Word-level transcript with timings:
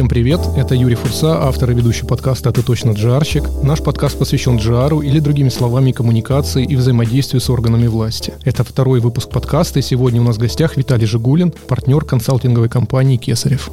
Всем 0.00 0.08
привет, 0.08 0.40
это 0.56 0.74
Юрий 0.74 0.94
Фурса, 0.94 1.42
автор 1.42 1.72
и 1.72 1.74
ведущий 1.74 2.06
подкаста 2.06 2.48
«А 2.48 2.52
ты 2.52 2.62
точно 2.62 2.92
джарщик». 2.92 3.44
Наш 3.62 3.82
подкаст 3.82 4.18
посвящен 4.18 4.56
джару 4.56 5.02
или, 5.02 5.20
другими 5.20 5.50
словами, 5.50 5.92
коммуникации 5.92 6.64
и 6.64 6.74
взаимодействию 6.74 7.38
с 7.38 7.50
органами 7.50 7.86
власти. 7.86 8.32
Это 8.42 8.64
второй 8.64 9.00
выпуск 9.00 9.28
подкаста, 9.28 9.80
и 9.80 9.82
сегодня 9.82 10.22
у 10.22 10.24
нас 10.24 10.36
в 10.36 10.40
гостях 10.40 10.78
Виталий 10.78 11.04
Жигулин, 11.04 11.52
партнер 11.68 12.02
консалтинговой 12.02 12.70
компании 12.70 13.18
«Кесарев». 13.18 13.70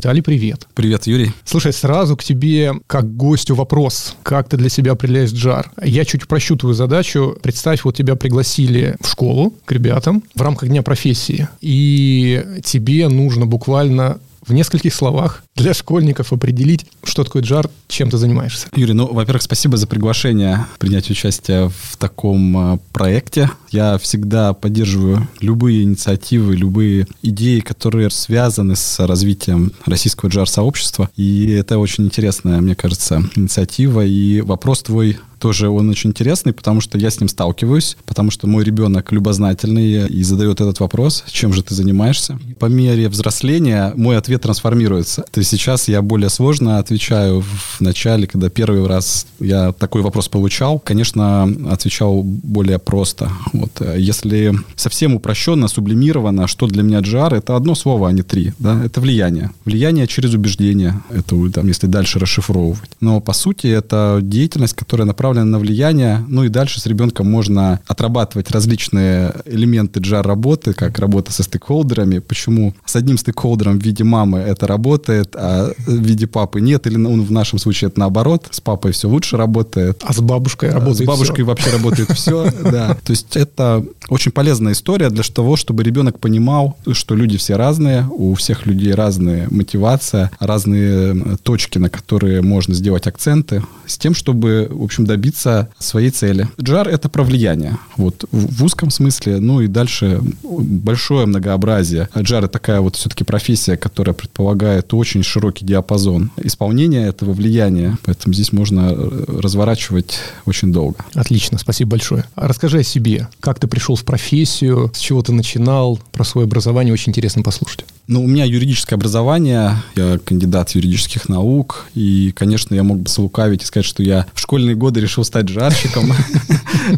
Виталий, 0.00 0.22
привет. 0.22 0.66
Привет, 0.72 1.06
Юрий. 1.06 1.30
Слушай, 1.44 1.74
сразу 1.74 2.16
к 2.16 2.24
тебе, 2.24 2.72
как 2.86 3.18
гостю, 3.18 3.54
вопрос. 3.54 4.16
Как 4.22 4.48
ты 4.48 4.56
для 4.56 4.70
себя 4.70 4.92
определяешь 4.92 5.30
джар? 5.30 5.70
Я 5.84 6.06
чуть 6.06 6.24
упрощу 6.24 6.56
твою 6.56 6.74
задачу. 6.74 7.36
Представь, 7.42 7.84
вот 7.84 7.96
тебя 7.96 8.16
пригласили 8.16 8.96
в 8.98 9.06
школу 9.06 9.52
к 9.66 9.72
ребятам 9.72 10.22
в 10.34 10.40
рамках 10.40 10.70
Дня 10.70 10.82
профессии, 10.82 11.48
и 11.60 12.42
тебе 12.64 13.08
нужно 13.08 13.44
буквально 13.44 14.20
в 14.50 14.52
нескольких 14.52 14.92
словах 14.92 15.44
для 15.54 15.72
школьников 15.74 16.32
определить, 16.32 16.84
что 17.04 17.24
такое 17.24 17.42
джар, 17.42 17.70
чем 17.88 18.10
ты 18.10 18.18
занимаешься. 18.18 18.66
Юрий, 18.74 18.92
ну, 18.92 19.06
во-первых, 19.06 19.42
спасибо 19.42 19.76
за 19.76 19.86
приглашение 19.86 20.66
принять 20.78 21.08
участие 21.10 21.70
в 21.70 21.96
таком 21.96 22.56
а, 22.56 22.78
проекте. 22.92 23.50
Я 23.70 23.96
всегда 23.98 24.52
поддерживаю 24.52 25.28
любые 25.40 25.84
инициативы, 25.84 26.56
любые 26.56 27.06
идеи, 27.22 27.60
которые 27.60 28.10
связаны 28.10 28.74
с 28.74 28.98
развитием 29.06 29.72
российского 29.86 30.28
джар-сообщества. 30.28 31.08
И 31.16 31.50
это 31.52 31.78
очень 31.78 32.04
интересная, 32.04 32.60
мне 32.60 32.74
кажется, 32.74 33.22
инициатива. 33.36 34.04
И 34.04 34.40
вопрос 34.40 34.82
твой 34.82 35.18
тоже 35.40 35.68
он 35.68 35.88
очень 35.88 36.10
интересный, 36.10 36.52
потому 36.52 36.80
что 36.80 36.98
я 36.98 37.10
с 37.10 37.18
ним 37.18 37.28
сталкиваюсь, 37.28 37.96
потому 38.06 38.30
что 38.30 38.46
мой 38.46 38.62
ребенок 38.62 39.10
любознательный 39.10 40.06
и 40.06 40.22
задает 40.22 40.60
этот 40.60 40.78
вопрос, 40.80 41.24
чем 41.26 41.52
же 41.52 41.62
ты 41.62 41.74
занимаешься. 41.74 42.38
По 42.58 42.66
мере 42.66 43.08
взросления 43.08 43.92
мой 43.96 44.16
ответ 44.16 44.42
трансформируется. 44.42 45.24
То 45.30 45.40
есть 45.40 45.50
сейчас 45.50 45.88
я 45.88 46.02
более 46.02 46.30
сложно 46.30 46.78
отвечаю 46.78 47.40
в 47.40 47.80
начале, 47.80 48.26
когда 48.26 48.50
первый 48.50 48.86
раз 48.86 49.26
я 49.40 49.72
такой 49.72 50.02
вопрос 50.02 50.28
получал, 50.28 50.78
конечно, 50.78 51.44
отвечал 51.70 52.22
более 52.22 52.78
просто. 52.78 53.30
Вот. 53.52 53.82
Если 53.96 54.54
совсем 54.76 55.14
упрощенно, 55.14 55.68
сублимировано, 55.68 56.46
что 56.46 56.66
для 56.66 56.82
меня 56.82 57.00
джар, 57.00 57.34
это 57.34 57.56
одно 57.56 57.74
слово, 57.74 58.08
а 58.08 58.12
не 58.12 58.22
три. 58.22 58.52
Да? 58.58 58.84
Это 58.84 59.00
влияние. 59.00 59.50
Влияние 59.64 60.06
через 60.06 60.34
убеждение. 60.34 61.00
Это 61.10 61.50
там, 61.50 61.66
если 61.66 61.86
дальше 61.86 62.18
расшифровывать. 62.18 62.90
Но 63.00 63.20
по 63.20 63.32
сути 63.32 63.66
это 63.68 64.18
деятельность, 64.22 64.74
которая 64.74 65.06
направлена 65.06 65.29
направлена 65.30 65.44
на 65.44 65.58
влияние. 65.58 66.24
Ну 66.28 66.44
и 66.44 66.48
дальше 66.48 66.80
с 66.80 66.86
ребенком 66.86 67.30
можно 67.30 67.80
отрабатывать 67.86 68.50
различные 68.50 69.34
элементы 69.44 70.00
джар-работы, 70.00 70.72
как 70.72 70.98
работа 70.98 71.32
со 71.32 71.42
стейкхолдерами. 71.42 72.18
Почему 72.18 72.74
с 72.84 72.96
одним 72.96 73.18
стейкхолдером 73.18 73.78
в 73.78 73.82
виде 73.82 74.04
мамы 74.04 74.38
это 74.38 74.66
работает, 74.66 75.36
а 75.36 75.72
в 75.86 75.90
виде 75.90 76.26
папы 76.26 76.60
нет, 76.60 76.86
или 76.86 76.96
ну, 76.96 77.22
в 77.22 77.30
нашем 77.30 77.58
случае 77.58 77.88
это 77.88 78.00
наоборот. 78.00 78.48
С 78.50 78.60
папой 78.60 78.92
все 78.92 79.08
лучше 79.08 79.36
работает. 79.36 80.02
А 80.06 80.12
с 80.12 80.20
бабушкой 80.20 80.70
работает 80.70 80.98
С 80.98 81.06
бабушкой 81.06 81.36
все. 81.36 81.44
вообще 81.44 81.70
работает 81.70 82.10
все, 82.14 82.50
да. 82.70 82.96
То 83.04 83.10
есть 83.10 83.36
это 83.36 83.84
очень 84.08 84.32
полезная 84.32 84.72
история 84.72 85.10
для 85.10 85.22
того, 85.22 85.56
чтобы 85.56 85.84
ребенок 85.84 86.18
понимал, 86.18 86.76
что 86.92 87.14
люди 87.14 87.38
все 87.38 87.56
разные, 87.56 88.06
у 88.10 88.34
всех 88.34 88.66
людей 88.66 88.94
разная 88.94 89.46
мотивация, 89.50 90.30
разные 90.40 91.36
точки, 91.42 91.78
на 91.78 91.88
которые 91.88 92.42
можно 92.42 92.74
сделать 92.74 93.06
акценты, 93.06 93.62
с 93.86 93.98
тем, 93.98 94.14
чтобы, 94.14 94.68
в 94.70 94.82
общем, 94.82 95.04
добиться 95.04 95.19
добиться 95.20 95.68
своей 95.78 96.10
цели. 96.10 96.48
Джар— 96.60 96.88
это 96.96 97.10
про 97.10 97.22
влияние. 97.22 97.76
Вот 97.96 98.24
в, 98.32 98.64
узком 98.64 98.90
смысле. 98.90 99.38
Ну 99.38 99.60
и 99.60 99.66
дальше 99.66 100.20
большое 100.42 101.26
многообразие. 101.26 102.08
Джар— 102.16 102.48
такая 102.48 102.80
вот 102.80 102.96
все-таки 102.96 103.22
профессия, 103.22 103.76
которая 103.76 104.14
предполагает 104.14 104.94
очень 104.94 105.22
широкий 105.22 105.66
диапазон 105.66 106.30
исполнения 106.38 107.06
этого 107.06 107.32
влияния. 107.32 107.98
Поэтому 108.04 108.32
здесь 108.32 108.52
можно 108.52 108.92
э, 108.92 109.24
разворачивать 109.42 110.18
очень 110.46 110.72
долго. 110.72 111.04
Отлично, 111.14 111.58
спасибо 111.58 111.90
большое. 111.90 112.24
А 112.34 112.48
расскажи 112.48 112.78
о 112.78 112.82
себе. 112.82 113.28
Как 113.40 113.58
ты 113.58 113.66
пришел 113.66 113.96
в 113.96 114.04
профессию, 114.04 114.90
с 114.94 114.98
чего 114.98 115.22
ты 115.22 115.32
начинал, 115.32 116.00
про 116.12 116.24
свое 116.24 116.46
образование 116.46 116.94
очень 116.94 117.10
интересно 117.10 117.42
послушать. 117.42 117.84
Ну, 118.10 118.24
у 118.24 118.26
меня 118.26 118.44
юридическое 118.44 118.96
образование, 118.96 119.76
я 119.94 120.18
кандидат 120.18 120.70
юридических 120.70 121.28
наук, 121.28 121.86
и, 121.94 122.32
конечно, 122.34 122.74
я 122.74 122.82
мог 122.82 122.98
бы 122.98 123.08
слукавить 123.08 123.62
и 123.62 123.64
сказать, 123.64 123.86
что 123.86 124.02
я 124.02 124.26
в 124.34 124.40
школьные 124.40 124.74
годы 124.74 124.98
решил 125.00 125.22
стать 125.22 125.48
жарщиком. 125.48 126.12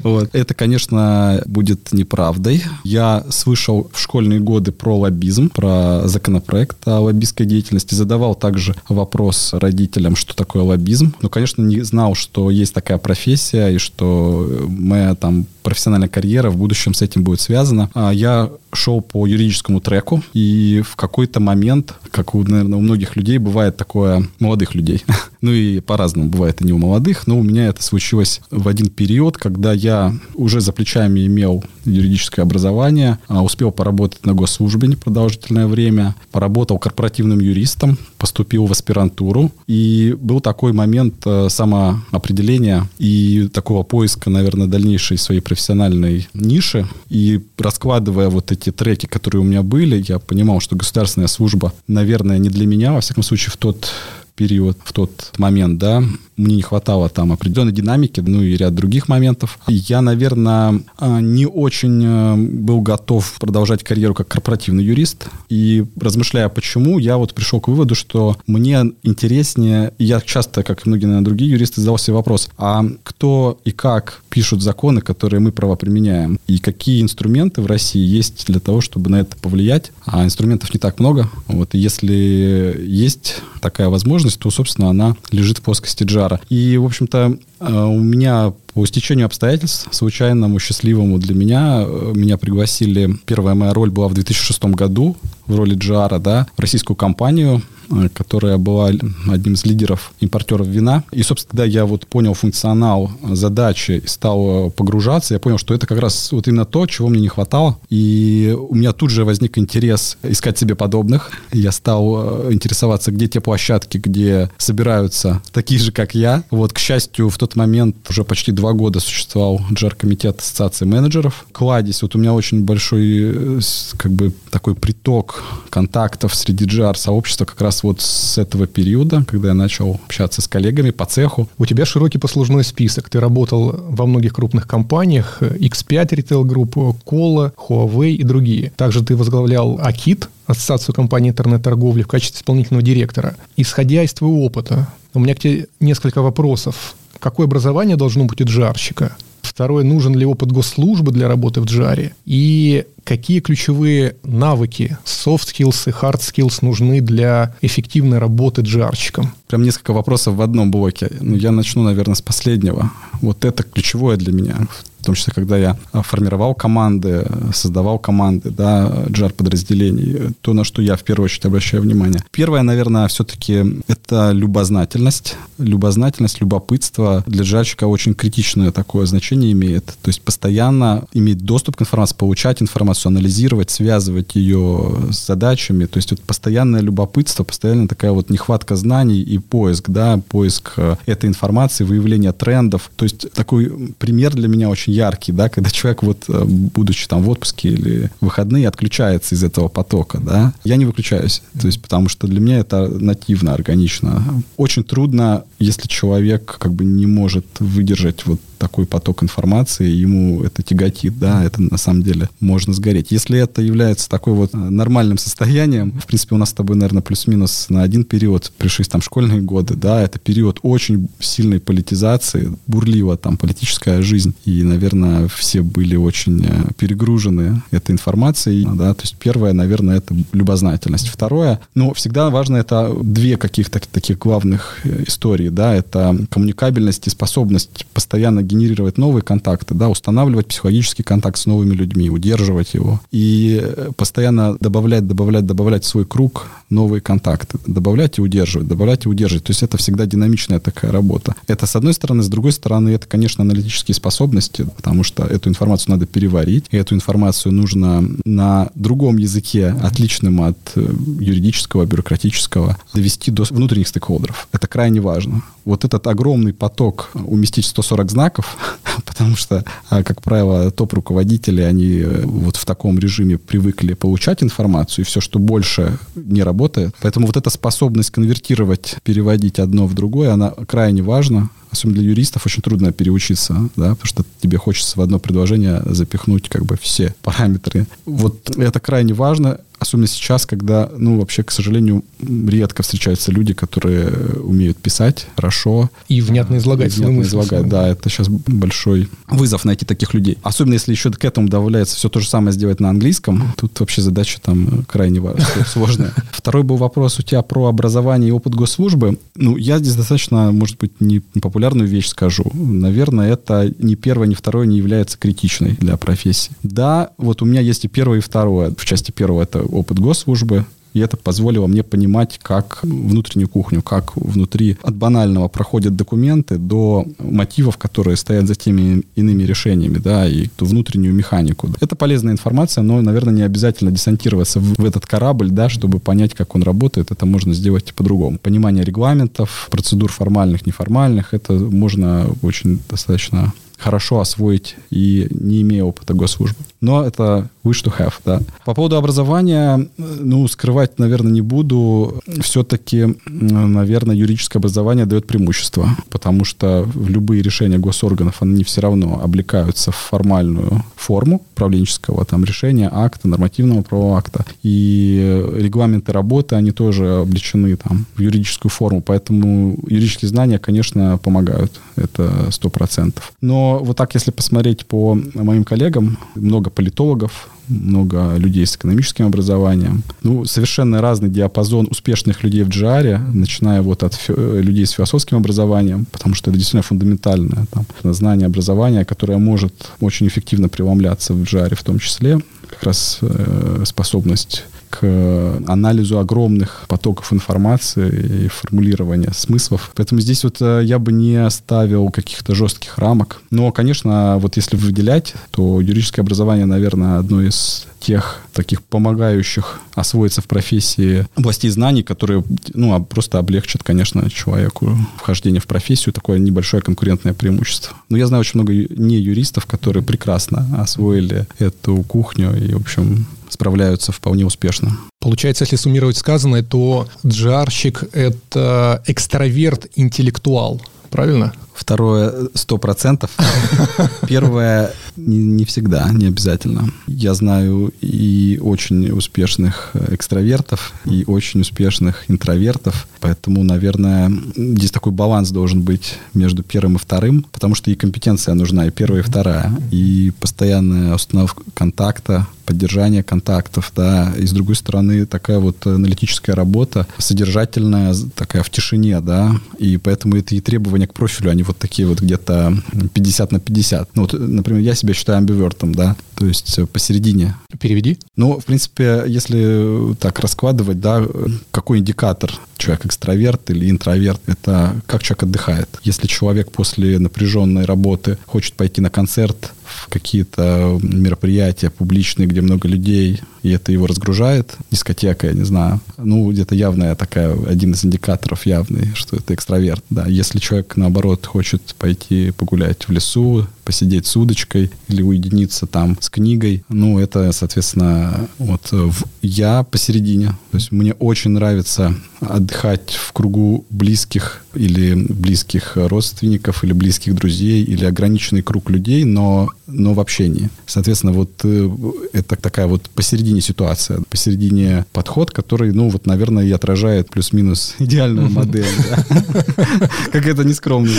Это, 0.32 0.54
конечно, 0.54 1.42
будет 1.44 1.92
неправдой. 1.92 2.64
Я 2.82 3.26
слышал 3.28 3.90
в 3.92 4.00
школьные 4.00 4.40
годы 4.40 4.72
про 4.72 4.96
лоббизм, 4.96 5.50
про 5.50 6.08
законопроект 6.08 6.78
о 6.88 7.00
лоббистской 7.00 7.44
деятельности, 7.44 7.94
задавал 7.94 8.34
также 8.34 8.74
вопрос 8.88 9.52
родителям, 9.52 10.16
что 10.16 10.34
такое 10.34 10.62
лоббизм. 10.62 11.14
Но, 11.20 11.28
конечно, 11.28 11.60
не 11.60 11.82
знал, 11.82 12.14
что 12.14 12.48
есть 12.50 12.72
такая 12.72 12.96
профессия, 12.96 13.68
и 13.68 13.76
что 13.76 14.66
моя 14.66 15.14
там 15.14 15.44
профессиональная 15.62 16.08
карьера 16.08 16.50
в 16.50 16.56
будущем 16.56 16.94
с 16.94 17.02
этим 17.02 17.24
будет 17.24 17.40
связана. 17.40 17.90
А 17.94 18.10
я 18.10 18.50
шел 18.72 19.00
по 19.00 19.26
юридическому 19.26 19.80
треку, 19.80 20.22
и 20.32 20.82
в 20.86 20.96
какой-то 20.96 21.40
момент, 21.40 21.94
как, 22.10 22.34
у, 22.34 22.42
наверное, 22.42 22.78
у 22.78 22.80
многих 22.80 23.16
людей, 23.16 23.38
бывает 23.38 23.76
такое, 23.76 24.26
молодых 24.38 24.74
людей, 24.74 25.04
ну 25.40 25.52
и 25.52 25.80
по-разному 25.80 26.28
бывает 26.28 26.60
и 26.60 26.64
не 26.64 26.72
у 26.72 26.78
молодых, 26.78 27.26
но 27.26 27.38
у 27.38 27.42
меня 27.42 27.66
это 27.66 27.82
случилось 27.82 28.40
в 28.50 28.68
один 28.68 28.88
период, 28.88 29.36
когда 29.36 29.72
я 29.72 30.14
уже 30.34 30.60
за 30.60 30.72
плечами 30.72 31.26
имел 31.26 31.64
юридическое 31.84 32.44
образование, 32.44 33.18
а 33.28 33.42
успел 33.42 33.72
поработать 33.72 34.24
на 34.24 34.34
госслужбе 34.34 34.88
непродолжительное 34.88 35.66
время, 35.66 36.14
поработал 36.30 36.78
корпоративным 36.78 37.40
юристом, 37.40 37.98
поступил 38.18 38.66
в 38.66 38.72
аспирантуру, 38.72 39.50
и 39.66 40.16
был 40.18 40.40
такой 40.40 40.72
момент 40.72 41.14
э, 41.26 41.48
самоопределения 41.50 42.88
и 42.98 43.48
такого 43.52 43.82
поиска, 43.82 44.30
наверное, 44.30 44.66
дальнейшей 44.66 45.18
своей 45.18 45.40
профессиональной 45.52 46.28
ниши, 46.32 46.86
и 47.10 47.40
раскладывая 47.58 48.30
вот 48.30 48.52
эти 48.52 48.72
треки, 48.72 49.06
которые 49.06 49.42
у 49.42 49.44
меня 49.44 49.62
были, 49.62 50.02
я 50.08 50.18
понимал, 50.18 50.60
что 50.60 50.76
государственная 50.76 51.28
служба, 51.28 51.74
наверное, 51.86 52.38
не 52.38 52.48
для 52.48 52.66
меня, 52.66 52.92
во 52.92 53.00
всяком 53.00 53.22
случае, 53.22 53.52
в 53.52 53.58
тот 53.58 53.92
период, 54.34 54.78
в 54.82 54.92
тот 54.92 55.32
момент, 55.36 55.78
да, 55.78 56.02
мне 56.36 56.56
не 56.56 56.62
хватало 56.62 57.08
там 57.08 57.32
определенной 57.32 57.72
динамики, 57.72 58.20
ну 58.20 58.42
и 58.42 58.56
ряд 58.56 58.74
других 58.74 59.08
моментов. 59.08 59.58
Я, 59.68 60.00
наверное, 60.00 60.80
а, 60.98 61.20
не 61.20 61.46
очень 61.46 62.02
э, 62.02 62.36
был 62.36 62.80
готов 62.80 63.34
продолжать 63.38 63.84
карьеру 63.84 64.14
как 64.14 64.28
корпоративный 64.28 64.82
юрист. 64.82 65.26
И 65.50 65.84
размышляя 66.00 66.48
почему, 66.48 66.98
я 66.98 67.18
вот 67.18 67.34
пришел 67.34 67.60
к 67.60 67.68
выводу, 67.68 67.94
что 67.94 68.36
мне 68.46 68.82
интереснее, 69.02 69.92
я 69.98 70.20
часто, 70.20 70.62
как 70.62 70.86
и 70.86 70.88
многие, 70.88 71.04
наверное, 71.04 71.26
другие 71.26 71.50
юристы, 71.50 71.80
задал 71.80 71.98
себе 71.98 72.14
вопрос, 72.14 72.48
а 72.56 72.84
кто 73.04 73.60
и 73.64 73.70
как 73.70 74.21
пишут 74.32 74.62
законы, 74.62 75.02
которые 75.02 75.40
мы 75.40 75.52
право 75.52 75.76
применяем, 75.76 76.40
и 76.46 76.58
какие 76.58 77.02
инструменты 77.02 77.60
в 77.60 77.66
России 77.66 78.02
есть 78.02 78.46
для 78.46 78.60
того, 78.60 78.80
чтобы 78.80 79.10
на 79.10 79.20
это 79.20 79.36
повлиять. 79.36 79.92
А 80.06 80.24
инструментов 80.24 80.72
не 80.72 80.80
так 80.80 80.98
много. 80.98 81.28
Вот, 81.48 81.74
и 81.74 81.78
если 81.78 82.82
есть 82.82 83.42
такая 83.60 83.90
возможность, 83.90 84.38
то, 84.38 84.50
собственно, 84.50 84.88
она 84.88 85.16
лежит 85.30 85.58
в 85.58 85.62
плоскости 85.62 86.04
джара. 86.04 86.40
И, 86.48 86.78
в 86.78 86.86
общем-то, 86.86 87.36
у 87.68 87.98
меня 87.98 88.52
по 88.74 88.86
стечению 88.86 89.26
обстоятельств, 89.26 89.88
случайному, 89.90 90.58
счастливому 90.58 91.18
для 91.18 91.34
меня, 91.34 91.84
э, 91.86 92.12
меня 92.14 92.38
пригласили. 92.38 93.18
Первая 93.26 93.54
моя 93.54 93.74
роль 93.74 93.90
была 93.90 94.08
в 94.08 94.14
2006 94.14 94.74
году 94.74 95.16
в 95.46 95.56
роли 95.56 95.74
Джара, 95.74 96.18
да, 96.18 96.46
в 96.56 96.60
российскую 96.60 96.96
компанию 96.96 97.62
Э, 97.92 98.08
которая 98.12 98.58
была 98.58 98.88
одним 98.88 99.54
из 99.54 99.64
лидеров 99.64 100.12
импортеров 100.20 100.66
вина. 100.66 101.04
И, 101.12 101.22
собственно, 101.22 101.50
когда 101.50 101.64
я 101.64 101.84
вот 101.84 102.06
понял 102.06 102.34
функционал 102.34 103.10
задачи 103.22 104.02
и 104.04 104.06
стал 104.06 104.70
погружаться, 104.70 105.34
я 105.34 105.40
понял, 105.40 105.58
что 105.58 105.74
это 105.74 105.86
как 105.86 105.98
раз 105.98 106.32
вот 106.32 106.48
именно 106.48 106.64
то, 106.64 106.86
чего 106.86 107.08
мне 107.08 107.20
не 107.20 107.28
хватало. 107.28 107.78
И 107.90 108.56
у 108.56 108.74
меня 108.74 108.92
тут 108.92 109.10
же 109.10 109.24
возник 109.24 109.58
интерес 109.58 110.16
искать 110.22 110.58
себе 110.58 110.74
подобных. 110.74 111.32
Я 111.52 111.72
стал 111.72 112.46
э, 112.48 112.52
интересоваться, 112.52 113.10
где 113.10 113.28
те 113.28 113.40
площадки, 113.40 113.98
где 113.98 114.50
собираются 114.56 115.42
такие 115.52 115.80
же, 115.80 115.92
как 115.92 116.14
я. 116.14 116.44
Вот, 116.50 116.72
к 116.72 116.78
счастью, 116.78 117.28
в 117.28 117.36
тот 117.36 117.51
момент 117.56 117.96
уже 118.08 118.24
почти 118.24 118.52
два 118.52 118.72
года 118.72 119.00
существовал 119.00 119.60
джар-комитет 119.72 120.40
ассоциации 120.40 120.84
менеджеров. 120.84 121.46
Кладезь, 121.52 122.02
вот 122.02 122.14
у 122.14 122.18
меня 122.18 122.32
очень 122.32 122.64
большой 122.64 123.58
э, 123.58 123.60
как 123.96 124.12
бы 124.12 124.32
такой 124.50 124.74
приток 124.74 125.42
контактов 125.70 126.34
среди 126.34 126.64
джар-сообщества 126.64 127.44
как 127.44 127.60
раз 127.60 127.82
вот 127.82 128.00
с 128.00 128.38
этого 128.38 128.66
периода, 128.66 129.24
когда 129.26 129.48
я 129.48 129.54
начал 129.54 130.00
общаться 130.06 130.42
с 130.42 130.48
коллегами 130.48 130.90
по 130.90 131.06
цеху. 131.06 131.48
У 131.58 131.66
тебя 131.66 131.84
широкий 131.84 132.18
послужной 132.18 132.64
список. 132.64 133.08
Ты 133.08 133.20
работал 133.20 133.74
во 133.88 134.06
многих 134.06 134.34
крупных 134.34 134.66
компаниях, 134.66 135.38
X5 135.40 136.08
Retail 136.08 136.42
Group, 136.44 136.96
Cola, 137.04 137.52
Huawei 137.56 138.12
и 138.12 138.22
другие. 138.22 138.72
Также 138.76 139.02
ты 139.02 139.16
возглавлял 139.16 139.78
Акит, 139.82 140.28
Ассоциацию 140.46 140.94
компаний 140.94 141.30
интернет-торговли 141.30 142.02
в 142.02 142.08
качестве 142.08 142.40
исполнительного 142.40 142.84
директора. 142.84 143.36
Исходя 143.56 144.02
из 144.02 144.12
твоего 144.12 144.44
опыта, 144.44 144.88
у 145.14 145.20
меня 145.20 145.34
к 145.34 145.38
тебе 145.38 145.66
несколько 145.80 146.20
вопросов 146.22 146.96
какое 147.22 147.46
образование 147.46 147.96
должно 147.96 148.24
быть 148.24 148.40
у 148.40 148.44
джарщика. 148.44 149.16
Второе, 149.42 149.84
нужен 149.84 150.14
ли 150.14 150.26
опыт 150.26 150.50
госслужбы 150.50 151.12
для 151.12 151.28
работы 151.28 151.60
в 151.60 151.66
джаре. 151.66 152.14
И 152.24 152.84
какие 153.04 153.40
ключевые 153.40 154.16
навыки, 154.24 154.96
soft 155.04 155.44
skills 155.52 155.88
и 155.88 155.90
hard 155.90 156.20
skills 156.20 156.58
нужны 156.62 157.00
для 157.00 157.54
эффективной 157.60 158.18
работы 158.18 158.62
джарщиком? 158.62 159.32
Прям 159.48 159.62
несколько 159.62 159.92
вопросов 159.92 160.36
в 160.36 160.42
одном 160.42 160.70
блоке. 160.70 161.10
Ну, 161.20 161.36
я 161.36 161.52
начну, 161.52 161.82
наверное, 161.82 162.14
с 162.14 162.22
последнего. 162.22 162.90
Вот 163.20 163.44
это 163.44 163.62
ключевое 163.62 164.16
для 164.16 164.32
меня 164.32 164.66
в 165.02 165.06
том 165.06 165.16
числе, 165.16 165.32
когда 165.34 165.58
я 165.58 165.76
а, 165.92 166.02
формировал 166.02 166.54
команды, 166.54 167.26
создавал 167.52 167.98
команды, 167.98 168.50
да, 168.50 169.04
джар-подразделений, 169.08 170.32
то, 170.40 170.52
на 170.52 170.62
что 170.62 170.80
я 170.80 170.96
в 170.96 171.02
первую 171.02 171.24
очередь 171.24 171.44
обращаю 171.46 171.82
внимание. 171.82 172.22
Первое, 172.30 172.62
наверное, 172.62 173.08
все-таки 173.08 173.82
это 173.88 174.30
любознательность. 174.30 175.36
Любознательность, 175.58 176.40
любопытство 176.40 177.24
для 177.26 177.42
джарщика 177.42 177.88
очень 177.88 178.14
критичное 178.14 178.70
такое 178.70 179.06
значение 179.06 179.50
имеет. 179.52 179.86
То 179.86 180.08
есть 180.08 180.22
постоянно 180.22 181.04
иметь 181.12 181.44
доступ 181.44 181.76
к 181.76 181.82
информации, 181.82 182.14
получать 182.16 182.62
информацию, 182.62 183.10
анализировать, 183.10 183.70
связывать 183.70 184.36
ее 184.36 185.08
с 185.10 185.26
задачами. 185.26 185.86
То 185.86 185.96
есть 185.96 186.12
вот 186.12 186.20
постоянное 186.20 186.80
любопытство, 186.80 187.42
постоянно 187.42 187.88
такая 187.88 188.12
вот 188.12 188.30
нехватка 188.30 188.76
знаний 188.76 189.20
и 189.20 189.38
поиск, 189.38 189.90
да, 189.90 190.20
поиск 190.28 190.74
э, 190.76 190.94
этой 191.06 191.28
информации, 191.28 191.82
выявление 191.82 192.32
трендов. 192.32 192.90
То 192.94 193.04
есть 193.04 193.32
такой 193.32 193.94
пример 193.98 194.34
для 194.34 194.46
меня 194.46 194.68
очень 194.68 194.91
яркий, 194.92 195.32
да, 195.32 195.48
когда 195.48 195.70
человек 195.70 196.02
вот, 196.02 196.24
э, 196.28 196.44
будучи 196.44 197.08
там 197.08 197.22
в 197.22 197.28
отпуске 197.28 197.70
или 197.70 198.10
выходные, 198.20 198.68
отключается 198.68 199.34
из 199.34 199.44
этого 199.44 199.68
потока, 199.68 200.18
да. 200.20 200.52
Я 200.64 200.76
не 200.76 200.84
выключаюсь, 200.84 201.42
то 201.60 201.66
есть 201.66 201.80
потому 201.80 202.08
что 202.08 202.26
для 202.26 202.40
меня 202.40 202.58
это 202.58 202.88
нативно, 202.88 203.54
органично. 203.54 204.42
Очень 204.56 204.84
трудно, 204.84 205.44
если 205.58 205.88
человек 205.88 206.56
как 206.58 206.72
бы 206.72 206.84
не 206.84 207.06
может 207.06 207.46
выдержать 207.58 208.26
вот 208.26 208.40
такой 208.58 208.86
поток 208.86 209.24
информации, 209.24 209.88
ему 209.88 210.44
это 210.44 210.62
тяготит, 210.62 211.18
да, 211.18 211.44
это 211.44 211.60
на 211.60 211.76
самом 211.76 212.04
деле 212.04 212.28
можно 212.38 212.72
сгореть. 212.72 213.10
Если 213.10 213.36
это 213.38 213.60
является 213.60 214.08
такой 214.08 214.34
вот 214.34 214.54
э, 214.54 214.56
нормальным 214.56 215.18
состоянием, 215.18 215.98
в 216.00 216.06
принципе, 216.06 216.36
у 216.36 216.38
нас 216.38 216.50
с 216.50 216.52
тобой, 216.52 216.76
наверное, 216.76 217.02
плюс-минус 217.02 217.66
на 217.70 217.82
один 217.82 218.04
период 218.04 218.52
пришлись 218.58 218.86
там 218.86 219.02
школьные 219.02 219.40
годы, 219.40 219.74
да, 219.74 220.00
это 220.00 220.20
период 220.20 220.60
очень 220.62 221.08
сильной 221.18 221.58
политизации, 221.58 222.56
бурлива 222.68 223.16
там 223.16 223.36
политическая 223.36 224.00
жизнь, 224.00 224.32
и, 224.44 224.62
наверное, 224.62 224.81
все 225.28 225.62
были 225.62 225.96
очень 225.96 226.44
э, 226.44 226.72
перегружены 226.76 227.62
этой 227.70 227.92
информацией, 227.92 228.66
да, 228.74 228.94
то 228.94 229.02
есть 229.02 229.16
первое, 229.16 229.52
наверное, 229.52 229.98
это 229.98 230.14
любознательность. 230.32 231.08
Второе, 231.08 231.60
ну, 231.74 231.92
всегда 231.94 232.30
важно 232.30 232.56
это 232.56 232.94
две 233.02 233.36
каких-то 233.36 233.80
таких 233.80 234.18
главных 234.18 234.80
э, 234.84 235.04
истории, 235.06 235.48
да, 235.48 235.74
это 235.74 236.16
коммуникабельность 236.30 237.06
и 237.06 237.10
способность 237.10 237.86
постоянно 237.92 238.42
генерировать 238.42 238.98
новые 238.98 239.22
контакты, 239.22 239.74
да, 239.74 239.88
устанавливать 239.88 240.46
психологический 240.46 241.02
контакт 241.02 241.38
с 241.38 241.46
новыми 241.46 241.74
людьми, 241.74 242.10
удерживать 242.10 242.74
его 242.74 243.00
и 243.10 243.60
э, 243.62 243.90
постоянно 243.96 244.56
добавлять, 244.60 245.06
добавлять, 245.06 245.46
добавлять 245.46 245.84
в 245.84 245.88
свой 245.88 246.04
круг 246.04 246.46
новые 246.70 247.00
контакты, 247.00 247.58
добавлять 247.66 248.18
и 248.18 248.22
удерживать, 248.22 248.66
добавлять 248.66 249.04
и 249.04 249.08
удерживать. 249.08 249.44
То 249.44 249.50
есть 249.50 249.62
это 249.62 249.76
всегда 249.76 250.06
динамичная 250.06 250.58
такая 250.58 250.90
работа. 250.90 251.34
Это 251.46 251.66
с 251.66 251.76
одной 251.76 251.94
стороны, 251.94 252.22
с 252.22 252.28
другой 252.28 252.52
стороны, 252.52 252.90
это, 252.90 253.06
конечно, 253.06 253.42
аналитические 253.42 253.94
способности, 253.94 254.66
потому 254.72 255.04
что 255.04 255.24
эту 255.24 255.48
информацию 255.48 255.92
надо 255.92 256.06
переварить, 256.06 256.66
и 256.70 256.76
эту 256.76 256.94
информацию 256.94 257.52
нужно 257.52 258.04
на 258.24 258.70
другом 258.74 259.16
языке, 259.16 259.68
отличным 259.82 260.42
от 260.42 260.58
э, 260.76 260.80
юридического, 261.20 261.84
бюрократического, 261.86 262.78
довести 262.94 263.30
до 263.30 263.44
внутренних 263.44 263.88
стейкхолдеров. 263.88 264.48
Это 264.52 264.66
крайне 264.66 265.00
важно. 265.00 265.42
Вот 265.64 265.84
этот 265.84 266.06
огромный 266.06 266.52
поток 266.52 267.10
уместить 267.14 267.66
140 267.66 268.10
знаков, 268.10 268.56
потому 269.12 269.36
что, 269.36 269.62
а, 269.90 270.02
как 270.02 270.22
правило, 270.22 270.70
топ-руководители, 270.70 271.60
они 271.60 271.98
э, 271.98 272.22
вот 272.24 272.56
в 272.56 272.64
таком 272.64 272.98
режиме 272.98 273.36
привыкли 273.36 273.92
получать 273.92 274.42
информацию, 274.42 275.04
и 275.04 275.06
все, 275.06 275.20
что 275.20 275.38
больше 275.38 275.98
не 276.14 276.42
работает. 276.42 276.94
Поэтому 277.02 277.26
вот 277.26 277.36
эта 277.36 277.50
способность 277.50 278.10
конвертировать, 278.10 278.96
переводить 279.04 279.58
одно 279.58 279.86
в 279.86 279.92
другое, 279.92 280.32
она 280.32 280.50
крайне 280.50 281.02
важна 281.02 281.50
особенно 281.70 282.00
для 282.00 282.10
юристов, 282.10 282.44
очень 282.44 282.62
трудно 282.62 282.92
переучиться, 282.92 283.54
да, 283.76 283.90
потому 283.90 284.04
что 284.04 284.24
тебе 284.40 284.58
хочется 284.58 284.98
в 284.98 285.02
одно 285.02 285.18
предложение 285.18 285.82
запихнуть 285.86 286.50
как 286.50 286.66
бы 286.66 286.76
все 286.76 287.14
параметры. 287.22 287.86
Вот 288.04 288.56
это 288.58 288.78
крайне 288.78 289.14
важно, 289.14 289.58
особенно 289.82 290.06
сейчас, 290.06 290.46
когда, 290.46 290.90
ну, 290.96 291.18
вообще, 291.18 291.42
к 291.42 291.50
сожалению, 291.50 292.04
редко 292.20 292.82
встречаются 292.82 293.30
люди, 293.32 293.52
которые 293.54 294.08
умеют 294.42 294.78
писать 294.78 295.26
хорошо. 295.36 295.90
И 296.08 296.20
внятно 296.20 296.56
излагать. 296.56 296.96
И 296.96 297.00
внятно 297.00 297.22
излагать, 297.22 297.68
да. 297.68 297.88
Это 297.88 298.08
сейчас 298.08 298.28
большой 298.28 299.08
вызов 299.28 299.64
найти 299.64 299.84
таких 299.84 300.14
людей. 300.14 300.38
Особенно, 300.42 300.74
если 300.74 300.92
еще 300.92 301.10
к 301.10 301.24
этому 301.24 301.48
добавляется 301.48 301.96
все 301.96 302.08
то 302.08 302.20
же 302.20 302.28
самое 302.28 302.52
сделать 302.52 302.80
на 302.80 302.90
английском, 302.90 303.52
тут 303.56 303.78
вообще 303.80 304.02
задача 304.02 304.40
там 304.40 304.84
крайне 304.84 305.22
сложная. 305.66 306.12
Второй 306.32 306.62
был 306.62 306.76
вопрос 306.76 307.18
у 307.18 307.22
тебя 307.22 307.42
про 307.42 307.66
образование 307.66 308.30
и 308.30 308.32
опыт 308.32 308.54
госслужбы. 308.54 309.18
Ну, 309.34 309.56
я 309.56 309.78
здесь 309.78 309.94
достаточно, 309.94 310.52
может 310.52 310.78
быть, 310.78 311.00
не 311.00 311.20
популярную 311.20 311.88
вещь 311.88 312.08
скажу. 312.08 312.50
Наверное, 312.54 313.32
это 313.32 313.72
ни 313.78 313.94
первое, 313.94 314.26
ни 314.26 314.34
второе 314.34 314.66
не 314.66 314.78
является 314.78 315.18
критичной 315.18 315.72
для 315.72 315.96
профессии. 315.96 316.52
Да, 316.62 317.10
вот 317.18 317.42
у 317.42 317.44
меня 317.44 317.60
есть 317.60 317.84
и 317.84 317.88
первое, 317.88 318.18
и 318.18 318.20
второе. 318.20 318.72
В 318.76 318.84
части 318.84 319.10
первого 319.10 319.42
это 319.42 319.62
опыт 319.72 319.98
госслужбы, 319.98 320.64
и 320.94 321.00
это 321.00 321.16
позволило 321.16 321.66
мне 321.66 321.82
понимать, 321.82 322.38
как 322.42 322.80
внутреннюю 322.82 323.48
кухню, 323.48 323.82
как 323.82 324.14
внутри 324.16 324.76
от 324.82 324.94
банального 324.94 325.48
проходят 325.48 325.96
документы 325.96 326.58
до 326.58 327.06
мотивов, 327.18 327.78
которые 327.78 328.16
стоят 328.16 328.46
за 328.46 328.54
теми 328.54 329.02
иными 329.16 329.42
решениями, 329.44 329.98
да, 329.98 330.28
и 330.28 330.48
ту 330.48 330.66
внутреннюю 330.66 331.14
механику. 331.14 331.70
Это 331.80 331.96
полезная 331.96 332.32
информация, 332.32 332.82
но, 332.82 333.00
наверное, 333.00 333.32
не 333.32 333.42
обязательно 333.42 333.90
десантироваться 333.90 334.60
в, 334.60 334.74
в 334.74 334.84
этот 334.84 335.06
корабль, 335.06 335.50
да, 335.50 335.68
чтобы 335.68 335.98
понять, 335.98 336.34
как 336.34 336.54
он 336.54 336.62
работает. 336.62 337.10
Это 337.10 337.24
можно 337.24 337.54
сделать 337.54 337.94
по-другому. 337.94 338.38
Понимание 338.38 338.84
регламентов, 338.84 339.68
процедур 339.70 340.10
формальных, 340.12 340.66
неформальных, 340.66 341.32
это 341.32 341.54
можно 341.54 342.26
очень 342.42 342.80
достаточно 342.88 343.52
хорошо 343.82 344.20
освоить 344.20 344.76
и 344.90 345.26
не 345.30 345.62
имея 345.62 345.84
опыта 345.84 346.14
госслужбы. 346.14 346.58
Но 346.80 347.04
это 347.04 347.48
wish 347.64 347.84
to 347.84 347.92
have, 347.96 348.14
да. 348.24 348.40
По 348.64 348.74
поводу 348.74 348.96
образования, 348.96 349.88
ну, 349.96 350.48
скрывать, 350.48 350.98
наверное, 350.98 351.32
не 351.32 351.40
буду. 351.40 352.20
Все-таки, 352.40 353.16
наверное, 353.26 354.16
юридическое 354.16 354.60
образование 354.60 355.06
дает 355.06 355.26
преимущество, 355.26 355.88
потому 356.10 356.44
что 356.44 356.88
любые 356.94 357.42
решения 357.42 357.78
госорганов, 357.78 358.42
они 358.42 358.64
все 358.64 358.80
равно 358.80 359.20
облекаются 359.22 359.92
в 359.92 359.96
формальную 359.96 360.84
форму 360.96 361.42
управленческого 361.52 362.24
там 362.24 362.44
решения, 362.44 362.90
акта, 362.92 363.28
нормативного 363.28 363.82
правового 363.82 364.18
акта. 364.18 364.44
И 364.62 365.44
регламенты 365.56 366.12
работы, 366.12 366.56
они 366.56 366.72
тоже 366.72 367.20
облечены 367.20 367.76
там 367.76 368.06
в 368.16 368.20
юридическую 368.20 368.70
форму, 368.70 369.02
поэтому 369.02 369.78
юридические 369.86 370.28
знания, 370.28 370.58
конечно, 370.58 371.18
помогают. 371.18 371.80
Это 371.94 372.50
сто 372.50 372.70
процентов. 372.70 373.32
Но 373.40 373.71
вот 373.78 373.96
так, 373.96 374.14
если 374.14 374.30
посмотреть 374.30 374.86
по 374.86 375.14
моим 375.34 375.64
коллегам, 375.64 376.18
много 376.34 376.70
политологов, 376.70 377.48
много 377.68 378.36
людей 378.36 378.66
с 378.66 378.76
экономическим 378.76 379.26
образованием. 379.26 380.02
Ну, 380.22 380.44
совершенно 380.44 381.00
разный 381.00 381.28
диапазон 381.28 381.88
успешных 381.90 382.42
людей 382.42 382.64
в 382.64 382.68
джаре, 382.68 383.18
начиная 383.32 383.82
вот 383.82 384.02
от 384.02 384.18
людей 384.28 384.86
с 384.86 384.90
философским 384.90 385.36
образованием, 385.36 386.06
потому 386.10 386.34
что 386.34 386.50
это 386.50 386.58
действительно 386.58 386.82
фундаментальное 386.82 387.66
там, 387.70 387.86
знание 388.12 388.46
образования, 388.46 389.04
которое 389.04 389.38
может 389.38 389.72
очень 390.00 390.26
эффективно 390.26 390.68
преломляться 390.68 391.34
в 391.34 391.42
джаре 391.44 391.76
в 391.76 391.82
том 391.82 391.98
числе. 391.98 392.40
Как 392.68 392.82
раз 392.84 393.18
э, 393.20 393.82
способность 393.84 394.64
к 394.92 395.58
анализу 395.66 396.18
огромных 396.18 396.84
потоков 396.86 397.32
информации 397.32 398.44
и 398.44 398.48
формулирования 398.48 399.32
смыслов. 399.32 399.90
Поэтому 399.96 400.20
здесь 400.20 400.44
вот 400.44 400.60
э, 400.60 400.82
я 400.84 400.98
бы 400.98 401.12
не 401.12 401.36
оставил 401.36 402.10
каких-то 402.10 402.54
жестких 402.54 402.98
рамок. 402.98 403.40
Но, 403.50 403.72
конечно, 403.72 404.36
вот 404.38 404.56
если 404.56 404.76
выделять, 404.76 405.32
то 405.50 405.80
юридическое 405.80 406.22
образование, 406.22 406.66
наверное, 406.66 407.18
одно 407.18 407.40
из 407.40 407.86
тех 408.00 408.42
таких 408.52 408.82
помогающих 408.82 409.80
освоиться 409.94 410.42
в 410.42 410.46
профессии 410.46 411.26
областей 411.36 411.70
знаний, 411.70 412.02
которые 412.02 412.44
ну, 412.74 412.94
а 412.94 413.00
просто 413.00 413.38
облегчат, 413.38 413.82
конечно, 413.82 414.28
человеку 414.28 414.98
вхождение 415.16 415.60
в 415.60 415.66
профессию, 415.66 416.12
такое 416.12 416.38
небольшое 416.38 416.82
конкурентное 416.82 417.32
преимущество. 417.32 417.96
Но 418.10 418.16
я 418.18 418.26
знаю 418.26 418.40
очень 418.40 418.60
много 418.60 418.74
не 418.74 419.16
юристов, 419.16 419.64
которые 419.66 420.02
прекрасно 420.02 420.66
освоили 420.78 421.46
эту 421.58 422.02
кухню 422.02 422.54
и, 422.56 422.74
в 422.74 422.80
общем, 422.80 423.26
справляются 423.52 424.12
вполне 424.12 424.44
успешно. 424.44 424.96
Получается, 425.20 425.64
если 425.64 425.76
суммировать 425.76 426.16
сказанное, 426.16 426.62
то 426.62 427.08
джарщик— 427.26 428.04
это 428.12 429.02
экстраверт-интеллектуал, 429.06 430.80
правильно? 431.10 431.52
Второе— 431.82 432.32
сто 432.54 432.78
процентов. 432.78 433.30
Первое— 434.28 434.92
не, 435.16 435.38
не 435.38 435.64
всегда, 435.64 436.08
не 436.12 436.26
обязательно. 436.26 436.92
Я 437.08 437.34
знаю 437.34 437.92
и 438.00 438.60
очень 438.62 439.10
успешных 439.10 439.90
экстравертов, 440.10 440.92
и 441.04 441.24
очень 441.26 441.62
успешных 441.62 442.30
интровертов. 442.30 443.08
Поэтому, 443.20 443.64
наверное, 443.64 444.32
здесь 444.54 444.92
такой 444.92 445.10
баланс 445.10 445.50
должен 445.50 445.82
быть 445.82 446.14
между 446.34 446.62
первым 446.62 446.96
и 446.96 446.98
вторым, 447.00 447.44
потому 447.50 447.74
что 447.74 447.90
и 447.90 447.96
компетенция 447.96 448.54
нужна, 448.54 448.86
и 448.86 448.90
первая, 448.90 449.22
и 449.22 449.24
вторая. 449.24 449.72
И 449.90 450.32
постоянная 450.38 451.16
установка 451.16 451.64
контакта, 451.74 452.46
поддержание 452.64 453.22
контактов, 453.22 453.92
да, 453.94 454.32
и 454.38 454.46
с 454.46 454.52
другой 454.52 454.76
стороны 454.76 455.26
такая 455.26 455.58
вот 455.58 455.86
аналитическая 455.86 456.54
работа, 456.54 457.06
содержательная, 457.18 458.14
такая 458.34 458.62
в 458.62 458.70
тишине, 458.70 459.20
да, 459.20 459.54
и 459.78 459.96
поэтому 459.96 460.36
это 460.36 460.54
и 460.54 460.60
требования 460.60 461.06
к 461.06 461.14
профилю, 461.14 461.50
они 461.50 461.62
вот 461.72 461.78
такие 461.78 462.06
вот 462.06 462.20
где-то 462.20 462.76
50 463.14 463.52
на 463.52 463.60
50. 463.60 464.10
Ну 464.14 464.22
вот, 464.22 464.32
например, 464.34 464.80
я 464.80 464.94
себя 464.94 465.14
считаю 465.14 465.38
амбивертом, 465.38 465.94
да, 465.94 466.16
то 466.36 466.46
есть 466.46 466.78
посередине. 466.92 467.56
Переведи. 467.80 468.18
Ну, 468.36 468.60
в 468.60 468.64
принципе, 468.64 469.24
если 469.26 470.14
так 470.20 470.38
раскладывать, 470.40 471.00
да, 471.00 471.24
какой 471.70 471.98
индикатор 471.98 472.52
человек 472.76 473.06
экстраверт 473.06 473.70
или 473.70 473.90
интроверт, 473.90 474.40
это 474.46 475.00
как 475.06 475.22
человек 475.22 475.44
отдыхает. 475.44 475.88
Если 476.02 476.26
человек 476.26 476.72
после 476.72 477.18
напряженной 477.18 477.84
работы 477.84 478.38
хочет 478.46 478.74
пойти 478.74 479.00
на 479.00 479.10
концерт, 479.10 479.72
в 479.84 480.08
какие-то 480.08 480.98
мероприятия 481.02 481.90
публичные, 481.90 482.48
где 482.48 482.60
много 482.60 482.88
людей, 482.88 483.40
и 483.62 483.70
это 483.70 483.92
его 483.92 484.06
разгружает, 484.06 484.76
дискотека, 484.90 485.48
я 485.48 485.52
не 485.52 485.64
знаю, 485.64 486.00
ну, 486.16 486.50
где-то 486.50 486.74
явная 486.74 487.14
такая, 487.14 487.56
один 487.66 487.92
из 487.92 488.04
индикаторов 488.04 488.66
явный, 488.66 489.12
что 489.14 489.36
это 489.36 489.54
экстраверт, 489.54 490.02
да. 490.10 490.26
Если 490.26 490.58
человек, 490.58 490.96
наоборот, 490.96 491.48
хочет 491.52 491.94
пойти 491.98 492.50
погулять 492.50 493.06
в 493.06 493.12
лесу, 493.12 493.66
посидеть 493.84 494.26
с 494.26 494.36
удочкой 494.36 494.90
или 495.08 495.22
уединиться 495.22 495.86
там 495.86 496.16
с 496.20 496.30
книгой, 496.30 496.84
ну, 496.88 497.18
это, 497.18 497.52
соответственно, 497.52 498.48
вот 498.58 498.90
в, 498.90 499.24
я 499.42 499.82
посередине. 499.82 500.48
То 500.70 500.78
есть 500.78 500.92
мне 500.92 501.14
очень 501.14 501.52
нравится 501.52 502.14
отдыхать 502.40 503.12
в 503.12 503.32
кругу 503.32 503.84
близких 503.90 504.64
или 504.74 505.14
близких 505.14 505.96
родственников, 505.96 506.82
или 506.84 506.92
близких 506.92 507.34
друзей, 507.34 507.84
или 507.84 508.04
ограниченный 508.04 508.62
круг 508.62 508.90
людей, 508.90 509.24
но, 509.24 509.68
но 509.86 510.14
в 510.14 510.20
общении. 510.20 510.70
Соответственно, 510.86 511.32
вот 511.32 511.50
э, 511.64 511.90
это 512.32 512.56
такая 512.56 512.86
вот 512.86 513.02
посередине 513.10 513.60
ситуация, 513.60 514.20
посередине 514.30 515.04
подход, 515.12 515.50
который, 515.50 515.92
ну, 515.92 516.08
вот, 516.08 516.26
наверное, 516.26 516.64
и 516.64 516.72
отражает 516.72 517.30
плюс-минус 517.30 517.94
идеальную 517.98 518.50
модель. 518.50 518.86
Как 520.32 520.46
это 520.46 520.64
не 520.64 520.72
скромно 520.74 521.12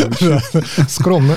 Скромно. 0.88 1.36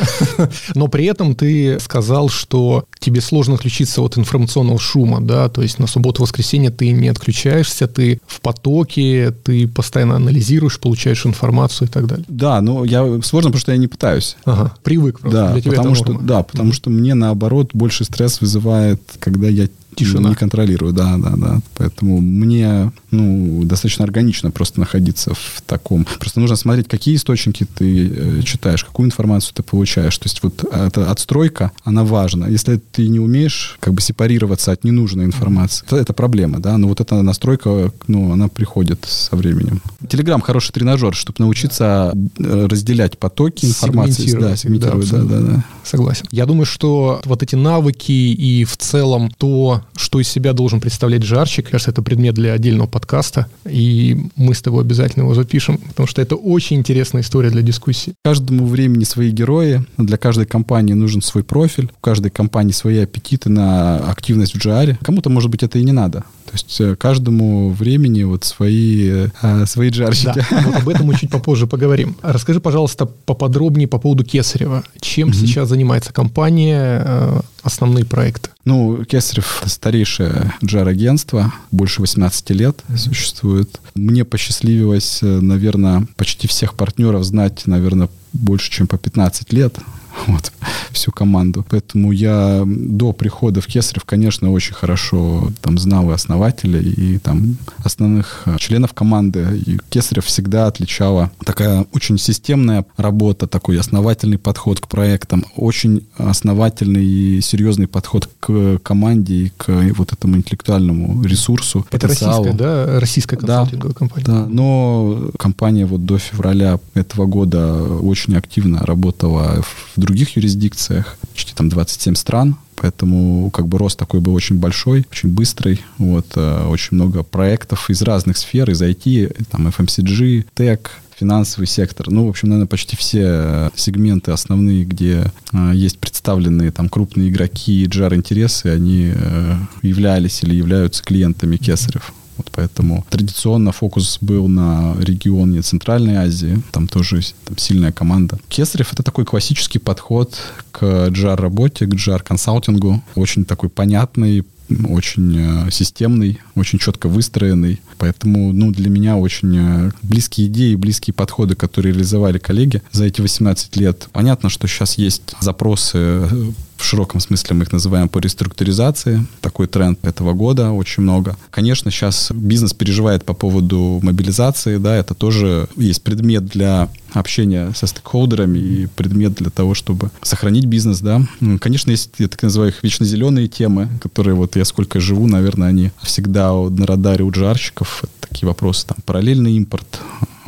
Но 0.75 0.89
при 0.89 1.05
этом 1.05 1.16
ты 1.35 1.79
сказал, 1.81 2.29
что 2.29 2.85
тебе 2.99 3.21
сложно 3.21 3.55
отключиться 3.55 4.03
от 4.03 4.19
информационного 4.19 4.79
шума, 4.79 5.21
да, 5.21 5.49
то 5.49 5.63
есть 5.63 5.79
на 5.79 5.87
субботу-воскресенье 5.87 6.71
ты 6.71 6.91
не 6.91 7.09
отключаешься, 7.09 7.87
ты 7.87 8.21
в 8.27 8.41
потоке, 8.41 9.31
ты 9.31 9.69
постоянно 9.69 10.17
анализируешь, 10.17 10.81
получаешь 10.81 11.27
информацию 11.27 11.89
и 11.89 11.91
так 11.91 12.07
далее. 12.07 12.25
Да, 12.29 12.61
но 12.61 12.85
я 12.85 13.03
сложно, 13.23 13.51
потому 13.51 13.61
что 13.61 13.73
я 13.73 13.79
не 13.79 13.89
пытаюсь. 13.89 14.37
Ага, 14.45 14.75
привык 14.83 15.21
просто. 15.21 15.39
Да, 15.39 15.53
Для 15.53 15.63
тебя 15.63 15.77
потому 15.77 15.95
что, 15.95 16.19
да, 16.21 16.43
потому 16.43 16.71
mm-hmm. 16.71 16.75
что 16.75 16.91
мне 16.91 17.15
наоборот 17.15 17.71
больше 17.73 18.05
стресс 18.05 18.41
вызывает, 18.41 19.01
когда 19.19 19.49
я 19.49 19.69
Тишина. 19.97 20.29
Не 20.29 20.35
контролирую, 20.35 20.93
да, 20.93 21.17
да, 21.17 21.35
да. 21.37 21.61
Поэтому 21.75 22.21
мне, 22.21 22.93
ну, 23.11 23.65
достаточно 23.65 24.05
органично 24.05 24.51
просто 24.51 24.79
находиться 24.79 25.35
в 25.35 25.63
таком. 25.67 26.07
Просто 26.21 26.41
нужно 26.41 26.57
смотреть, 26.57 26.87
какие 26.87 27.17
источники 27.17 27.65
ты 27.65 28.09
э, 28.09 28.43
читаешь, 28.43 28.85
какую 28.85 29.07
информацию 29.07 29.55
ты 29.55 29.63
получаешь. 29.63 30.17
То 30.19 30.27
есть 30.27 30.43
вот 30.43 30.65
эта 30.65 31.11
отстройка, 31.11 31.73
она 31.83 32.05
важна. 32.05 32.47
Если 32.47 32.77
ты 32.77 33.09
не 33.09 33.19
умеешь 33.19 33.79
как 33.81 33.95
бы 33.95 34.03
сепарироваться 34.03 34.73
от 34.73 34.85
ненужной 34.85 35.25
информации, 35.25 35.85
то 35.89 35.97
это 35.97 36.13
проблема, 36.13 36.61
да. 36.61 36.77
Но 36.77 36.89
вот 36.89 37.01
эта 37.01 37.23
настройка, 37.23 37.91
ну, 38.07 38.33
она 38.33 38.49
приходит 38.49 39.05
со 39.09 39.35
временем. 39.35 39.81
Телеграм 40.09 40.41
хороший 40.41 40.73
тренажер, 40.73 41.15
чтобы 41.15 41.37
научиться 41.39 42.13
э, 42.39 42.67
разделять 42.71 43.19
потоки 43.19 43.65
информации. 43.65 44.31
Да, 44.37 44.57
сегментировать, 44.57 45.11
да, 45.11 45.19
да, 45.19 45.25
да, 45.25 45.41
да. 45.41 45.65
Согласен. 45.85 46.27
Я 46.31 46.45
думаю, 46.47 46.67
что 46.67 47.21
вот 47.25 47.43
эти 47.43 47.55
навыки 47.55 48.13
и 48.13 48.65
в 48.65 48.77
целом 48.77 49.31
то, 49.31 49.83
что 49.95 50.21
из 50.21 50.29
себя 50.29 50.53
должен 50.53 50.81
представлять 50.81 51.23
жарчик. 51.23 51.71
Кажется, 51.71 51.91
это 51.91 52.03
предмет 52.03 52.35
для 52.35 52.53
отдельного 52.53 52.87
подкаста, 52.87 53.47
и 53.65 54.29
мы 54.37 54.55
с 54.55 54.63
тобой 54.63 54.83
обязательно 54.83 55.25
его 55.25 55.35
запишем, 55.35 55.79
потому 55.79 56.07
что 56.07 56.23
это 56.23 56.37
очень 56.37 56.77
интересная 56.79 57.23
история 57.23 57.51
для 57.51 57.63
дискуссии. 57.63 58.15
Каждому 58.25 58.67
времени 58.67 59.05
свои 59.05 59.31
герои, 59.31 59.85
для 59.97 60.17
каждой 60.17 60.47
компании 60.47 60.95
нужен 60.95 61.23
свой 61.23 61.45
профиль, 61.45 61.91
у 61.97 62.01
каждой 62.01 62.31
компании 62.31 62.73
свои 62.73 62.99
аппетиты 62.99 63.51
на 63.51 63.99
активность 64.11 64.55
в 64.55 64.59
джаре. 64.59 64.99
Кому-то, 65.03 65.31
может 65.31 65.51
быть, 65.51 65.63
это 65.63 65.79
и 65.79 65.85
не 65.85 65.93
надо. 65.93 66.25
То 66.47 66.53
есть 66.53 66.81
э, 66.81 66.97
каждому 66.97 67.71
времени 67.71 68.23
вот 68.23 68.45
свои, 68.45 69.29
э, 69.43 69.67
свои 69.67 69.91
джарщики. 69.91 70.45
Да, 70.51 70.63
вот 70.65 70.77
об 70.77 70.89
этом 70.89 71.07
мы 71.07 71.17
чуть 71.17 71.31
попозже 71.31 71.67
поговорим. 71.67 72.17
Расскажи, 72.23 72.61
пожалуйста, 72.61 73.07
поподробнее 73.07 73.89
по 73.89 73.99
поводу 73.99 74.25
Кесарева. 74.25 74.85
Чем 75.01 75.29
mm-hmm. 75.29 75.35
сейчас 75.35 75.69
занимается 75.69 76.13
компания, 76.13 77.03
э, 77.05 77.41
основные 77.63 78.05
проекты? 78.05 78.51
Ну, 78.65 79.05
Кесарев— 79.05 79.63
старейшее 79.67 80.53
джар-агентство, 80.65 81.53
больше 81.71 82.01
18 82.01 82.51
лет 82.51 82.77
mm-hmm. 82.89 82.97
существует. 82.97 83.81
Мне 83.95 84.25
посчастливилось, 84.25 85.19
наверное, 85.23 86.07
почти 86.17 86.49
всех 86.49 86.75
партнеров 86.75 87.25
знать, 87.25 87.67
наверное, 87.67 88.09
больше, 88.33 88.71
чем 88.71 88.87
по 88.87 88.99
15 88.99 89.53
лет. 89.53 89.77
вот, 90.27 90.53
всю 90.93 91.13
команду. 91.13 91.65
Поэтому 91.69 92.13
я 92.13 92.63
до 92.67 93.13
прихода 93.13 93.61
в 93.61 93.67
Кесарев, 93.67 94.05
конечно, 94.05 94.51
очень 94.51 94.75
хорошо 94.75 95.51
там 95.61 95.79
знал 95.79 96.11
и 96.11 96.15
основателя, 96.15 96.81
и 96.81 97.19
там 97.19 97.57
основных 97.85 98.43
э, 98.47 98.57
членов 98.59 98.93
команды. 98.95 99.63
И 99.67 99.79
Кесарев 99.89 100.25
всегда 100.25 100.67
отличала 100.67 101.31
такая 101.45 101.87
очень 101.93 102.19
системная 102.19 102.85
работа, 102.97 103.47
такой 103.47 103.79
основательный 103.79 104.39
подход 104.39 104.81
к 104.81 104.89
проектам, 104.89 105.45
очень 105.57 106.07
основательный 106.17 107.05
и 107.05 107.41
серьезный 107.41 107.87
подход 107.87 108.29
к 108.41 108.79
команде 108.79 109.35
и 109.35 109.53
к 109.57 109.69
вот 109.97 110.13
этому 110.13 110.37
интеллектуальному 110.37 111.23
ресурсу. 111.23 111.87
Это 111.91 112.09
российская, 112.09 112.53
да? 112.53 113.01
Российская 113.01 113.37
консалтинговая 113.37 113.93
да, 113.93 113.99
компания. 113.99 114.27
Да, 114.27 114.47
но 114.47 115.31
компания 115.39 115.87
вот 115.87 116.05
до 116.05 116.19
февраля 116.19 116.79
этого 116.95 117.27
года 117.27 117.83
очень 117.83 118.37
активно 118.37 118.81
работала 118.81 119.63
в 119.63 120.01
других 120.07 120.37
юрисдикциях, 120.37 121.17
почти 121.33 121.55
там 121.55 121.69
27 121.69 122.15
стран, 122.15 122.57
поэтому 122.77 123.51
как 123.51 123.67
бы 123.69 123.79
рост 123.79 123.99
такой 123.99 124.21
был 124.21 124.35
очень 124.35 124.59
большой, 124.59 125.07
очень 125.11 125.31
быстрый, 125.31 125.81
вот, 125.99 126.27
э, 126.37 126.67
очень 126.67 126.97
много 126.97 127.23
проектов 127.23 127.91
из 127.91 128.03
разных 128.03 128.37
сфер, 128.37 128.71
из 128.71 128.81
IT, 128.81 129.47
там 129.51 129.69
FMCG, 129.69 130.47
тег, 130.55 130.91
финансовый 131.19 131.67
сектор. 131.67 132.11
Ну, 132.11 132.27
в 132.27 132.29
общем, 132.29 132.49
наверное, 132.49 132.69
почти 132.69 132.97
все 132.97 133.23
э, 133.23 133.71
сегменты 133.75 134.33
основные, 134.33 134.85
где 134.85 135.33
э, 135.53 135.73
есть 135.75 135.99
представленные 135.99 136.71
там 136.71 136.89
крупные 136.89 137.31
игроки, 137.31 137.87
джар-интересы, 137.87 138.67
они 138.67 139.13
э, 139.15 139.57
являлись 139.83 140.43
или 140.43 140.55
являются 140.55 141.03
клиентами 141.03 141.57
Кесарев. 141.57 142.13
Вот 142.37 142.51
поэтому 142.53 143.05
традиционно 143.09 143.73
фокус 143.73 144.19
был 144.21 144.49
на 144.49 144.95
регионе 145.01 145.63
Центральной 145.63 146.17
Азии. 146.17 146.63
Там 146.73 146.87
тоже 146.89 147.21
там 147.45 147.57
сильная 147.59 147.93
команда. 147.93 148.39
Кесарев— 148.49 148.93
это 148.93 149.03
такой 149.03 149.25
классический 149.25 149.79
подход 149.79 150.39
к 150.73 151.09
джар-работе, 151.09 151.87
к 151.87 151.95
джар-консалтингу. 151.95 153.03
Очень 153.15 153.45
такой 153.45 153.69
понятный, 153.69 154.45
очень 154.89 155.67
э, 155.67 155.71
системный, 155.71 156.41
очень 156.55 156.79
четко 156.79 157.09
выстроенный. 157.09 157.81
Поэтому 157.99 158.53
ну, 158.53 158.71
для 158.71 158.91
меня 158.91 159.17
очень 159.17 159.57
э, 159.57 159.91
близкие 160.03 160.49
идеи, 160.49 160.75
близкие 160.75 161.15
подходы, 161.15 161.55
которые 161.55 161.93
реализовали 161.93 162.39
коллеги 162.39 162.83
за 162.93 163.05
эти 163.05 163.21
18 163.21 163.77
лет. 163.77 164.09
Понятно, 164.13 164.49
что 164.49 164.67
сейчас 164.67 164.99
есть 164.99 165.35
запросы 165.41 165.99
э, 165.99 166.51
в 166.77 166.85
широком 166.85 167.21
смысле 167.21 167.57
мы 167.57 167.63
их 167.65 167.73
называем 167.73 168.09
по 168.09 168.19
реструктуризации. 168.19 169.27
Такой 169.41 169.67
тренд 169.67 170.05
этого 170.05 170.35
года 170.35 170.73
очень 170.73 171.03
много. 171.03 171.37
Конечно, 171.51 171.91
сейчас 171.91 172.31
бизнес 172.33 172.75
переживает 172.75 173.25
по 173.25 173.33
поводу 173.35 174.01
мобилизации, 174.03 174.77
да, 174.77 174.95
это 174.97 175.15
тоже 175.15 175.69
есть 175.77 176.03
предмет 176.03 176.47
для 176.47 176.89
общения 177.19 177.73
со 177.75 177.87
стейкхолдерами 177.87 178.59
и 178.59 178.87
предмет 178.87 179.35
для 179.35 179.51
того, 179.51 179.75
чтобы 179.75 180.11
сохранить 180.23 180.67
бизнес, 180.67 181.01
да. 181.01 181.23
Конечно, 181.61 181.91
есть, 181.91 182.11
я 182.19 182.29
так 182.29 182.43
называю 182.43 182.73
их, 182.73 182.83
вечно 182.83 183.07
зеленые 183.07 183.49
темы, 183.49 183.89
которые 184.01 184.35
вот 184.35 184.57
я 184.57 184.65
сколько 184.65 185.01
живу, 185.01 185.27
наверное, 185.27 185.69
они 185.69 185.91
всегда 186.03 186.53
на 186.53 186.87
радаре 186.87 187.25
у 187.25 187.31
джарщиков. 187.31 188.05
такие 188.21 188.47
вопросы, 188.47 188.87
там, 188.87 188.99
параллельный 189.05 189.57
импорт, 189.57 190.01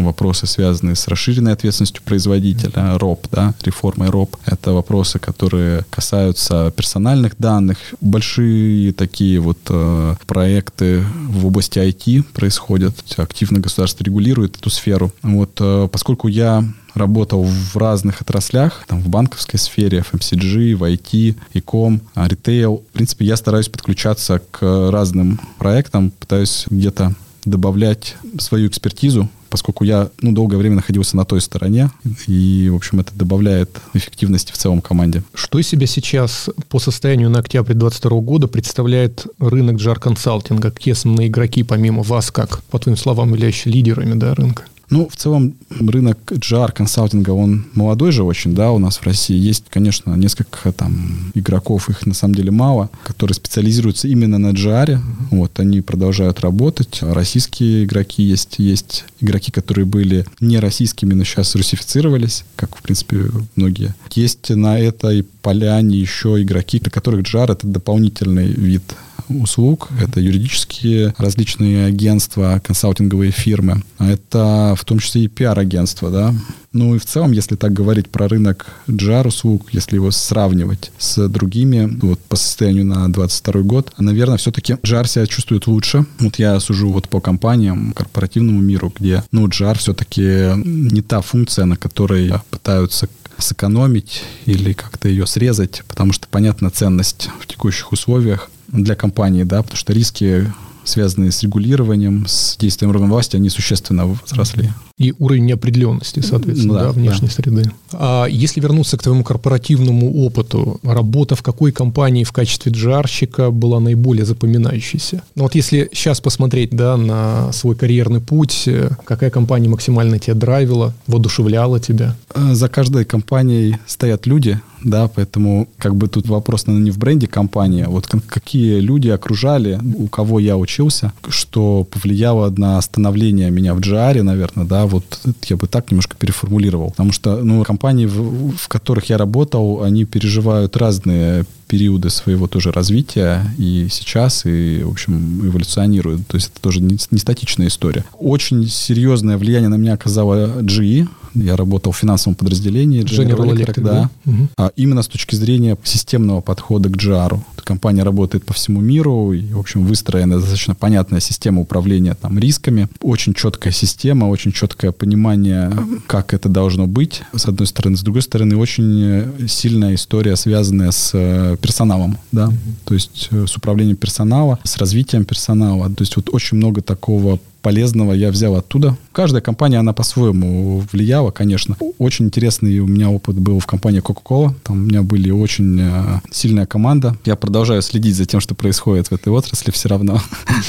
вопросы, 0.04 0.46
связанные 0.46 0.96
с 0.96 1.08
расширенной 1.08 1.52
ответственностью 1.52 2.02
производителя, 2.02 2.98
РОП, 2.98 3.26
да, 3.30 3.54
реформой 3.62 4.10
РОП. 4.10 4.36
Это 4.46 4.72
вопросы, 4.72 5.18
которые 5.18 5.84
касаются 5.90 6.72
персональных 6.76 7.36
данных. 7.38 7.78
Большие 8.00 8.92
такие 8.92 9.40
вот 9.40 9.58
э, 9.68 10.14
проекты 10.26 11.04
в 11.28 11.46
области 11.46 11.78
IT 11.78 12.24
происходят. 12.32 12.94
Активно 13.16 13.60
государство 13.60 14.04
регулирует 14.04 14.56
эту 14.56 14.70
сферу. 14.70 15.12
Вот, 15.22 15.58
э, 15.60 15.88
поскольку 15.90 16.28
я 16.28 16.64
работал 16.94 17.44
в 17.44 17.76
разных 17.76 18.20
отраслях, 18.20 18.84
там, 18.86 19.00
в 19.00 19.08
банковской 19.08 19.58
сфере, 19.58 20.04
FMCG, 20.10 20.74
в 20.74 20.84
IT, 20.84 21.36
e-com, 21.54 22.00
ритейл. 22.14 22.84
В 22.90 22.92
принципе, 22.92 23.24
я 23.24 23.36
стараюсь 23.36 23.68
подключаться 23.68 24.42
к 24.50 24.90
разным 24.90 25.40
проектам, 25.58 26.10
пытаюсь 26.10 26.66
где-то 26.68 27.14
добавлять 27.44 28.16
свою 28.38 28.68
экспертизу, 28.68 29.28
поскольку 29.48 29.84
я 29.84 30.10
ну, 30.20 30.32
долгое 30.32 30.56
время 30.56 30.76
находился 30.76 31.16
на 31.16 31.24
той 31.24 31.40
стороне, 31.40 31.90
и, 32.26 32.68
в 32.70 32.76
общем, 32.76 33.00
это 33.00 33.12
добавляет 33.14 33.80
эффективности 33.94 34.52
в 34.52 34.56
целом 34.56 34.80
команде. 34.80 35.22
Что 35.34 35.58
из 35.58 35.68
себя 35.68 35.86
сейчас 35.86 36.48
по 36.68 36.78
состоянию 36.78 37.30
на 37.30 37.40
октябрь 37.40 37.74
2022 37.74 38.20
года 38.20 38.48
представляет 38.48 39.26
рынок 39.38 39.76
джар-консалтинга? 39.76 40.70
Какие 40.70 40.92
основные 40.92 41.28
игроки, 41.28 41.62
помимо 41.62 42.02
вас, 42.02 42.30
как, 42.30 42.62
по 42.64 42.78
твоим 42.78 42.96
словам, 42.96 43.30
являющие 43.30 43.72
лидерами 43.72 44.14
да, 44.14 44.34
рынка? 44.34 44.64
Ну, 44.90 45.08
в 45.08 45.16
целом, 45.16 45.54
рынок 45.70 46.18
GR 46.26 46.72
консалтинга, 46.72 47.30
он 47.30 47.66
молодой 47.74 48.10
же 48.10 48.22
очень, 48.22 48.54
да, 48.54 48.72
у 48.72 48.78
нас 48.78 48.98
в 48.98 49.02
России. 49.04 49.36
Есть, 49.36 49.64
конечно, 49.68 50.14
несколько 50.14 50.72
там 50.72 51.30
игроков, 51.34 51.90
их 51.90 52.06
на 52.06 52.14
самом 52.14 52.34
деле 52.34 52.50
мало, 52.50 52.90
которые 53.04 53.34
специализируются 53.34 54.08
именно 54.08 54.38
на 54.38 54.52
GR. 54.52 54.86
Mm-hmm. 54.86 55.00
Вот, 55.30 55.60
они 55.60 55.82
продолжают 55.82 56.40
работать. 56.40 56.98
Российские 57.02 57.84
игроки 57.84 58.22
есть, 58.22 58.56
есть 58.58 59.04
игроки, 59.20 59.52
которые 59.52 59.84
были 59.84 60.24
не 60.40 60.58
российскими, 60.58 61.12
но 61.12 61.24
сейчас 61.24 61.54
русифицировались, 61.54 62.44
как, 62.56 62.76
в 62.76 62.82
принципе, 62.82 63.26
многие. 63.56 63.94
Есть 64.12 64.50
на 64.50 64.78
этой 64.78 65.22
поляне 65.42 65.98
еще 65.98 66.40
игроки, 66.42 66.80
для 66.80 66.90
которых 66.90 67.26
GR— 67.26 67.52
это 67.52 67.66
дополнительный 67.66 68.48
вид 68.48 68.82
услуг. 69.28 69.88
Это 70.02 70.20
юридические 70.20 71.14
различные 71.18 71.86
агентства, 71.86 72.60
консалтинговые 72.64 73.30
фирмы. 73.30 73.82
А 73.98 74.08
это 74.08 74.74
в 74.78 74.84
том 74.84 74.98
числе 74.98 75.24
и 75.24 75.28
пиар-агентства, 75.28 76.10
да. 76.10 76.34
Ну 76.72 76.94
и 76.94 76.98
в 76.98 77.06
целом, 77.06 77.32
если 77.32 77.56
так 77.56 77.72
говорить 77.72 78.10
про 78.10 78.28
рынок 78.28 78.66
GR 78.88 79.28
услуг, 79.28 79.68
если 79.72 79.96
его 79.96 80.10
сравнивать 80.10 80.92
с 80.98 81.28
другими, 81.28 81.88
вот 82.02 82.20
по 82.20 82.36
состоянию 82.36 82.84
на 82.84 83.10
22 83.10 83.62
год, 83.62 83.92
наверное, 83.98 84.36
все-таки 84.36 84.74
GR 84.74 85.06
себя 85.08 85.26
чувствует 85.26 85.66
лучше. 85.66 86.04
Вот 86.18 86.38
я 86.38 86.60
сужу 86.60 86.90
вот 86.90 87.08
по 87.08 87.20
компаниям, 87.20 87.92
корпоративному 87.94 88.60
миру, 88.60 88.92
где, 88.98 89.24
ну, 89.32 89.46
GR 89.46 89.78
все-таки 89.78 90.52
не 90.64 91.00
та 91.02 91.20
функция, 91.20 91.64
на 91.64 91.76
которой 91.76 92.32
пытаются 92.50 93.08
сэкономить 93.38 94.24
или 94.46 94.72
как-то 94.72 95.08
ее 95.08 95.26
срезать, 95.26 95.82
потому 95.88 96.12
что, 96.12 96.26
понятна 96.28 96.70
ценность 96.70 97.30
в 97.40 97.46
текущих 97.46 97.92
условиях 97.92 98.50
для 98.68 98.94
компании, 98.94 99.44
да, 99.44 99.62
потому 99.62 99.76
что 99.76 99.92
риски 99.92 100.46
связанные 100.84 101.32
с 101.32 101.42
регулированием, 101.42 102.26
с 102.26 102.56
действием 102.56 102.90
органов 102.90 103.10
власти, 103.10 103.36
они 103.36 103.50
существенно 103.50 104.06
возросли. 104.06 104.70
И 104.98 105.14
уровень 105.18 105.46
неопределенности, 105.46 106.20
соответственно, 106.20 106.74
да, 106.74 106.84
да, 106.86 106.92
внешней 106.92 107.28
да. 107.28 107.34
среды. 107.34 107.70
А 107.92 108.26
если 108.26 108.60
вернуться 108.60 108.98
к 108.98 109.02
твоему 109.02 109.22
корпоративному 109.22 110.24
опыту, 110.24 110.80
работа 110.82 111.36
в 111.36 111.42
какой 111.42 111.70
компании 111.72 112.24
в 112.24 112.32
качестве 112.32 112.72
джарщика 112.72 113.50
была 113.50 113.78
наиболее 113.80 114.24
запоминающейся? 114.24 115.22
Ну 115.36 115.44
вот 115.44 115.54
если 115.54 115.88
сейчас 115.92 116.20
посмотреть 116.20 116.70
да, 116.70 116.96
на 116.96 117.52
свой 117.52 117.76
карьерный 117.76 118.20
путь, 118.20 118.64
э, 118.66 118.90
какая 119.04 119.30
компания 119.30 119.68
максимально 119.68 120.18
тебя 120.18 120.34
драйвила, 120.34 120.94
воодушевляла 121.06 121.78
тебя? 121.78 122.16
Э, 122.34 122.54
за 122.54 122.68
каждой 122.68 123.04
компанией 123.04 123.76
стоят 123.86 124.26
люди, 124.26 124.60
да, 124.82 125.08
поэтому 125.08 125.68
как 125.78 125.96
бы 125.96 126.08
тут 126.08 126.28
вопрос, 126.28 126.66
наверное, 126.66 126.86
не 126.86 126.90
в 126.90 126.98
бренде 126.98 127.26
компании, 127.26 127.84
а 127.84 127.90
вот 127.90 128.06
какие 128.06 128.80
люди 128.80 129.08
окружали, 129.08 129.78
у 129.96 130.06
кого 130.06 130.38
я 130.38 130.56
учился, 130.56 131.12
что 131.28 131.84
повлияло 131.84 132.50
на 132.50 132.80
становление 132.80 133.50
меня 133.50 133.74
в 133.74 133.80
GR, 133.80 134.22
наверное, 134.22 134.66
да, 134.66 134.86
вот 134.88 135.20
я 135.44 135.56
бы 135.56 135.66
так 135.66 135.90
немножко 135.90 136.16
переформулировал, 136.16 136.90
потому 136.90 137.12
что, 137.12 137.36
ну, 137.42 137.62
компании, 137.64 138.06
в, 138.06 138.56
в 138.56 138.68
которых 138.68 139.10
я 139.10 139.18
работал, 139.18 139.82
они 139.82 140.04
переживают 140.04 140.76
разные 140.76 141.44
периоды 141.68 142.10
своего 142.10 142.46
тоже 142.46 142.72
развития 142.72 143.44
и 143.58 143.88
сейчас, 143.90 144.44
и, 144.46 144.82
в 144.82 144.90
общем, 144.90 145.46
эволюционируют. 145.46 146.26
То 146.26 146.36
есть 146.36 146.50
это 146.52 146.60
тоже 146.60 146.80
не, 146.80 146.98
не 147.10 147.18
статичная 147.18 147.68
история. 147.68 148.04
Очень 148.18 148.66
серьезное 148.68 149.36
влияние 149.36 149.68
на 149.68 149.76
меня 149.76 149.94
оказала 149.94 150.60
GE, 150.62 151.06
я 151.34 151.56
работал 151.56 151.92
в 151.92 151.96
финансовом 151.96 152.34
подразделении 152.34 153.02
General 153.02 153.50
Electric, 153.50 153.80
да. 153.80 154.10
Угу. 154.26 154.48
А 154.56 154.72
именно 154.76 155.02
с 155.02 155.08
точки 155.08 155.34
зрения 155.34 155.76
системного 155.84 156.40
подхода 156.40 156.88
к 156.88 156.96
GR. 156.96 157.38
Компания 157.64 158.02
работает 158.02 158.44
по 158.46 158.54
всему 158.54 158.80
миру, 158.80 159.32
и, 159.32 159.52
в 159.52 159.58
общем, 159.58 159.84
выстроена 159.84 160.36
достаточно 160.36 160.74
понятная 160.74 161.20
система 161.20 161.60
управления 161.60 162.14
там, 162.14 162.38
рисками. 162.38 162.88
Очень 163.02 163.34
четкая 163.34 163.72
система, 163.72 164.24
очень 164.26 164.52
четкое 164.52 164.90
понимание, 164.90 165.70
как 166.06 166.32
это 166.32 166.48
должно 166.48 166.86
быть, 166.86 167.22
с 167.34 167.46
одной 167.46 167.66
стороны. 167.66 167.96
С 167.96 168.02
другой 168.02 168.22
стороны, 168.22 168.56
очень 168.56 169.48
сильная 169.48 169.94
история, 169.94 170.36
связанная 170.36 170.92
с 170.92 171.10
э, 171.12 171.57
персоналом, 171.60 172.18
да, 172.32 172.46
mm 172.46 172.54
то 172.84 172.94
есть 172.94 173.28
э, 173.30 173.46
с 173.46 173.56
управлением 173.56 173.96
персонала, 173.96 174.58
с 174.64 174.78
развитием 174.78 175.24
персонала. 175.24 175.90
То 175.90 176.02
есть 176.02 176.16
вот 176.16 176.30
очень 176.32 176.56
много 176.56 176.80
такого 176.80 177.38
полезного 177.62 178.12
я 178.12 178.30
взял 178.30 178.56
оттуда. 178.56 178.96
Каждая 179.12 179.42
компания, 179.42 179.78
она 179.78 179.92
по-своему 179.92 180.84
влияла, 180.92 181.30
конечно. 181.30 181.76
Очень 181.98 182.26
интересный 182.26 182.78
у 182.78 182.86
меня 182.86 183.10
опыт 183.10 183.38
был 183.38 183.58
в 183.60 183.66
компании 183.66 184.02
Coca-Cola. 184.02 184.54
Там 184.62 184.76
у 184.76 184.80
меня 184.80 185.02
были 185.02 185.30
очень 185.30 185.78
э, 185.80 186.20
сильная 186.30 186.66
команда. 186.66 187.16
Я 187.24 187.36
продолжаю 187.36 187.82
следить 187.82 188.16
за 188.16 188.26
тем, 188.26 188.40
что 188.40 188.54
происходит 188.54 189.08
в 189.08 189.14
этой 189.14 189.30
отрасли 189.32 189.70
все 189.70 189.88
равно. 189.88 190.20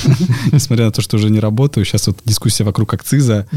Несмотря 0.52 0.86
на 0.86 0.92
то, 0.92 1.02
что 1.02 1.18
уже 1.18 1.30
не 1.30 1.40
работаю. 1.40 1.86
Сейчас 1.86 2.08
вот 2.08 2.20
дискуссия 2.26 2.64
вокруг 2.64 2.94
акциза 2.94 3.48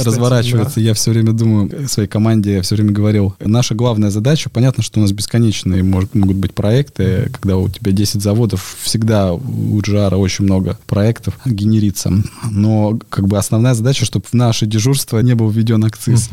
э, 0.00 0.04
разворачивается. 0.04 0.80
Я 0.80 0.94
все 0.94 1.10
время 1.10 1.32
думаю, 1.32 1.88
своей 1.88 2.08
команде 2.08 2.54
я 2.54 2.62
все 2.62 2.74
время 2.74 2.92
говорил, 2.92 3.34
наша 3.40 3.74
главная 3.74 4.10
задача, 4.10 4.50
понятно, 4.50 4.82
что 4.82 5.00
у 5.00 5.02
нас 5.02 5.12
бесконечные 5.12 5.82
могут 5.82 6.36
быть 6.36 6.54
проекты, 6.54 7.30
когда 7.32 7.56
у 7.56 7.68
тебя 7.68 7.92
10 7.92 8.22
заводов, 8.22 8.76
всегда 8.82 9.32
у 9.32 9.80
Джара 9.80 10.16
очень 10.16 10.44
много 10.44 10.78
проектов 10.86 11.38
генерится 11.44 12.12
но 12.50 12.98
как 13.08 13.26
бы 13.26 13.38
основная 13.38 13.74
задача, 13.74 14.04
чтобы 14.04 14.26
в 14.28 14.34
наше 14.34 14.66
дежурство 14.66 15.18
не 15.20 15.34
был 15.34 15.50
введен 15.50 15.84
акциз. 15.84 16.30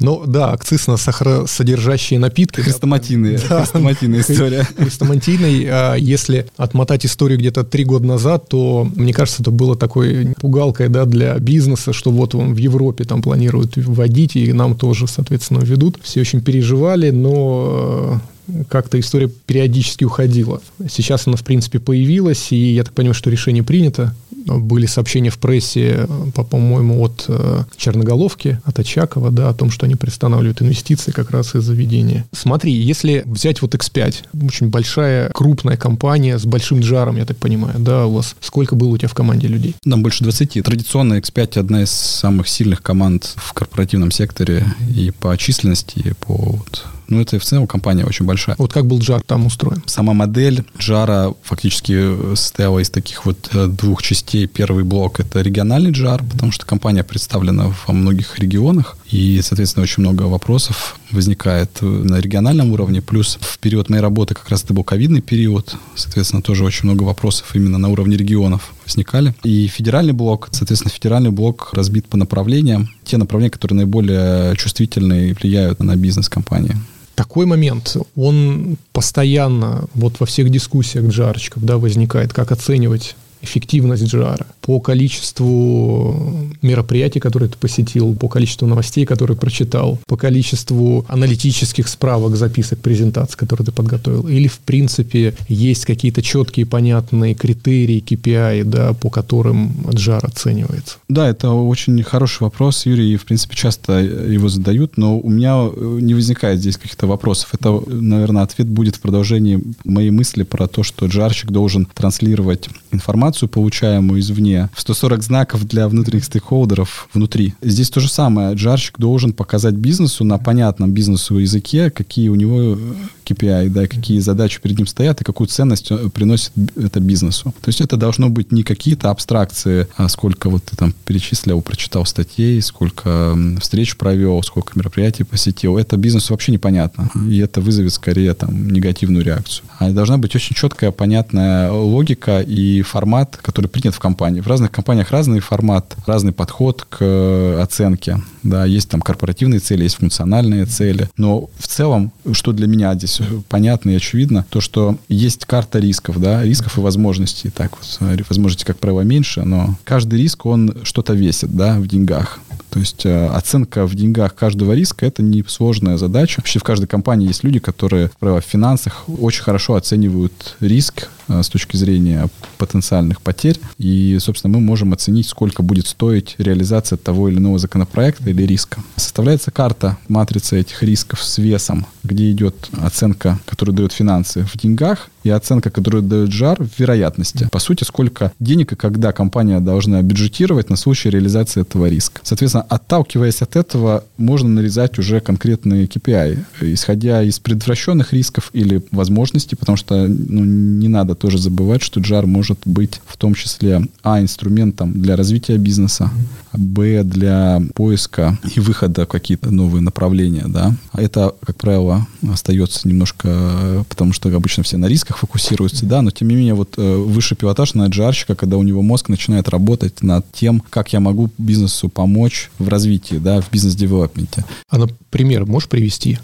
Ну 0.00 0.24
да, 0.26 0.52
акциз 0.52 0.86
на 0.86 0.96
сахаросодержащие 0.96 2.18
напитки. 2.18 2.60
Хрестоматийная, 2.60 3.38
да. 3.48 3.60
хрестоматийная 3.60 4.20
история. 4.20 4.66
Хрестоматийный. 4.78 5.66
А 5.68 5.94
если 5.94 6.46
отмотать 6.56 7.04
историю 7.06 7.38
где-то 7.38 7.64
три 7.64 7.84
года 7.84 8.06
назад, 8.06 8.48
то, 8.48 8.88
мне 8.96 9.12
кажется, 9.12 9.42
это 9.42 9.50
было 9.50 9.76
такой 9.76 10.34
пугалкой 10.40 10.88
да, 10.88 11.04
для 11.04 11.38
бизнеса, 11.38 11.92
что 11.92 12.10
вот 12.10 12.34
он 12.34 12.54
в 12.54 12.56
Европе 12.56 13.04
там 13.04 13.22
планируют 13.22 13.76
вводить, 13.76 14.36
и 14.36 14.52
нам 14.52 14.74
тоже, 14.74 15.06
соответственно, 15.06 15.60
ведут. 15.60 15.98
Все 16.02 16.20
очень 16.20 16.40
переживали, 16.40 17.10
но 17.10 18.20
как-то 18.68 18.98
история 19.00 19.28
периодически 19.28 20.04
уходила. 20.04 20.60
Сейчас 20.88 21.26
она, 21.26 21.36
в 21.36 21.44
принципе, 21.44 21.78
появилась, 21.78 22.52
и 22.52 22.74
я 22.74 22.84
так 22.84 22.92
понимаю, 22.92 23.14
что 23.14 23.30
решение 23.30 23.62
принято. 23.62 24.14
Были 24.46 24.84
сообщения 24.84 25.30
в 25.30 25.38
прессе, 25.38 26.06
по-моему, 26.34 27.00
от 27.00 27.24
э, 27.28 27.64
Черноголовки, 27.78 28.60
от 28.64 28.78
Очакова, 28.78 29.30
да, 29.30 29.48
о 29.48 29.54
том, 29.54 29.70
что 29.70 29.86
они 29.86 29.94
приостанавливают 29.94 30.60
инвестиции 30.60 31.12
как 31.12 31.30
раз 31.30 31.54
из 31.54 31.62
заведения. 31.62 32.26
Смотри, 32.32 32.72
если 32.72 33.22
взять 33.24 33.62
вот 33.62 33.74
X5, 33.74 34.14
очень 34.44 34.68
большая, 34.68 35.30
крупная 35.30 35.78
компания 35.78 36.38
с 36.38 36.44
большим 36.44 36.80
джаром, 36.80 37.16
я 37.16 37.24
так 37.24 37.38
понимаю, 37.38 37.78
да, 37.78 38.06
у 38.06 38.14
вас 38.14 38.36
сколько 38.40 38.76
было 38.76 38.90
у 38.90 38.98
тебя 38.98 39.08
в 39.08 39.14
команде 39.14 39.48
людей? 39.48 39.76
Нам 39.84 40.02
больше 40.02 40.24
20. 40.24 40.62
Традиционно 40.62 41.14
X5 41.14 41.58
одна 41.58 41.82
из 41.82 41.90
самых 41.90 42.48
сильных 42.48 42.82
команд 42.82 43.32
в 43.36 43.54
корпоративном 43.54 44.10
секторе 44.10 44.66
и 44.94 45.10
по 45.10 45.36
численности, 45.38 46.00
и 46.00 46.12
по 46.12 46.34
вот, 46.34 46.84
ну, 47.08 47.20
это 47.20 47.38
в 47.38 47.44
целом 47.44 47.66
компания 47.66 48.04
очень 48.04 48.26
большая. 48.26 48.56
Вот 48.58 48.72
как 48.72 48.86
был 48.86 48.98
Джар 48.98 49.22
там 49.22 49.46
устроен? 49.46 49.82
Сама 49.86 50.12
модель 50.12 50.64
Джара 50.78 51.34
фактически 51.42 52.34
состояла 52.34 52.78
из 52.78 52.90
таких 52.90 53.26
вот 53.26 53.50
э, 53.52 53.66
двух 53.66 54.02
частей. 54.02 54.46
Первый 54.46 54.84
блок— 54.84 55.20
это 55.20 55.40
региональный 55.40 55.90
Джар, 55.90 56.22
потому 56.22 56.52
что 56.52 56.66
компания 56.66 57.04
представлена 57.04 57.72
во 57.86 57.92
многих 57.92 58.38
регионах, 58.38 58.96
и, 59.10 59.40
соответственно, 59.42 59.84
очень 59.84 60.02
много 60.02 60.22
вопросов 60.22 60.98
возникает 61.14 61.80
на 61.80 62.20
региональном 62.20 62.72
уровне. 62.72 63.00
Плюс 63.00 63.38
в 63.40 63.58
период 63.58 63.88
моей 63.88 64.02
работы 64.02 64.34
как 64.34 64.48
раз 64.48 64.64
это 64.64 64.74
был 64.74 64.84
ковидный 64.84 65.20
период, 65.20 65.76
соответственно, 65.94 66.42
тоже 66.42 66.64
очень 66.64 66.88
много 66.88 67.02
вопросов 67.04 67.54
именно 67.54 67.78
на 67.78 67.88
уровне 67.88 68.16
регионов 68.16 68.74
возникали. 68.84 69.34
И 69.42 69.66
федеральный 69.68 70.12
блок, 70.12 70.48
соответственно, 70.52 70.92
федеральный 70.92 71.30
блок 71.30 71.70
разбит 71.72 72.06
по 72.08 72.16
направлениям. 72.16 72.90
Те 73.04 73.16
направления, 73.16 73.50
которые 73.50 73.76
наиболее 73.76 74.56
чувствительны 74.56 75.30
и 75.30 75.32
влияют 75.32 75.80
на 75.80 75.96
бизнес 75.96 76.28
компании 76.28 76.76
такой 77.14 77.46
момент, 77.46 77.96
он 78.16 78.76
постоянно 78.92 79.84
вот 79.94 80.20
во 80.20 80.26
всех 80.26 80.50
дискуссиях 80.50 81.06
джарчиков 81.06 81.64
да, 81.64 81.78
возникает, 81.78 82.32
как 82.32 82.52
оценивать 82.52 83.16
эффективность 83.44 84.04
джара, 84.04 84.46
по 84.60 84.80
количеству 84.80 86.16
мероприятий, 86.62 87.20
которые 87.20 87.48
ты 87.48 87.56
посетил, 87.58 88.14
по 88.14 88.28
количеству 88.28 88.66
новостей, 88.66 89.06
которые 89.06 89.36
прочитал, 89.36 89.98
по 90.06 90.16
количеству 90.16 91.04
аналитических 91.08 91.88
справок, 91.88 92.36
записок, 92.36 92.78
презентаций, 92.80 93.36
которые 93.38 93.66
ты 93.66 93.72
подготовил, 93.72 94.26
или 94.28 94.48
в 94.48 94.58
принципе 94.58 95.34
есть 95.48 95.84
какие-то 95.84 96.22
четкие, 96.22 96.66
понятные 96.66 97.34
критерии, 97.34 98.02
KPI, 98.04 98.64
да, 98.64 98.92
по 98.94 99.10
которым 99.10 99.72
джар 99.92 100.24
оценивается? 100.24 100.96
Да, 101.08 101.28
это 101.28 101.50
очень 101.50 102.02
хороший 102.02 102.42
вопрос, 102.42 102.86
Юрий, 102.86 103.12
и 103.12 103.16
в 103.16 103.24
принципе 103.24 103.56
часто 103.56 104.00
его 104.00 104.48
задают, 104.48 104.96
но 104.96 105.18
у 105.18 105.28
меня 105.28 105.68
не 105.76 106.14
возникает 106.14 106.60
здесь 106.60 106.76
каких-то 106.76 107.06
вопросов. 107.06 107.50
Это, 107.52 107.80
наверное, 107.86 108.42
ответ 108.42 108.66
будет 108.68 108.96
в 108.96 109.00
продолжении 109.00 109.62
моей 109.84 110.10
мысли 110.10 110.42
про 110.42 110.66
то, 110.66 110.82
что 110.82 111.06
джарщик 111.06 111.50
должен 111.50 111.86
транслировать 111.86 112.68
информацию, 112.92 113.33
получаемую 113.42 114.20
извне, 114.20 114.70
в 114.74 114.80
140 114.80 115.22
знаков 115.22 115.66
для 115.66 115.88
внутренних 115.88 116.24
стейкхолдеров 116.24 117.08
внутри. 117.12 117.54
Здесь 117.62 117.90
то 117.90 118.00
же 118.00 118.08
самое. 118.08 118.54
Джарщик 118.54 118.98
должен 118.98 119.32
показать 119.32 119.74
бизнесу 119.74 120.24
на 120.24 120.38
понятном 120.38 120.92
бизнесу 120.92 121.38
языке, 121.38 121.90
какие 121.90 122.28
у 122.28 122.34
него 122.34 122.78
KPI, 123.24 123.68
да, 123.70 123.86
какие 123.86 124.18
задачи 124.20 124.60
перед 124.60 124.78
ним 124.78 124.86
стоят 124.86 125.20
и 125.20 125.24
какую 125.24 125.48
ценность 125.48 125.90
приносит 126.12 126.52
это 126.76 127.00
бизнесу. 127.00 127.54
То 127.60 127.68
есть 127.68 127.80
это 127.80 127.96
должно 127.96 128.28
быть 128.28 128.52
не 128.52 128.62
какие-то 128.62 129.10
абстракции, 129.10 129.86
а 129.96 130.08
сколько 130.08 130.50
вот 130.50 130.64
ты 130.64 130.76
там 130.76 130.94
перечислил, 131.04 131.60
прочитал 131.62 132.06
статей, 132.06 132.60
сколько 132.62 133.36
встреч 133.60 133.96
провел, 133.96 134.42
сколько 134.42 134.72
мероприятий 134.74 135.24
посетил. 135.24 135.78
Это 135.78 135.96
бизнесу 135.96 136.32
вообще 136.32 136.52
непонятно. 136.52 137.10
И 137.28 137.38
это 137.38 137.60
вызовет 137.60 137.92
скорее 137.92 138.34
там 138.34 138.70
негативную 138.70 139.24
реакцию. 139.24 139.66
А 139.78 139.90
должна 139.90 140.18
быть 140.18 140.34
очень 140.34 140.54
четкая, 140.54 140.90
понятная 140.90 141.70
логика 141.70 142.40
и 142.40 142.82
формат, 142.82 143.36
который 143.36 143.66
принят 143.66 143.94
в 143.94 143.98
компании. 143.98 144.40
В 144.40 144.46
разных 144.46 144.70
компаниях 144.70 145.10
разный 145.10 145.40
формат, 145.40 145.96
разный 146.06 146.32
подход 146.32 146.86
к 146.88 147.60
оценке. 147.60 148.20
Да, 148.42 148.64
есть 148.64 148.90
там 148.90 149.00
корпоративные 149.00 149.60
цели, 149.60 149.84
есть 149.84 149.96
функциональные 149.96 150.66
цели. 150.66 151.08
Но 151.16 151.48
в 151.58 151.66
целом, 151.66 152.12
что 152.32 152.52
для 152.52 152.66
меня 152.66 152.94
здесь 152.94 153.13
понятно 153.48 153.90
и 153.90 153.96
очевидно, 153.96 154.44
то, 154.48 154.60
что 154.60 154.96
есть 155.08 155.44
карта 155.44 155.78
рисков, 155.78 156.20
да, 156.20 156.42
рисков 156.42 156.78
и 156.78 156.80
возможностей. 156.80 157.50
Так 157.50 157.72
вот, 157.76 158.26
возможностей, 158.28 158.64
как 158.64 158.78
правило, 158.78 159.02
меньше, 159.02 159.42
но 159.42 159.76
каждый 159.84 160.20
риск, 160.20 160.46
он 160.46 160.74
что-то 160.82 161.14
весит, 161.14 161.54
да, 161.54 161.78
в 161.78 161.86
деньгах. 161.86 162.40
То 162.74 162.80
есть 162.80 163.06
э, 163.06 163.26
оценка 163.28 163.86
в 163.86 163.94
деньгах 163.94 164.34
каждого 164.34 164.72
риска– 164.72 165.06
это 165.08 165.22
не 165.22 165.44
сложная 165.46 165.96
задача. 165.96 166.40
Вообще 166.40 166.58
в 166.58 166.64
каждой 166.64 166.88
компании 166.88 167.28
есть 167.28 167.44
люди, 167.44 167.60
которые, 167.60 168.10
правило, 168.18 168.40
в 168.40 168.44
финансах 168.44 169.04
очень 169.08 169.44
хорошо 169.44 169.76
оценивают 169.76 170.56
риск 170.58 171.08
э, 171.28 171.40
с 171.44 171.48
точки 171.48 171.76
зрения 171.76 172.28
потенциальных 172.58 173.22
потерь. 173.22 173.60
И, 173.78 174.18
собственно, 174.20 174.58
мы 174.58 174.60
можем 174.60 174.92
оценить, 174.92 175.28
сколько 175.28 175.62
будет 175.62 175.86
стоить 175.86 176.34
реализация 176.38 176.96
того 176.96 177.28
или 177.28 177.38
иного 177.38 177.60
законопроекта 177.60 178.28
или 178.28 178.42
риска. 178.42 178.82
Составляется 178.96 179.52
карта, 179.52 179.96
матрица 180.08 180.56
этих 180.56 180.82
рисков 180.82 181.22
с 181.22 181.38
весом, 181.38 181.86
где 182.02 182.32
идет 182.32 182.70
оценка, 182.82 183.03
которую 183.12 183.76
дает 183.76 183.92
финансы 183.92 184.44
в 184.44 184.56
деньгах, 184.56 185.10
и 185.24 185.30
оценка, 185.30 185.70
которую 185.70 186.02
дает 186.02 186.30
жар 186.30 186.62
в 186.62 186.78
вероятности. 186.78 187.48
По 187.50 187.58
сути, 187.58 187.84
сколько 187.84 188.32
денег 188.38 188.72
и 188.72 188.76
когда 188.76 189.12
компания 189.12 189.58
должна 189.60 190.02
бюджетировать 190.02 190.70
на 190.70 190.76
случай 190.76 191.10
реализации 191.10 191.62
этого 191.62 191.86
риска. 191.86 192.20
Соответственно, 192.22 192.66
отталкиваясь 192.68 193.42
от 193.42 193.56
этого, 193.56 194.04
можно 194.16 194.48
нарезать 194.48 194.98
уже 194.98 195.20
конкретные 195.20 195.86
KPI, 195.86 196.44
исходя 196.60 197.22
из 197.22 197.38
предотвращенных 197.38 198.12
рисков 198.12 198.50
или 198.52 198.82
возможностей, 198.90 199.56
потому 199.56 199.76
что 199.76 200.06
ну, 200.06 200.44
не 200.44 200.88
надо 200.88 201.14
тоже 201.14 201.38
забывать, 201.38 201.82
что 201.82 202.00
JAR 202.00 202.26
может 202.26 202.58
быть 202.66 203.00
в 203.06 203.16
том 203.16 203.34
числе 203.34 203.82
а 204.02 204.20
инструментом 204.20 204.92
для 204.92 205.16
развития 205.16 205.56
бизнеса, 205.56 206.10
б 206.52 207.02
для 207.02 207.62
поиска 207.74 208.38
и 208.54 208.60
выхода 208.60 209.04
в 209.04 209.08
какие-то 209.08 209.50
новые 209.50 209.82
направления, 209.82 210.44
да. 210.46 210.74
Это, 210.92 211.34
как 211.44 211.56
правило, 211.56 212.06
остается 212.30 212.86
немножко, 212.88 213.84
потому 213.88 214.12
что 214.12 214.28
обычно 214.34 214.62
все 214.62 214.76
на 214.76 214.86
рисках 214.86 215.13
фокусируются, 215.18 215.86
да, 215.86 216.02
но 216.02 216.10
тем 216.10 216.28
не 216.28 216.36
менее 216.36 216.54
вот 216.54 216.74
э, 216.76 216.96
высший 216.96 217.36
пилотаж 217.36 217.74
на 217.74 217.86
джарщика, 217.86 218.34
когда 218.34 218.56
у 218.56 218.62
него 218.62 218.82
мозг 218.82 219.08
начинает 219.08 219.48
работать 219.48 220.02
над 220.02 220.30
тем, 220.32 220.62
как 220.70 220.92
я 220.92 221.00
могу 221.00 221.30
бизнесу 221.38 221.88
помочь 221.88 222.50
в 222.58 222.68
развитии, 222.68 223.16
да, 223.16 223.40
в 223.40 223.50
бизнес-девелопменте. 223.50 224.44
А, 224.68 224.78
например, 224.78 225.46
можешь 225.46 225.68
привести? 225.68 226.18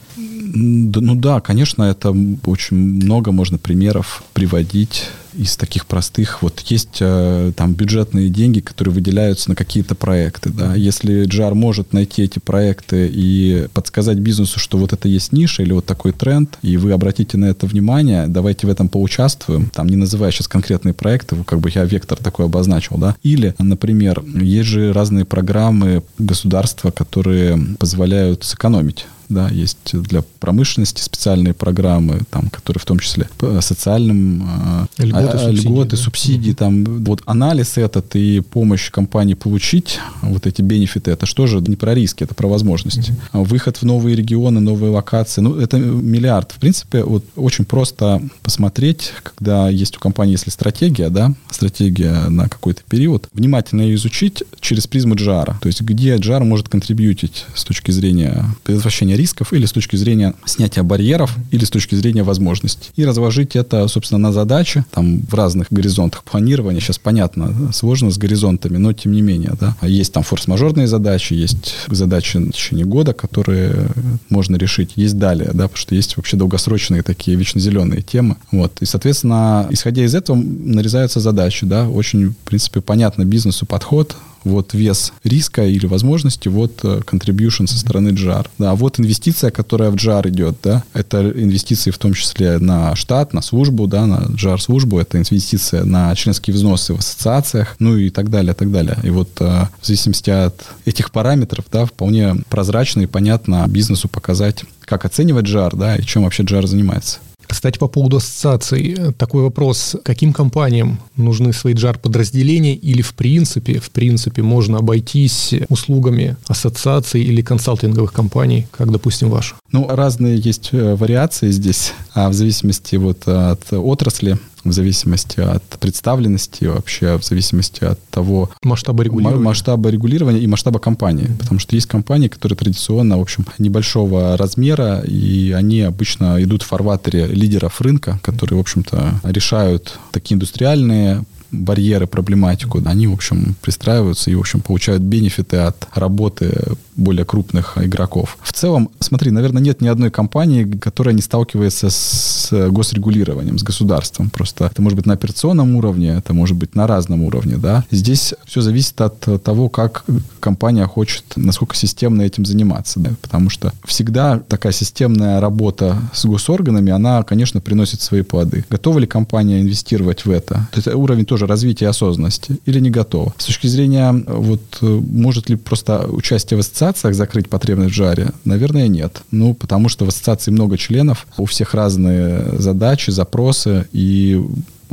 Ну 0.52 1.14
да, 1.14 1.40
конечно, 1.40 1.84
это 1.84 2.14
очень 2.44 2.76
много 2.76 3.32
можно 3.32 3.58
примеров 3.58 4.22
приводить 4.32 5.08
из 5.34 5.56
таких 5.56 5.86
простых. 5.86 6.42
Вот 6.42 6.60
есть 6.60 6.98
э, 7.00 7.52
там 7.54 7.74
бюджетные 7.74 8.30
деньги, 8.30 8.60
которые 8.60 8.94
выделяются 8.94 9.48
на 9.48 9.54
какие-то 9.54 9.94
проекты. 9.94 10.50
Да? 10.50 10.74
Если 10.74 11.26
JAR 11.26 11.54
может 11.54 11.92
найти 11.92 12.22
эти 12.22 12.38
проекты 12.38 13.08
и 13.12 13.68
подсказать 13.72 14.18
бизнесу, 14.18 14.58
что 14.58 14.78
вот 14.78 14.92
это 14.92 15.08
есть 15.08 15.32
ниша 15.32 15.62
или 15.62 15.72
вот 15.72 15.86
такой 15.86 16.12
тренд, 16.12 16.58
и 16.62 16.76
вы 16.76 16.92
обратите 16.92 17.36
на 17.36 17.46
это 17.46 17.66
внимание, 17.66 18.26
давайте 18.26 18.66
в 18.66 18.70
этом 18.70 18.88
поучаствуем, 18.88 19.70
там 19.70 19.88
не 19.88 19.96
называя 19.96 20.32
сейчас 20.32 20.48
конкретные 20.48 20.94
проекты, 20.94 21.36
как 21.44 21.60
бы 21.60 21.70
я 21.72 21.84
вектор 21.84 22.18
такой 22.18 22.46
обозначил, 22.46 22.96
да. 22.98 23.14
Или, 23.22 23.54
например, 23.58 24.24
есть 24.34 24.68
же 24.68 24.92
разные 24.92 25.24
программы 25.24 26.02
государства, 26.18 26.90
которые 26.90 27.58
позволяют 27.78 28.44
сэкономить 28.44 29.06
да, 29.30 29.48
есть 29.48 29.78
для 29.92 30.22
промышленности 30.40 31.00
специальные 31.02 31.54
программы, 31.54 32.20
там, 32.30 32.50
которые 32.50 32.80
в 32.80 32.84
том 32.84 32.98
числе 32.98 33.28
по 33.38 33.60
социальным 33.60 34.42
а, 34.46 34.86
льготы, 34.98 35.36
а, 35.36 35.38
субсидии, 35.38 35.68
льготы, 35.68 35.90
да? 35.90 35.96
субсидии, 35.96 36.52
там, 36.52 36.84
вот 37.04 37.22
анализ 37.26 37.78
этот 37.78 38.14
и 38.16 38.40
помощь 38.40 38.90
компании 38.90 39.34
получить 39.34 40.00
вот 40.22 40.46
эти 40.46 40.62
бенефиты, 40.62 41.12
это 41.12 41.26
что 41.26 41.46
же 41.46 41.60
не 41.60 41.76
про 41.76 41.94
риски, 41.94 42.24
это 42.24 42.34
про 42.34 42.48
возможности. 42.48 43.16
Mm-hmm. 43.32 43.44
Выход 43.44 43.76
в 43.78 43.84
новые 43.84 44.16
регионы, 44.16 44.60
новые 44.60 44.90
локации, 44.90 45.40
ну, 45.40 45.56
это 45.56 45.78
миллиард. 45.78 46.52
В 46.52 46.58
принципе, 46.58 47.04
вот 47.04 47.24
очень 47.36 47.64
просто 47.64 48.20
посмотреть, 48.42 49.12
когда 49.22 49.68
есть 49.68 49.96
у 49.96 50.00
компании, 50.00 50.32
если 50.32 50.50
стратегия, 50.50 51.08
да, 51.08 51.34
стратегия 51.50 52.28
на 52.28 52.48
какой-то 52.48 52.82
период, 52.88 53.28
внимательно 53.32 53.82
ее 53.82 53.94
изучить 53.94 54.42
через 54.60 54.86
призму 54.86 55.14
джара, 55.14 55.56
то 55.60 55.68
есть 55.68 55.80
где 55.82 56.16
джар 56.16 56.42
может 56.42 56.68
контрибьютить 56.68 57.46
с 57.54 57.64
точки 57.64 57.92
зрения 57.92 58.44
предотвращения 58.64 59.16
рисков 59.20 59.52
или 59.52 59.66
с 59.66 59.72
точки 59.72 59.96
зрения 59.96 60.34
снятия 60.44 60.82
барьеров, 60.82 61.36
или 61.50 61.64
с 61.64 61.70
точки 61.70 61.94
зрения 61.94 62.22
возможностей. 62.22 62.90
И 62.96 63.04
разложить 63.04 63.56
это, 63.56 63.86
собственно, 63.88 64.18
на 64.18 64.32
задачи, 64.32 64.84
там, 64.90 65.20
в 65.20 65.34
разных 65.34 65.66
горизонтах 65.70 66.24
планирования. 66.24 66.80
Сейчас 66.80 66.98
понятно, 66.98 67.72
сложно 67.72 68.10
с 68.10 68.18
горизонтами, 68.18 68.78
но 68.78 68.92
тем 68.92 69.12
не 69.12 69.22
менее, 69.22 69.52
да. 69.60 69.76
Есть 69.82 70.12
там 70.12 70.22
форс-мажорные 70.22 70.86
задачи, 70.86 71.34
есть 71.34 71.74
задачи 71.88 72.38
в 72.38 72.52
течение 72.52 72.86
года, 72.86 73.12
которые 73.12 73.88
можно 74.28 74.56
решить. 74.56 74.92
Есть 74.96 75.18
далее, 75.18 75.50
да, 75.52 75.64
потому 75.68 75.76
что 75.76 75.94
есть 75.94 76.16
вообще 76.16 76.36
долгосрочные 76.36 77.02
такие 77.02 77.36
вечно 77.36 77.60
зеленые 77.60 78.02
темы. 78.02 78.36
Вот. 78.52 78.72
И, 78.80 78.86
соответственно, 78.86 79.66
исходя 79.70 80.04
из 80.04 80.14
этого, 80.14 80.36
нарезаются 80.36 81.20
задачи, 81.20 81.66
да. 81.66 81.88
Очень, 81.88 82.30
в 82.30 82.36
принципе, 82.44 82.80
понятно 82.80 83.24
бизнесу 83.24 83.66
подход, 83.66 84.16
вот 84.44 84.74
вес 84.74 85.12
риска 85.24 85.66
или 85.66 85.86
возможности, 85.86 86.48
вот 86.48 86.80
э, 86.82 87.00
contribution 87.00 87.66
со 87.66 87.78
стороны 87.78 88.10
JAR. 88.10 88.46
Да, 88.58 88.74
вот 88.74 88.98
инвестиция, 89.00 89.50
которая 89.50 89.90
в 89.90 89.96
JAR 89.96 90.28
идет, 90.28 90.56
да, 90.62 90.84
это 90.94 91.30
инвестиции 91.30 91.90
в 91.90 91.98
том 91.98 92.14
числе 92.14 92.58
на 92.58 92.94
штат, 92.96 93.32
на 93.32 93.42
службу, 93.42 93.86
да, 93.86 94.06
на 94.06 94.26
JAR 94.34 94.58
службу, 94.58 94.98
это 94.98 95.18
инвестиция 95.18 95.84
на 95.84 96.14
членские 96.14 96.54
взносы 96.54 96.94
в 96.94 96.98
ассоциациях, 96.98 97.76
ну 97.78 97.96
и 97.96 98.10
так 98.10 98.30
далее, 98.30 98.54
так 98.54 98.70
далее. 98.70 98.98
И 99.02 99.10
вот 99.10 99.30
э, 99.40 99.66
в 99.80 99.86
зависимости 99.86 100.30
от 100.30 100.62
этих 100.84 101.10
параметров, 101.10 101.64
да, 101.70 101.86
вполне 101.86 102.36
прозрачно 102.48 103.00
и 103.00 103.06
понятно 103.06 103.64
бизнесу 103.68 104.08
показать, 104.08 104.64
как 104.80 105.04
оценивать 105.04 105.46
JAR, 105.46 105.76
да, 105.76 105.96
и 105.96 106.02
чем 106.02 106.24
вообще 106.24 106.42
JAR 106.42 106.66
занимается. 106.66 107.18
Кстати, 107.50 107.78
по 107.78 107.88
поводу 107.88 108.18
ассоциаций, 108.18 108.96
такой 109.18 109.42
вопрос. 109.42 109.96
Каким 110.04 110.32
компаниям 110.32 111.00
нужны 111.16 111.52
свои 111.52 111.74
джар-подразделения 111.74 112.74
или 112.74 113.02
в 113.02 113.14
принципе, 113.14 113.80
в 113.80 113.90
принципе 113.90 114.42
можно 114.42 114.78
обойтись 114.78 115.54
услугами 115.68 116.36
ассоциаций 116.46 117.22
или 117.22 117.42
консалтинговых 117.42 118.12
компаний, 118.12 118.66
как, 118.70 118.90
допустим, 118.92 119.30
ваша? 119.30 119.56
Ну, 119.72 119.86
разные 119.88 120.38
есть 120.38 120.70
э, 120.72 120.94
вариации 120.94 121.50
здесь, 121.50 121.92
а 122.14 122.28
в 122.28 122.34
зависимости 122.34 122.96
вот 122.96 123.26
от 123.26 123.72
отрасли 123.72 124.38
в 124.64 124.72
зависимости 124.72 125.40
от 125.40 125.62
представленности, 125.78 126.64
вообще 126.64 127.18
в 127.18 127.24
зависимости 127.24 127.84
от 127.84 127.98
того... 128.08 128.50
Масштаба 128.62 129.02
регулирования. 129.02 129.42
Масштаба 129.42 129.90
регулирования 129.90 130.40
и 130.40 130.46
масштаба 130.46 130.78
компании. 130.78 131.26
Mm-hmm. 131.26 131.38
Потому 131.38 131.60
что 131.60 131.74
есть 131.74 131.86
компании, 131.86 132.28
которые 132.28 132.56
традиционно, 132.56 133.18
в 133.18 133.20
общем, 133.20 133.46
небольшого 133.58 134.36
размера, 134.36 135.00
и 135.00 135.52
они 135.52 135.80
обычно 135.80 136.42
идут 136.42 136.62
в 136.62 136.66
фарватере 136.66 137.26
лидеров 137.26 137.80
рынка, 137.80 138.18
которые, 138.22 138.58
в 138.58 138.60
общем-то, 138.60 139.20
решают 139.24 139.98
такие 140.10 140.34
индустриальные 140.34 141.24
барьеры, 141.52 142.06
проблематику, 142.06 142.80
они, 142.84 143.06
в 143.06 143.12
общем, 143.12 143.56
пристраиваются 143.60 144.30
и, 144.30 144.34
в 144.34 144.40
общем, 144.40 144.60
получают 144.60 145.02
бенефиты 145.02 145.58
от 145.58 145.88
работы 145.94 146.76
более 146.96 147.24
крупных 147.24 147.78
игроков. 147.78 148.38
В 148.42 148.52
целом, 148.52 148.90
смотри, 149.00 149.30
наверное, 149.30 149.62
нет 149.62 149.80
ни 149.80 149.88
одной 149.88 150.10
компании, 150.10 150.64
которая 150.64 151.14
не 151.14 151.22
сталкивается 151.22 151.88
с 151.90 152.50
госрегулированием, 152.70 153.58
с 153.58 153.62
государством. 153.62 154.30
Просто 154.30 154.66
это 154.66 154.82
может 154.82 154.96
быть 154.96 155.06
на 155.06 155.14
операционном 155.14 155.76
уровне, 155.76 156.14
это 156.16 156.34
может 156.34 156.56
быть 156.56 156.74
на 156.74 156.86
разном 156.86 157.22
уровне, 157.22 157.56
да. 157.56 157.84
Здесь 157.90 158.34
все 158.46 158.60
зависит 158.60 159.00
от 159.00 159.20
того, 159.42 159.68
как 159.68 160.04
компания 160.40 160.86
хочет, 160.86 161.24
насколько 161.36 161.76
системно 161.76 162.22
этим 162.22 162.44
заниматься, 162.44 163.00
да? 163.00 163.10
потому 163.22 163.50
что 163.50 163.72
всегда 163.84 164.38
такая 164.38 164.72
системная 164.72 165.40
работа 165.40 165.98
с 166.12 166.24
госорганами, 166.24 166.92
она, 166.92 167.22
конечно, 167.22 167.60
приносит 167.60 168.00
свои 168.00 168.22
плоды. 168.22 168.64
Готова 168.68 168.98
ли 168.98 169.06
компания 169.06 169.60
инвестировать 169.60 170.24
в 170.24 170.30
это? 170.30 170.68
Это 170.72 170.96
уровень 170.96 171.24
тоже 171.24 171.39
развития 171.46 171.88
осознанности 171.88 172.58
или 172.66 172.80
не 172.80 172.90
готова? 172.90 173.34
С 173.38 173.46
точки 173.46 173.66
зрения, 173.66 174.12
вот, 174.12 174.60
может 174.80 175.48
ли 175.48 175.56
просто 175.56 176.06
участие 176.08 176.56
в 176.56 176.60
ассоциациях 176.60 177.14
закрыть 177.14 177.48
потребность 177.48 177.92
в 177.92 177.94
жаре? 177.96 178.32
Наверное, 178.44 178.88
нет. 178.88 179.22
Ну, 179.30 179.54
потому 179.54 179.88
что 179.88 180.04
в 180.04 180.08
ассоциации 180.08 180.50
много 180.50 180.76
членов, 180.78 181.26
у 181.36 181.46
всех 181.46 181.74
разные 181.74 182.58
задачи, 182.58 183.10
запросы, 183.10 183.86
и 183.92 184.42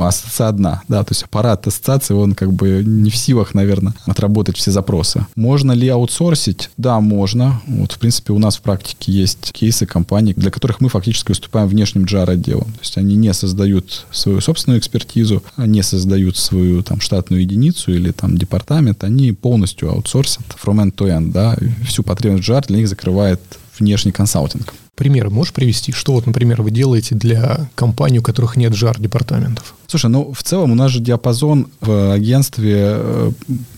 ассоциация 0.06 0.48
одна, 0.48 0.82
да, 0.88 1.02
то 1.02 1.12
есть 1.12 1.24
аппарат 1.24 1.66
ассоциации, 1.66 2.14
он 2.14 2.34
как 2.34 2.52
бы 2.52 2.82
не 2.84 3.10
в 3.10 3.16
силах, 3.16 3.54
наверное, 3.54 3.94
отработать 4.06 4.56
все 4.56 4.70
запросы. 4.70 5.26
Можно 5.34 5.72
ли 5.72 5.88
аутсорсить? 5.88 6.70
Да, 6.76 7.00
можно. 7.00 7.60
Вот, 7.66 7.92
в 7.92 7.98
принципе, 7.98 8.32
у 8.32 8.38
нас 8.38 8.56
в 8.56 8.62
практике 8.62 9.12
есть 9.12 9.52
кейсы 9.52 9.86
компаний, 9.86 10.34
для 10.34 10.50
которых 10.50 10.80
мы 10.80 10.88
фактически 10.88 11.30
выступаем 11.30 11.68
внешним 11.68 12.04
JAR-отделом. 12.04 12.72
То 12.72 12.80
есть 12.80 12.96
они 12.98 13.16
не 13.16 13.32
создают 13.34 14.06
свою 14.10 14.40
собственную 14.40 14.78
экспертизу, 14.78 15.42
не 15.56 15.82
создают 15.82 16.36
свою 16.36 16.82
там 16.82 17.00
штатную 17.00 17.42
единицу 17.42 17.92
или 17.92 18.12
там 18.12 18.36
департамент, 18.38 19.04
они 19.04 19.32
полностью 19.32 19.90
аутсорсят 19.90 20.44
from 20.62 20.84
end 20.84 20.94
to 20.94 21.06
end, 21.08 21.32
да, 21.32 21.56
всю 21.86 22.02
потребность 22.02 22.48
JAR 22.48 22.66
для 22.66 22.78
них 22.78 22.88
закрывает 22.88 23.40
внешний 23.78 24.12
консалтинг. 24.12 24.74
Примеры 24.98 25.30
можешь 25.30 25.52
привести? 25.52 25.92
Что 25.92 26.14
вот, 26.14 26.26
например, 26.26 26.60
вы 26.60 26.72
делаете 26.72 27.14
для 27.14 27.70
компаний, 27.76 28.18
у 28.18 28.22
которых 28.22 28.56
нет 28.56 28.74
жар-департаментов? 28.74 29.76
Слушай, 29.86 30.10
ну 30.10 30.32
в 30.32 30.42
целом 30.42 30.72
у 30.72 30.74
нас 30.74 30.90
же 30.90 30.98
диапазон 30.98 31.68
в 31.80 32.12
агентстве 32.12 32.74
э, 32.76 33.30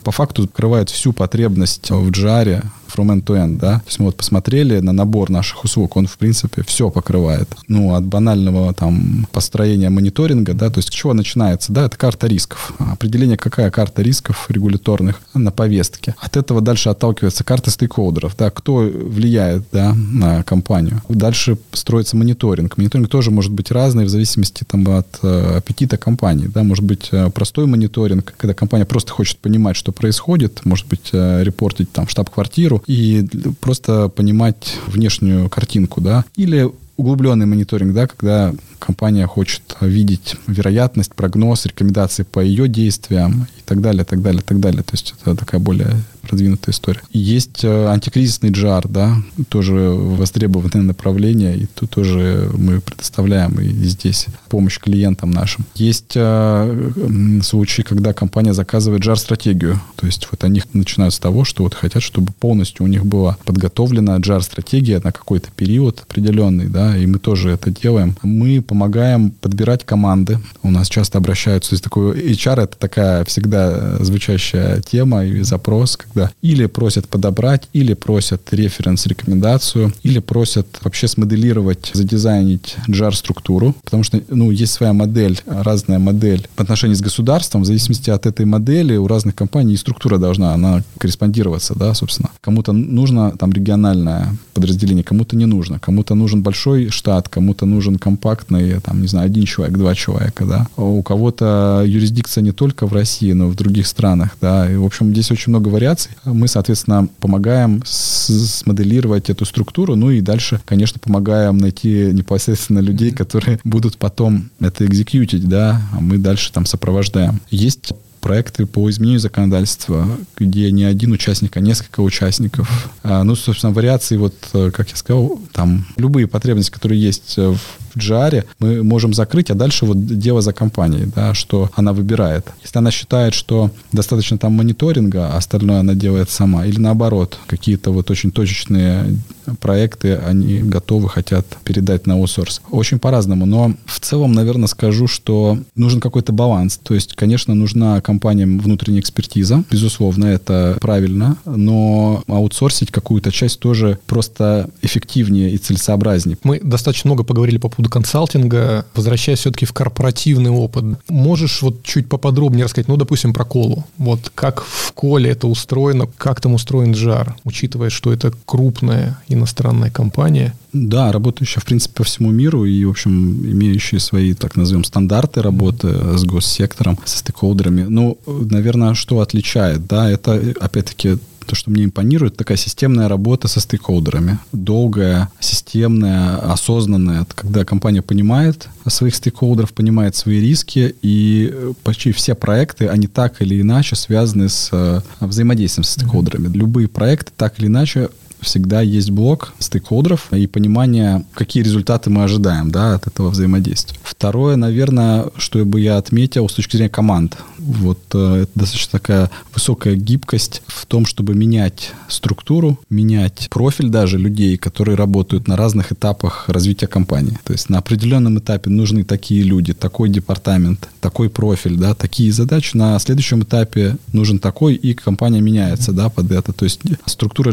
по 0.03 0.13
факту 0.13 0.49
покрывает 0.49 0.89
всю 0.89 1.13
потребность 1.13 1.91
в 1.91 2.11
джаре 2.11 2.63
from 2.95 3.07
end 3.07 3.25
to 3.25 3.37
end, 3.37 3.59
да. 3.59 3.79
То 3.79 3.87
есть 3.87 3.99
мы 3.99 4.07
вот 4.07 4.17
посмотрели 4.17 4.81
на 4.81 4.93
набор 4.93 5.31
наших 5.31 5.65
услуг, 5.65 5.97
он, 5.97 6.07
в 6.07 6.19
принципе, 6.19 6.63
все 6.63 6.91
покрывает. 6.91 7.49
Ну, 7.69 7.95
от 7.95 8.05
банального 8.05 8.73
там 8.75 9.27
построения 9.33 9.91
мониторинга, 9.91 10.55
да, 10.55 10.71
то 10.71 10.79
есть 10.79 10.89
с 10.89 10.93
чего 10.93 11.15
начинается, 11.15 11.73
да, 11.73 11.87
это 11.87 11.97
карта 11.97 12.27
рисков. 12.27 12.73
Определение, 12.79 13.37
какая 13.37 13.71
карта 13.71 14.03
рисков 14.03 14.47
регуляторных 14.49 15.21
на 15.35 15.51
повестке. 15.51 16.15
От 16.19 16.37
этого 16.37 16.61
дальше 16.61 16.89
отталкивается 16.89 17.45
карта 17.45 17.71
стейкхолдеров, 17.71 18.37
да, 18.37 18.51
кто 18.51 18.77
влияет, 18.77 19.65
да, 19.73 19.95
на 19.95 20.43
компанию. 20.43 21.03
Дальше 21.09 21.59
строится 21.73 22.17
мониторинг. 22.17 22.77
Мониторинг 22.77 23.09
тоже 23.09 23.31
может 23.31 23.53
быть 23.53 23.71
разный 23.71 24.05
в 24.05 24.09
зависимости 24.09 24.65
там 24.65 24.89
от 24.89 25.19
э, 25.23 25.57
аппетита 25.59 25.97
компании, 25.97 26.47
да, 26.47 26.63
может 26.63 26.85
быть 26.85 27.09
э, 27.13 27.31
простой 27.31 27.67
мониторинг, 27.67 28.35
когда 28.37 28.55
компания 28.55 28.85
просто 28.85 29.13
хочет 29.13 29.39
понимать, 29.39 29.77
что 29.77 29.93
происходит, 29.93 30.65
может 30.65 30.87
быть 30.87 31.11
э, 31.13 31.43
репортить 31.43 31.93
там 31.93 32.09
штаб-квартиру 32.09 32.80
и 32.87 33.27
просто 33.61 34.09
понимать 34.09 34.77
внешнюю 34.87 35.49
картинку, 35.49 36.01
да, 36.01 36.25
или 36.37 36.69
углубленный 36.97 37.47
мониторинг, 37.47 37.95
да, 37.95 38.07
когда 38.07 38.53
компания 38.79 39.27
хочет 39.27 39.63
видеть 39.81 40.37
вероятность, 40.47 41.15
прогноз, 41.15 41.67
рекомендации 41.67 42.25
по 42.25 42.41
ее 42.41 42.69
действиям 42.69 43.47
и 43.59 43.63
так 43.65 43.81
далее, 43.81 44.05
так 44.05 44.21
далее, 44.21 44.43
так 44.43 44.61
далее. 44.61 44.83
То 44.83 44.93
есть 44.93 45.15
это 45.21 45.35
такая 45.35 45.61
более 45.61 45.95
продвинутая 46.21 46.73
история. 46.73 47.03
Есть 47.13 47.65
э, 47.65 47.87
антикризисный 47.87 48.51
джар, 48.51 48.87
да, 48.89 49.17
тоже 49.49 49.75
востребованное 49.75 50.83
направление, 50.83 51.57
и 51.57 51.67
тут 51.67 51.91
тоже 51.91 52.51
мы 52.55 52.81
предоставляем 52.81 53.59
и 53.61 53.69
здесь 53.85 54.27
помощь 54.49 54.79
клиентам 54.79 55.31
нашим. 55.31 55.65
Есть 55.75 56.13
э, 56.15 57.41
случаи, 57.43 57.83
когда 57.83 58.13
компания 58.13 58.55
заказывает 58.55 59.03
джар-стратегию, 59.03 59.81
то 59.97 60.07
есть 60.07 60.29
вот 60.31 60.45
они 60.45 60.63
начинают 60.73 61.15
с 61.15 61.19
того, 61.19 61.45
что 61.45 61.65
вот 61.65 61.75
хотят, 61.75 62.03
чтобы 62.03 62.33
полностью 62.33 62.85
у 62.85 62.89
них 62.89 63.05
была 63.07 63.37
подготовлена 63.45 64.17
джар-стратегия 64.19 65.01
на 65.03 65.13
какой-то 65.13 65.49
период 65.57 66.01
определенный, 66.01 66.67
да, 66.67 66.97
и 66.97 67.07
мы 67.07 67.19
тоже 67.19 67.51
это 67.51 67.71
делаем. 67.71 68.17
Мы 68.23 68.63
помогаем 68.63 69.31
подбирать 69.31 69.85
команды. 69.85 70.39
У 70.63 70.71
нас 70.71 70.89
часто 70.89 71.19
обращаются, 71.19 71.71
то 71.71 71.75
есть 71.75 71.85
такой 71.85 72.33
HR 72.33 72.65
это 72.65 72.77
такая 72.77 73.25
всегда 73.25 74.03
звучащая 74.03 74.81
тема 74.81 75.25
и 75.25 75.43
запрос, 75.43 75.99
когда 76.13 76.31
или 76.43 76.67
просят 76.67 77.09
подобрать, 77.09 77.69
или 77.73 77.95
просят 77.95 78.43
референс, 78.53 79.07
рекомендацию, 79.07 79.93
или 80.03 80.19
просят 80.19 80.67
вообще 80.83 81.09
смоделировать, 81.09 81.91
задизайнить 81.95 82.77
JAR-структуру, 82.89 83.75
потому 83.85 84.03
что, 84.03 84.21
ну, 84.29 84.51
есть 84.51 84.73
своя 84.73 84.93
модель, 84.93 85.41
разная 85.47 85.99
модель 85.99 86.49
в 86.57 86.61
отношении 86.61 86.95
с 86.95 87.01
государством, 87.01 87.63
в 87.63 87.67
зависимости 87.67 88.11
от 88.11 88.27
этой 88.27 88.47
модели 88.47 88.97
у 88.97 89.07
разных 89.07 89.35
компаний 89.35 89.75
и 89.75 89.77
структура 89.77 90.19
должна, 90.19 90.55
она 90.55 90.83
корреспондироваться, 90.99 91.75
да, 91.75 91.95
собственно. 91.95 92.31
Кому-то 92.41 92.73
нужно 92.73 93.33
там 93.33 93.53
региональное 93.53 94.35
подразделение, 94.55 95.05
кому-то 95.05 95.37
не 95.37 95.47
нужно, 95.47 95.79
кому-то 95.79 96.15
нужен 96.15 96.43
большой 96.43 96.91
штат, 96.91 97.29
кому-то 97.29 97.67
нужен 97.67 97.99
компактный 97.99 98.81
там, 98.81 99.03
не 99.03 99.09
знаю, 99.09 99.27
один 99.27 99.45
человек, 99.45 99.77
два 99.77 99.95
человека, 99.95 100.45
да. 100.45 100.67
У 100.77 101.03
кого-то 101.03 101.85
юрисдикция 101.87 102.43
не 102.43 102.53
только 102.53 102.87
в 102.87 102.93
России, 102.93 103.33
но 103.33 103.49
и 103.49 103.51
в 103.51 103.55
других 103.55 103.87
странах, 103.87 104.37
да. 104.41 104.71
И, 104.71 104.77
в 104.77 104.85
общем, 104.85 105.13
здесь 105.13 105.31
очень 105.31 105.51
много 105.51 105.69
вариаций. 105.69 106.00
Мы, 106.25 106.49
соответственно, 106.49 107.09
помогаем 107.21 107.83
смоделировать 107.85 109.31
эту 109.31 109.45
структуру, 109.45 109.97
ну 109.97 110.11
и 110.11 110.21
дальше, 110.21 110.61
конечно, 110.65 110.99
помогаем 110.99 111.59
найти 111.59 112.11
непосредственно 112.13 112.81
людей, 112.81 113.11
которые 113.11 113.61
будут 113.65 113.99
потом 113.99 114.51
это 114.61 114.87
экзекьютить, 114.87 115.49
да, 115.49 115.83
а 115.93 116.01
мы 116.01 116.19
дальше 116.19 116.53
там 116.53 116.67
сопровождаем. 116.67 117.41
Есть 117.51 117.93
проекты 118.21 118.67
по 118.67 118.89
изменению 118.91 119.21
законодательства, 119.21 120.07
где 120.37 120.71
не 120.71 120.85
один 120.85 121.13
участник, 121.13 121.57
а 121.57 121.61
несколько 121.61 122.01
участников. 122.01 122.91
А, 123.03 123.25
ну, 123.25 123.35
собственно, 123.35 123.73
вариации, 123.73 124.17
вот, 124.17 124.35
э, 124.53 124.71
как 124.71 124.91
я 124.91 124.97
сказал, 124.97 125.41
там 125.53 125.87
любые 125.97 126.27
потребности, 126.27 126.71
которые 126.71 127.01
есть 127.01 127.37
в 127.37 127.59
в 127.95 127.99
джаре 127.99 128.45
мы 128.59 128.83
можем 128.83 129.15
закрыть, 129.15 129.51
а 129.51 129.55
дальше 129.55 129.87
вот 129.87 130.07
дело 130.07 130.43
за 130.43 130.53
компанией, 130.53 131.11
да, 131.15 131.35
что 131.35 131.71
она 131.75 131.93
выбирает. 131.93 132.47
Если 132.63 132.79
она 132.79 132.91
считает, 132.91 133.35
что 133.35 133.71
достаточно 133.93 134.39
там 134.39 134.53
мониторинга, 134.53 135.29
а 135.29 135.37
остальное 135.37 135.81
она 135.81 135.95
делает 135.95 136.31
сама, 136.31 136.67
или 136.67 136.79
наоборот, 136.79 137.39
какие-то 137.47 137.91
вот 137.91 138.11
очень 138.11 138.31
точечные 138.31 139.17
проекты 139.59 140.17
они 140.17 140.59
готовы, 140.59 141.09
хотят 141.09 141.47
передать 141.65 142.07
на 142.07 142.15
аутсорс. 142.15 142.61
Очень 142.71 142.99
по-разному, 142.99 143.47
но 143.47 143.75
в 143.87 144.01
целом, 144.01 144.33
наверное, 144.33 144.69
скажу, 144.69 145.07
что 145.07 145.59
нужен 145.75 146.01
какой-то 146.01 146.33
баланс. 146.33 146.79
То 146.83 146.95
есть, 146.95 147.15
конечно, 147.15 147.55
нужна 147.55 148.01
компаниям 148.01 148.59
внутренняя 148.59 149.01
экспертиза, 149.01 149.65
безусловно, 149.71 150.27
это 150.27 150.79
правильно, 150.81 151.37
но 151.45 152.23
аутсорсить 152.27 152.91
какую-то 152.91 153.33
часть 153.33 153.59
тоже 153.61 153.99
просто 154.07 154.71
эффективнее 154.83 155.51
и 155.51 155.59
целесообразнее. 155.59 156.39
Мы 156.43 156.61
достаточно 156.61 157.09
много 157.09 157.25
поговорили 157.25 157.59
по 157.59 157.69
поводу 157.69 157.91
консалтинга, 157.91 158.87
возвращаясь 158.95 159.41
все-таки 159.41 159.67
в 159.67 159.73
корпоративный 159.73 160.51
опыт. 160.51 160.85
Можешь 161.09 161.63
вот 161.63 161.83
чуть 161.83 162.09
поподробнее 162.09 162.65
рассказать, 162.65 162.89
ну, 162.89 162.97
допустим, 162.97 163.33
про 163.33 163.45
колу. 163.45 163.85
Вот 163.99 164.31
как 164.35 164.63
в 164.65 164.93
коле 164.93 165.31
это 165.31 165.47
устроено, 165.47 166.07
как 166.17 166.41
там 166.41 166.55
устроен 166.55 166.95
жар, 166.95 167.37
учитывая, 167.45 167.91
что 167.91 168.13
это 168.13 168.33
крупная 168.45 169.19
иностранная 169.41 169.91
компания? 169.91 170.55
Да, 170.73 171.11
работающая, 171.11 171.61
в 171.61 171.65
принципе, 171.65 171.95
по 171.97 172.05
всему 172.05 172.31
миру 172.31 172.65
и, 172.65 172.85
в 172.85 172.91
общем, 172.91 173.45
имеющие 173.45 174.01
свои, 174.01 174.35
так 174.35 174.57
назовем, 174.57 174.85
стандарты 174.85 175.43
работы 175.43 176.17
с 176.17 176.25
госсектором, 176.25 176.99
со 177.05 177.19
стейкхолдерами. 177.19 177.83
Ну, 177.83 178.19
наверное, 178.27 178.95
что 178.95 179.21
отличает, 179.21 179.87
да, 179.87 180.09
это, 180.09 180.41
опять-таки, 180.61 181.19
то, 181.51 181.57
что 181.57 181.71
мне 181.71 181.85
импонирует, 181.85 182.37
такая 182.37 182.57
системная 182.57 183.09
работа 183.09 183.49
со 183.49 183.59
стейкхолдерами. 183.59 184.39
Долгая, 184.53 185.31
системная, 185.41 186.37
осознанная. 186.37 187.27
Когда 187.35 187.65
компания 187.65 188.03
понимает 188.03 188.69
своих 188.87 189.17
стейкхолдеров, 189.17 189.73
понимает 189.73 190.15
свои 190.15 190.41
риски, 190.41 190.95
и 191.03 191.53
почти 191.83 192.13
все 192.13 192.37
проекты, 192.37 192.87
они 192.87 193.09
так 193.09 193.43
или 193.43 193.61
иначе 193.61 193.97
связаны 193.97 194.49
с 194.49 194.69
э, 194.71 195.01
взаимодействием 195.19 195.83
со 195.83 195.95
стейкхолдерами. 195.95 196.47
Любые 196.57 196.87
проекты 196.87 197.33
так 197.37 197.59
или 197.59 197.67
иначе 197.67 198.11
всегда 198.41 198.81
есть 198.81 199.11
блок 199.11 199.53
стейкхолдеров 199.59 200.33
и 200.33 200.47
понимание, 200.47 201.25
какие 201.35 201.63
результаты 201.63 202.11
мы 202.11 202.25
ожидаем 202.25 202.71
да, 202.71 202.95
от 202.95 203.07
этого 203.07 203.31
взаимодействия. 203.31 203.99
Второе, 204.03 204.57
наверное, 204.57 205.27
что 205.37 205.65
бы 205.65 205.81
я 205.81 205.97
отметил 205.97 206.49
с 206.49 206.55
точки 206.55 206.77
зрения 206.77 206.91
команд. 206.91 207.37
Вот 207.59 208.01
э, 208.15 208.43
это 208.43 208.51
достаточно 208.55 208.99
такая 208.99 209.31
высокая 209.55 209.95
гибкость 209.95 210.63
в 210.67 210.87
том, 210.87 211.07
чтобы 211.07 211.35
менять 211.35 211.93
структуру, 212.09 212.79
менять 212.89 213.49
профиль 213.51 213.89
даже 213.89 214.19
людей, 214.19 214.57
которые 214.57 214.97
работают 214.97 215.49
на 215.49 215.57
разных 215.57 215.93
этапах 215.93 216.49
развития 216.49 216.87
компании. 216.87 217.39
То 217.45 217.53
есть 217.53 217.69
на 217.69 217.79
определенном 217.79 218.39
этапе 218.39 218.71
нужны 218.71 219.05
такие 219.05 219.43
люди, 219.43 219.73
такой 219.73 220.09
департамент, 220.09 220.89
такой 221.01 221.29
профиль, 221.29 221.77
да, 221.77 221.95
такие 221.95 222.33
задачи. 222.33 222.77
На 222.77 222.99
следующем 222.99 223.43
этапе 223.43 223.97
нужен 224.13 224.39
такой, 224.39 224.75
и 224.75 224.95
компания 224.95 225.41
меняется, 225.41 225.93
да, 225.93 226.09
под 226.09 226.33
это. 226.33 226.53
То 226.53 226.65
есть 226.65 226.81
структура 227.07 227.53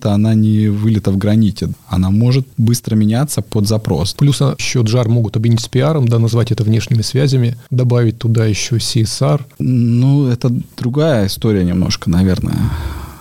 JAR-департамента, 0.00 0.12
она 0.12 0.34
не 0.34 0.68
вылета 0.68 1.10
в 1.10 1.18
граните. 1.18 1.68
Она 1.88 2.10
может 2.10 2.46
быстро 2.56 2.96
меняться 2.96 3.42
под 3.42 3.66
запрос. 3.66 4.14
Плюс 4.14 4.40
еще 4.40 4.80
JAR 4.80 5.08
могут 5.08 5.36
объединить 5.36 5.60
с 5.60 5.68
пиаром, 5.68 6.08
да, 6.08 6.18
назвать 6.18 6.52
это 6.52 6.64
внешними 6.64 7.02
связями, 7.02 7.56
добавить 7.70 8.18
туда 8.18 8.46
еще 8.46 8.76
CSR. 8.76 9.40
Ну, 9.58 10.28
это 10.28 10.52
другая 10.76 11.26
история 11.26 11.64
немножко, 11.64 12.10
наверное. 12.10 12.56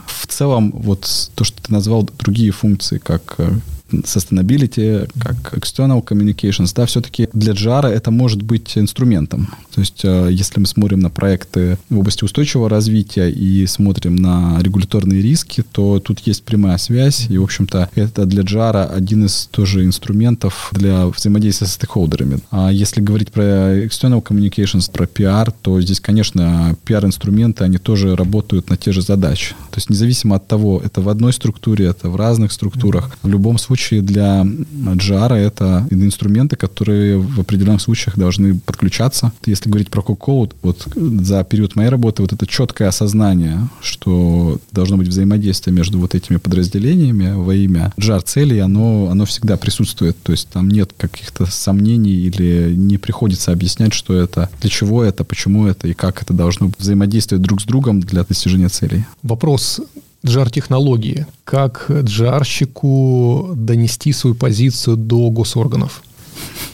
В 0.07 0.27
целом, 0.27 0.71
вот 0.71 1.31
то, 1.35 1.43
что 1.43 1.61
ты 1.61 1.71
назвал 1.71 2.07
другие 2.19 2.51
функции, 2.51 2.99
как 2.99 3.35
э, 3.39 3.51
sustainability, 3.91 5.09
как 5.19 5.53
external 5.53 6.03
communications, 6.03 6.71
да, 6.75 6.85
все-таки 6.85 7.29
для 7.33 7.53
джара 7.53 7.87
это 7.87 8.11
может 8.11 8.41
быть 8.41 8.77
инструментом. 8.77 9.49
То 9.73 9.81
есть, 9.81 10.01
э, 10.03 10.29
если 10.31 10.59
мы 10.59 10.65
смотрим 10.65 10.99
на 10.99 11.09
проекты 11.09 11.77
в 11.89 11.99
области 11.99 12.23
устойчивого 12.23 12.69
развития 12.69 13.29
и 13.29 13.65
смотрим 13.67 14.15
на 14.15 14.59
регуляторные 14.61 15.21
риски, 15.21 15.63
то 15.71 15.99
тут 15.99 16.19
есть 16.19 16.43
прямая 16.43 16.77
связь, 16.77 17.27
и, 17.29 17.37
в 17.37 17.43
общем-то, 17.43 17.89
это 17.95 18.25
для 18.25 18.43
джара 18.43 18.85
один 18.85 19.25
из 19.25 19.47
тоже 19.51 19.85
инструментов 19.85 20.69
для 20.73 21.07
взаимодействия 21.07 21.67
с 21.67 21.73
стейкхолдерами. 21.73 22.39
А 22.51 22.71
если 22.71 23.01
говорить 23.01 23.31
про 23.31 23.77
external 23.85 24.23
communications, 24.23 24.91
про 24.91 25.05
пиар, 25.05 25.51
то 25.51 25.81
здесь, 25.81 25.99
конечно, 25.99 26.75
пиар-инструменты, 26.85 27.63
они 27.63 27.77
тоже 27.77 28.15
работают 28.15 28.69
на 28.69 28.77
те 28.77 28.91
же 28.91 29.01
задачи. 29.01 29.55
То 29.71 29.77
есть, 29.77 29.89
независимо 29.89 30.35
от 30.35 30.47
того, 30.47 30.81
это 30.83 31.01
в 31.01 31.09
одной 31.09 31.33
структуре, 31.33 31.85
это 31.85 32.09
в 32.09 32.15
разных 32.15 32.51
структурах, 32.51 33.17
в 33.23 33.27
любом 33.27 33.57
случае 33.57 33.78
случае 33.79 34.01
для 34.01 34.41
GR 34.43 35.33
это 35.33 35.87
инструменты, 35.89 36.55
которые 36.55 37.17
в 37.17 37.39
определенных 37.39 37.81
случаях 37.81 38.17
должны 38.17 38.59
подключаться. 38.59 39.31
Если 39.45 39.69
говорить 39.69 39.89
про 39.89 40.01
Coca-Cola, 40.01 40.51
вот 40.61 40.87
за 40.95 41.43
период 41.43 41.75
моей 41.75 41.89
работы 41.89 42.21
вот 42.21 42.33
это 42.33 42.45
четкое 42.45 42.89
осознание, 42.89 43.69
что 43.81 44.59
должно 44.71 44.97
быть 44.97 45.07
взаимодействие 45.07 45.73
между 45.73 45.99
вот 45.99 46.13
этими 46.13 46.37
подразделениями 46.37 47.33
во 47.33 47.55
имя 47.55 47.93
GR 47.97 48.21
целей, 48.25 48.59
оно, 48.59 49.07
оно 49.09 49.25
всегда 49.25 49.55
присутствует. 49.55 50.17
То 50.23 50.33
есть 50.33 50.49
там 50.49 50.69
нет 50.69 50.91
каких-то 50.97 51.45
сомнений 51.45 52.11
или 52.11 52.73
не 52.75 52.97
приходится 52.97 53.51
объяснять, 53.53 53.93
что 53.93 54.13
это, 54.13 54.49
для 54.59 54.69
чего 54.69 55.03
это, 55.03 55.23
почему 55.23 55.67
это 55.67 55.87
и 55.87 55.93
как 55.93 56.21
это 56.21 56.33
должно 56.33 56.71
взаимодействовать 56.77 57.41
друг 57.41 57.61
с 57.61 57.65
другом 57.65 58.01
для 58.01 58.23
достижения 58.23 58.69
целей. 58.69 59.05
Вопрос 59.23 59.79
джар-технологии. 60.25 61.25
Как 61.43 61.89
джарщику 61.89 63.51
донести 63.55 64.13
свою 64.13 64.35
позицию 64.35 64.97
до 64.97 65.29
госорганов? 65.29 66.03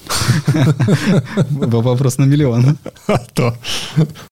Вопрос 1.50 2.18
на 2.18 2.24
миллион. 2.24 2.78
А 3.08 3.18
то. 3.34 3.56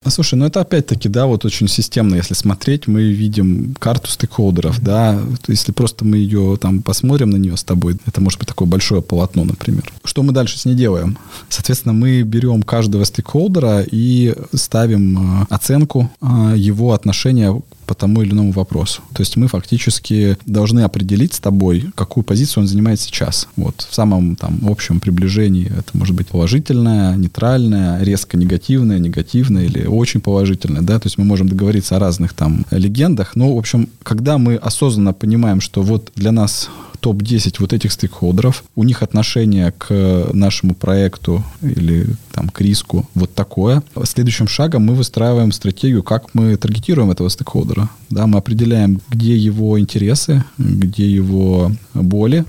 Слушай, 0.07 0.36
ну 0.36 0.45
это 0.45 0.62
опять-таки, 0.62 1.09
да, 1.09 1.25
вот 1.25 1.45
очень 1.45 1.67
системно, 1.67 2.15
если 2.15 2.33
смотреть, 2.33 2.88
мы 2.88 3.03
видим 3.03 3.75
карту 3.79 4.09
стейкхолдеров, 4.09 4.81
да, 4.81 5.19
если 5.47 5.71
просто 5.71 6.05
мы 6.05 6.17
ее 6.17 6.57
там 6.59 6.81
посмотрим 6.81 7.29
на 7.29 7.38
нее 7.38 7.57
с 7.57 7.63
тобой, 7.63 7.97
это 8.05 8.21
может 8.21 8.39
быть 8.39 8.47
такое 8.47 8.67
большое 8.67 9.01
полотно, 9.01 9.43
например. 9.43 9.91
Что 10.03 10.23
мы 10.23 10.33
дальше 10.33 10.57
с 10.57 10.65
ней 10.65 10.75
делаем? 10.75 11.17
Соответственно, 11.49 11.93
мы 11.93 12.21
берем 12.23 12.63
каждого 12.63 13.03
стейкхолдера 13.03 13.86
и 13.89 14.36
ставим 14.53 15.41
э, 15.41 15.45
оценку 15.49 16.12
э, 16.21 16.53
его 16.55 16.93
отношения 16.93 17.53
по 17.86 17.95
тому 17.95 18.21
или 18.21 18.31
иному 18.31 18.51
вопросу. 18.51 19.01
То 19.13 19.21
есть 19.21 19.38
мы 19.38 19.47
фактически 19.47 20.38
должны 20.45 20.81
определить 20.81 21.33
с 21.33 21.39
тобой, 21.39 21.91
какую 21.95 22.23
позицию 22.23 22.63
он 22.63 22.67
занимает 22.67 22.99
сейчас. 22.99 23.47
Вот 23.55 23.86
в 23.89 23.93
самом 23.93 24.36
там 24.36 24.59
общем 24.67 24.99
приближении 24.99 25.62
это 25.65 25.89
может 25.93 26.15
быть 26.15 26.28
положительное, 26.28 27.15
нейтральное, 27.15 28.02
резко 28.04 28.38
негативное, 28.38 28.99
негативное 28.99 29.65
или 29.65 29.86
очень 29.86 30.21
положительное, 30.21 30.82
да, 30.82 30.99
то 30.99 31.08
есть 31.08 31.17
мы 31.17 31.26
можем 31.26 31.49
договориться 31.49 31.95
о 31.95 31.99
разных 31.99 32.34
там 32.34 32.65
легендах, 32.71 33.36
но, 33.36 33.54
в 33.54 33.58
общем, 33.58 33.89
когда 34.04 34.38
мы 34.38 34.56
осознанно 34.56 35.13
понимаем, 35.13 35.62
что 35.62 35.82
вот 35.82 36.12
для 36.15 36.32
нас 36.32 36.69
топ-10 36.99 37.56
вот 37.60 37.73
этих 37.73 37.91
стейкхолдеров, 37.91 38.63
у 38.76 38.84
них 38.84 39.04
отношение 39.04 39.73
к 39.78 40.30
нашему 40.32 40.73
проекту 40.73 41.43
или 41.62 42.08
там, 42.32 42.47
к 42.47 42.62
риску 42.62 43.10
вот 43.13 43.34
такое. 43.36 43.84
Следующим 44.06 44.47
шагом 44.47 44.86
мы 44.86 44.95
выстраиваем 44.95 45.52
стратегию, 45.52 46.02
как 46.02 46.34
мы 46.34 46.56
таргетируем 46.56 47.12
этого 47.12 47.28
стейкхолдера. 47.28 47.89
Да, 48.10 48.26
мы 48.26 48.38
определяем, 48.38 49.02
где 49.10 49.36
его 49.36 49.78
интересы, 49.78 50.45
где 50.58 51.12
его 51.12 51.73
боли, 51.93 52.45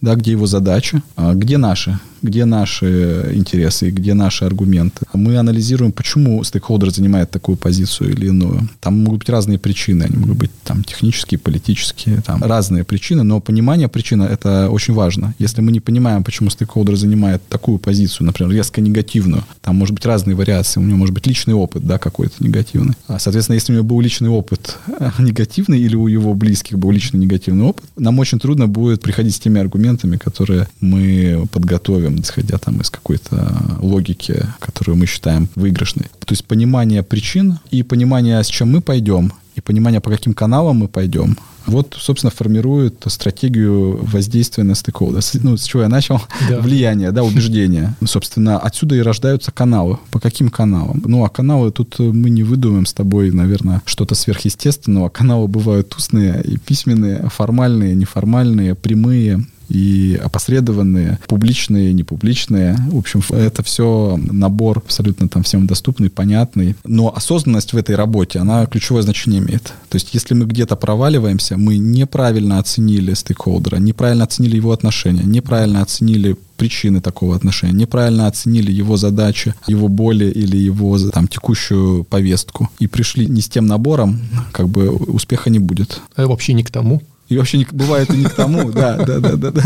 да, 0.00 0.14
где 0.14 0.30
его 0.30 0.46
задача, 0.46 1.02
где 1.34 1.58
наши 1.58 2.00
где 2.22 2.44
наши 2.44 3.30
интересы 3.34 3.90
где 3.90 4.14
наши 4.14 4.44
аргументы. 4.44 5.06
Мы 5.12 5.36
анализируем, 5.36 5.92
почему 5.92 6.42
стейкхолдер 6.44 6.90
занимает 6.90 7.30
такую 7.30 7.56
позицию 7.56 8.12
или 8.12 8.26
иную. 8.26 8.68
Там 8.80 9.02
могут 9.02 9.20
быть 9.20 9.28
разные 9.28 9.58
причины, 9.58 10.04
они 10.04 10.16
могут 10.16 10.36
быть 10.36 10.50
там 10.64 10.84
технические, 10.84 11.38
политические, 11.38 12.20
там 12.20 12.42
разные 12.42 12.84
причины, 12.84 13.22
но 13.22 13.40
понимание 13.40 13.88
причины 13.88 14.24
это 14.24 14.70
очень 14.70 14.94
важно. 14.94 15.34
Если 15.38 15.60
мы 15.60 15.72
не 15.72 15.80
понимаем, 15.80 16.24
почему 16.24 16.50
стейкхолдер 16.50 16.96
занимает 16.96 17.46
такую 17.48 17.78
позицию, 17.78 18.26
например, 18.26 18.52
резко 18.52 18.80
негативную, 18.80 19.44
там 19.62 19.76
может 19.76 19.94
быть 19.94 20.06
разные 20.06 20.34
вариации, 20.34 20.80
у 20.80 20.82
него 20.82 20.98
может 20.98 21.14
быть 21.14 21.26
личный 21.26 21.54
опыт, 21.54 21.84
да, 21.86 21.98
какой-то 21.98 22.34
негативный. 22.40 22.94
А, 23.06 23.18
соответственно, 23.18 23.54
если 23.54 23.72
у 23.72 23.76
него 23.76 23.84
был 23.84 24.00
личный 24.00 24.28
опыт 24.28 24.76
э, 24.98 25.10
негативный 25.18 25.80
или 25.80 25.96
у 25.96 26.06
его 26.06 26.34
близких 26.34 26.78
был 26.78 26.90
личный 26.90 27.20
негативный 27.20 27.64
опыт, 27.64 27.84
нам 27.96 28.18
очень 28.18 28.38
трудно 28.38 28.66
будет 28.66 29.02
приходить 29.02 29.34
с 29.34 29.40
теми 29.40 29.60
аргументами, 29.60 30.16
которые 30.16 30.68
мы 30.80 31.46
подготовим 31.52 32.07
итогам, 32.08 32.20
исходя 32.20 32.58
там 32.58 32.80
из 32.80 32.90
какой-то 32.90 33.52
логики, 33.80 34.46
которую 34.58 34.96
мы 34.96 35.06
считаем 35.06 35.48
выигрышной. 35.54 36.06
То 36.24 36.32
есть 36.32 36.44
понимание 36.44 37.02
причин 37.02 37.58
и 37.70 37.82
понимание, 37.82 38.42
с 38.42 38.48
чем 38.48 38.72
мы 38.72 38.80
пойдем, 38.80 39.32
и 39.54 39.60
понимание, 39.60 40.00
по 40.00 40.10
каким 40.10 40.34
каналам 40.34 40.78
мы 40.78 40.88
пойдем, 40.88 41.36
вот, 41.66 41.96
собственно, 41.98 42.30
формирует 42.30 43.04
стратегию 43.08 43.98
воздействия 44.02 44.64
на 44.64 44.74
стейкхолдер. 44.74 45.22
Ну, 45.42 45.56
с 45.56 45.64
чего 45.64 45.82
я 45.82 45.88
начал? 45.88 46.22
Да. 46.48 46.60
Влияние, 46.62 47.10
да, 47.10 47.22
убеждение. 47.22 47.94
Собственно, 48.06 48.58
отсюда 48.58 48.94
и 48.94 49.00
рождаются 49.00 49.50
каналы. 49.52 49.98
По 50.10 50.18
каким 50.18 50.48
каналам? 50.48 51.02
Ну, 51.04 51.24
а 51.24 51.28
каналы 51.28 51.70
тут 51.70 51.98
мы 51.98 52.30
не 52.30 52.42
выдумаем 52.42 52.86
с 52.86 52.94
тобой, 52.94 53.32
наверное, 53.32 53.82
что-то 53.84 54.14
сверхъестественного. 54.14 55.10
Каналы 55.10 55.46
бывают 55.46 55.94
устные 55.94 56.42
и 56.42 56.56
письменные, 56.56 57.28
формальные, 57.28 57.94
неформальные, 57.94 58.74
прямые 58.74 59.44
и 59.68 60.18
опосредованные, 60.22 61.18
публичные, 61.26 61.92
непубличные. 61.92 62.76
В 62.90 62.98
общем, 62.98 63.22
это 63.30 63.62
все 63.62 64.18
набор 64.30 64.78
абсолютно 64.78 65.28
там 65.28 65.42
всем 65.42 65.66
доступный, 65.66 66.10
понятный. 66.10 66.76
Но 66.84 67.14
осознанность 67.14 67.72
в 67.72 67.76
этой 67.76 67.94
работе, 67.94 68.38
она 68.38 68.66
ключевое 68.66 69.02
значение 69.02 69.40
имеет. 69.40 69.74
То 69.88 69.96
есть, 69.96 70.14
если 70.14 70.34
мы 70.34 70.46
где-то 70.46 70.76
проваливаемся, 70.76 71.56
мы 71.56 71.78
неправильно 71.78 72.58
оценили 72.58 73.14
стейкхолдера, 73.14 73.76
неправильно 73.76 74.24
оценили 74.24 74.56
его 74.56 74.72
отношения, 74.72 75.22
неправильно 75.24 75.82
оценили 75.82 76.36
причины 76.56 77.00
такого 77.00 77.36
отношения, 77.36 77.72
неправильно 77.72 78.26
оценили 78.26 78.72
его 78.72 78.96
задачи, 78.96 79.54
его 79.66 79.88
боли 79.88 80.26
или 80.26 80.56
его 80.56 80.98
там 80.98 81.28
текущую 81.28 82.04
повестку 82.04 82.68
и 82.80 82.86
пришли 82.86 83.26
не 83.26 83.40
с 83.40 83.48
тем 83.48 83.66
набором, 83.66 84.20
как 84.52 84.68
бы 84.68 84.90
успеха 84.90 85.50
не 85.50 85.60
будет. 85.60 86.00
А 86.16 86.26
вообще 86.26 86.52
не 86.52 86.64
к 86.64 86.70
тому. 86.70 87.00
И 87.28 87.36
вообще 87.36 87.58
не, 87.58 87.66
бывает 87.70 88.10
и 88.10 88.16
не 88.16 88.24
к 88.24 88.34
тому, 88.34 88.72
да, 88.72 88.96
да, 88.96 89.18
да, 89.18 89.36
да, 89.36 89.50
да. 89.50 89.62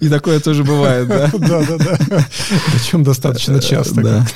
И 0.00 0.08
такое 0.08 0.40
тоже 0.40 0.64
бывает, 0.64 1.08
да. 1.08 1.30
Да, 1.38 1.62
да, 1.62 1.76
да. 1.76 2.26
Причем 2.72 3.04
достаточно 3.04 3.60
часто. 3.60 4.02
Да. 4.02 4.26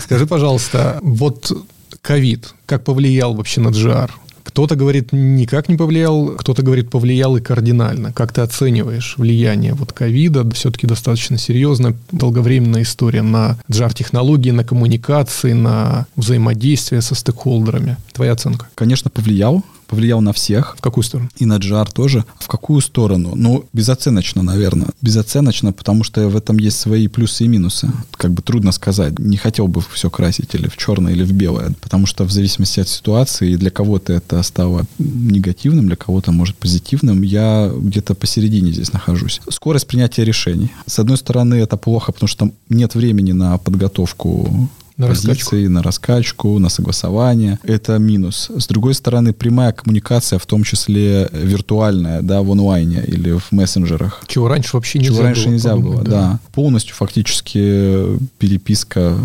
Скажи, 0.00 0.26
пожалуйста, 0.26 0.98
вот 1.02 1.52
ковид 2.00 2.54
как 2.64 2.84
повлиял 2.84 3.34
вообще 3.34 3.60
на 3.60 3.68
GR? 3.68 4.10
Кто-то 4.50 4.74
говорит, 4.74 5.12
никак 5.12 5.68
не 5.68 5.76
повлиял, 5.76 6.26
кто-то 6.36 6.62
говорит, 6.62 6.90
повлиял 6.90 7.36
и 7.36 7.40
кардинально. 7.40 8.12
Как 8.12 8.32
ты 8.32 8.40
оцениваешь 8.40 9.14
влияние 9.16 9.74
вот 9.74 9.92
ковида? 9.92 10.50
Все-таки 10.50 10.88
достаточно 10.88 11.38
серьезная, 11.38 11.94
долговременная 12.10 12.82
история 12.82 13.22
на 13.22 13.58
джар-технологии, 13.70 14.50
на 14.50 14.64
коммуникации, 14.64 15.52
на 15.52 16.06
взаимодействие 16.16 17.00
со 17.00 17.14
стейкхолдерами. 17.14 17.96
Твоя 18.12 18.32
оценка? 18.32 18.66
Конечно, 18.74 19.08
повлиял 19.08 19.64
повлиял 19.90 20.20
на 20.20 20.32
всех. 20.32 20.76
В 20.78 20.80
какую 20.80 21.02
сторону? 21.02 21.28
И 21.36 21.46
на 21.46 21.58
GR 21.58 21.92
тоже. 21.92 22.24
В 22.38 22.46
какую 22.46 22.80
сторону? 22.80 23.32
Ну, 23.34 23.64
безоценочно, 23.72 24.40
наверное. 24.42 24.90
Безоценочно, 25.02 25.72
потому 25.72 26.04
что 26.04 26.28
в 26.28 26.36
этом 26.36 26.58
есть 26.58 26.78
свои 26.78 27.08
плюсы 27.08 27.44
и 27.44 27.48
минусы. 27.48 27.90
Как 28.12 28.30
бы 28.30 28.40
трудно 28.40 28.70
сказать. 28.70 29.18
Не 29.18 29.36
хотел 29.36 29.66
бы 29.66 29.82
все 29.92 30.08
красить 30.08 30.54
или 30.54 30.68
в 30.68 30.76
черное, 30.76 31.12
или 31.12 31.24
в 31.24 31.32
белое. 31.32 31.74
Потому 31.80 32.06
что 32.06 32.24
в 32.24 32.30
зависимости 32.30 32.78
от 32.78 32.88
ситуации, 32.88 33.56
для 33.56 33.70
кого-то 33.70 34.12
это 34.12 34.40
стало 34.44 34.86
негативным, 34.98 35.88
для 35.88 35.96
кого-то, 35.96 36.30
может, 36.30 36.56
позитивным. 36.56 37.22
Я 37.22 37.68
где-то 37.74 38.14
посередине 38.14 38.70
здесь 38.70 38.92
нахожусь. 38.92 39.40
Скорость 39.50 39.88
принятия 39.88 40.24
решений. 40.24 40.70
С 40.86 41.00
одной 41.00 41.16
стороны, 41.16 41.56
это 41.56 41.76
плохо, 41.76 42.12
потому 42.12 42.28
что 42.28 42.50
нет 42.68 42.94
времени 42.94 43.32
на 43.32 43.58
подготовку 43.58 44.70
на 45.00 45.08
позиции, 45.08 45.30
раскачку. 45.30 45.70
на 45.70 45.82
раскачку, 45.82 46.58
на 46.58 46.68
согласование. 46.68 47.58
Это 47.62 47.98
минус. 47.98 48.50
С 48.56 48.66
другой 48.66 48.94
стороны, 48.94 49.32
прямая 49.32 49.72
коммуникация, 49.72 50.38
в 50.38 50.46
том 50.46 50.64
числе 50.64 51.28
виртуальная, 51.32 52.22
да, 52.22 52.42
в 52.42 52.50
онлайне 52.50 53.02
или 53.06 53.32
в 53.32 53.50
мессенджерах. 53.50 54.22
Чего 54.26 54.48
раньше 54.48 54.70
вообще 54.74 54.98
нельзя 54.98 55.12
Чего 55.14 55.22
раньше 55.22 55.44
было 55.44 55.52
нельзя 55.52 55.70
подумать, 55.70 55.94
было, 55.94 56.04
да. 56.04 56.10
да. 56.10 56.40
Полностью 56.52 56.94
фактически 56.94 58.18
переписка 58.38 59.16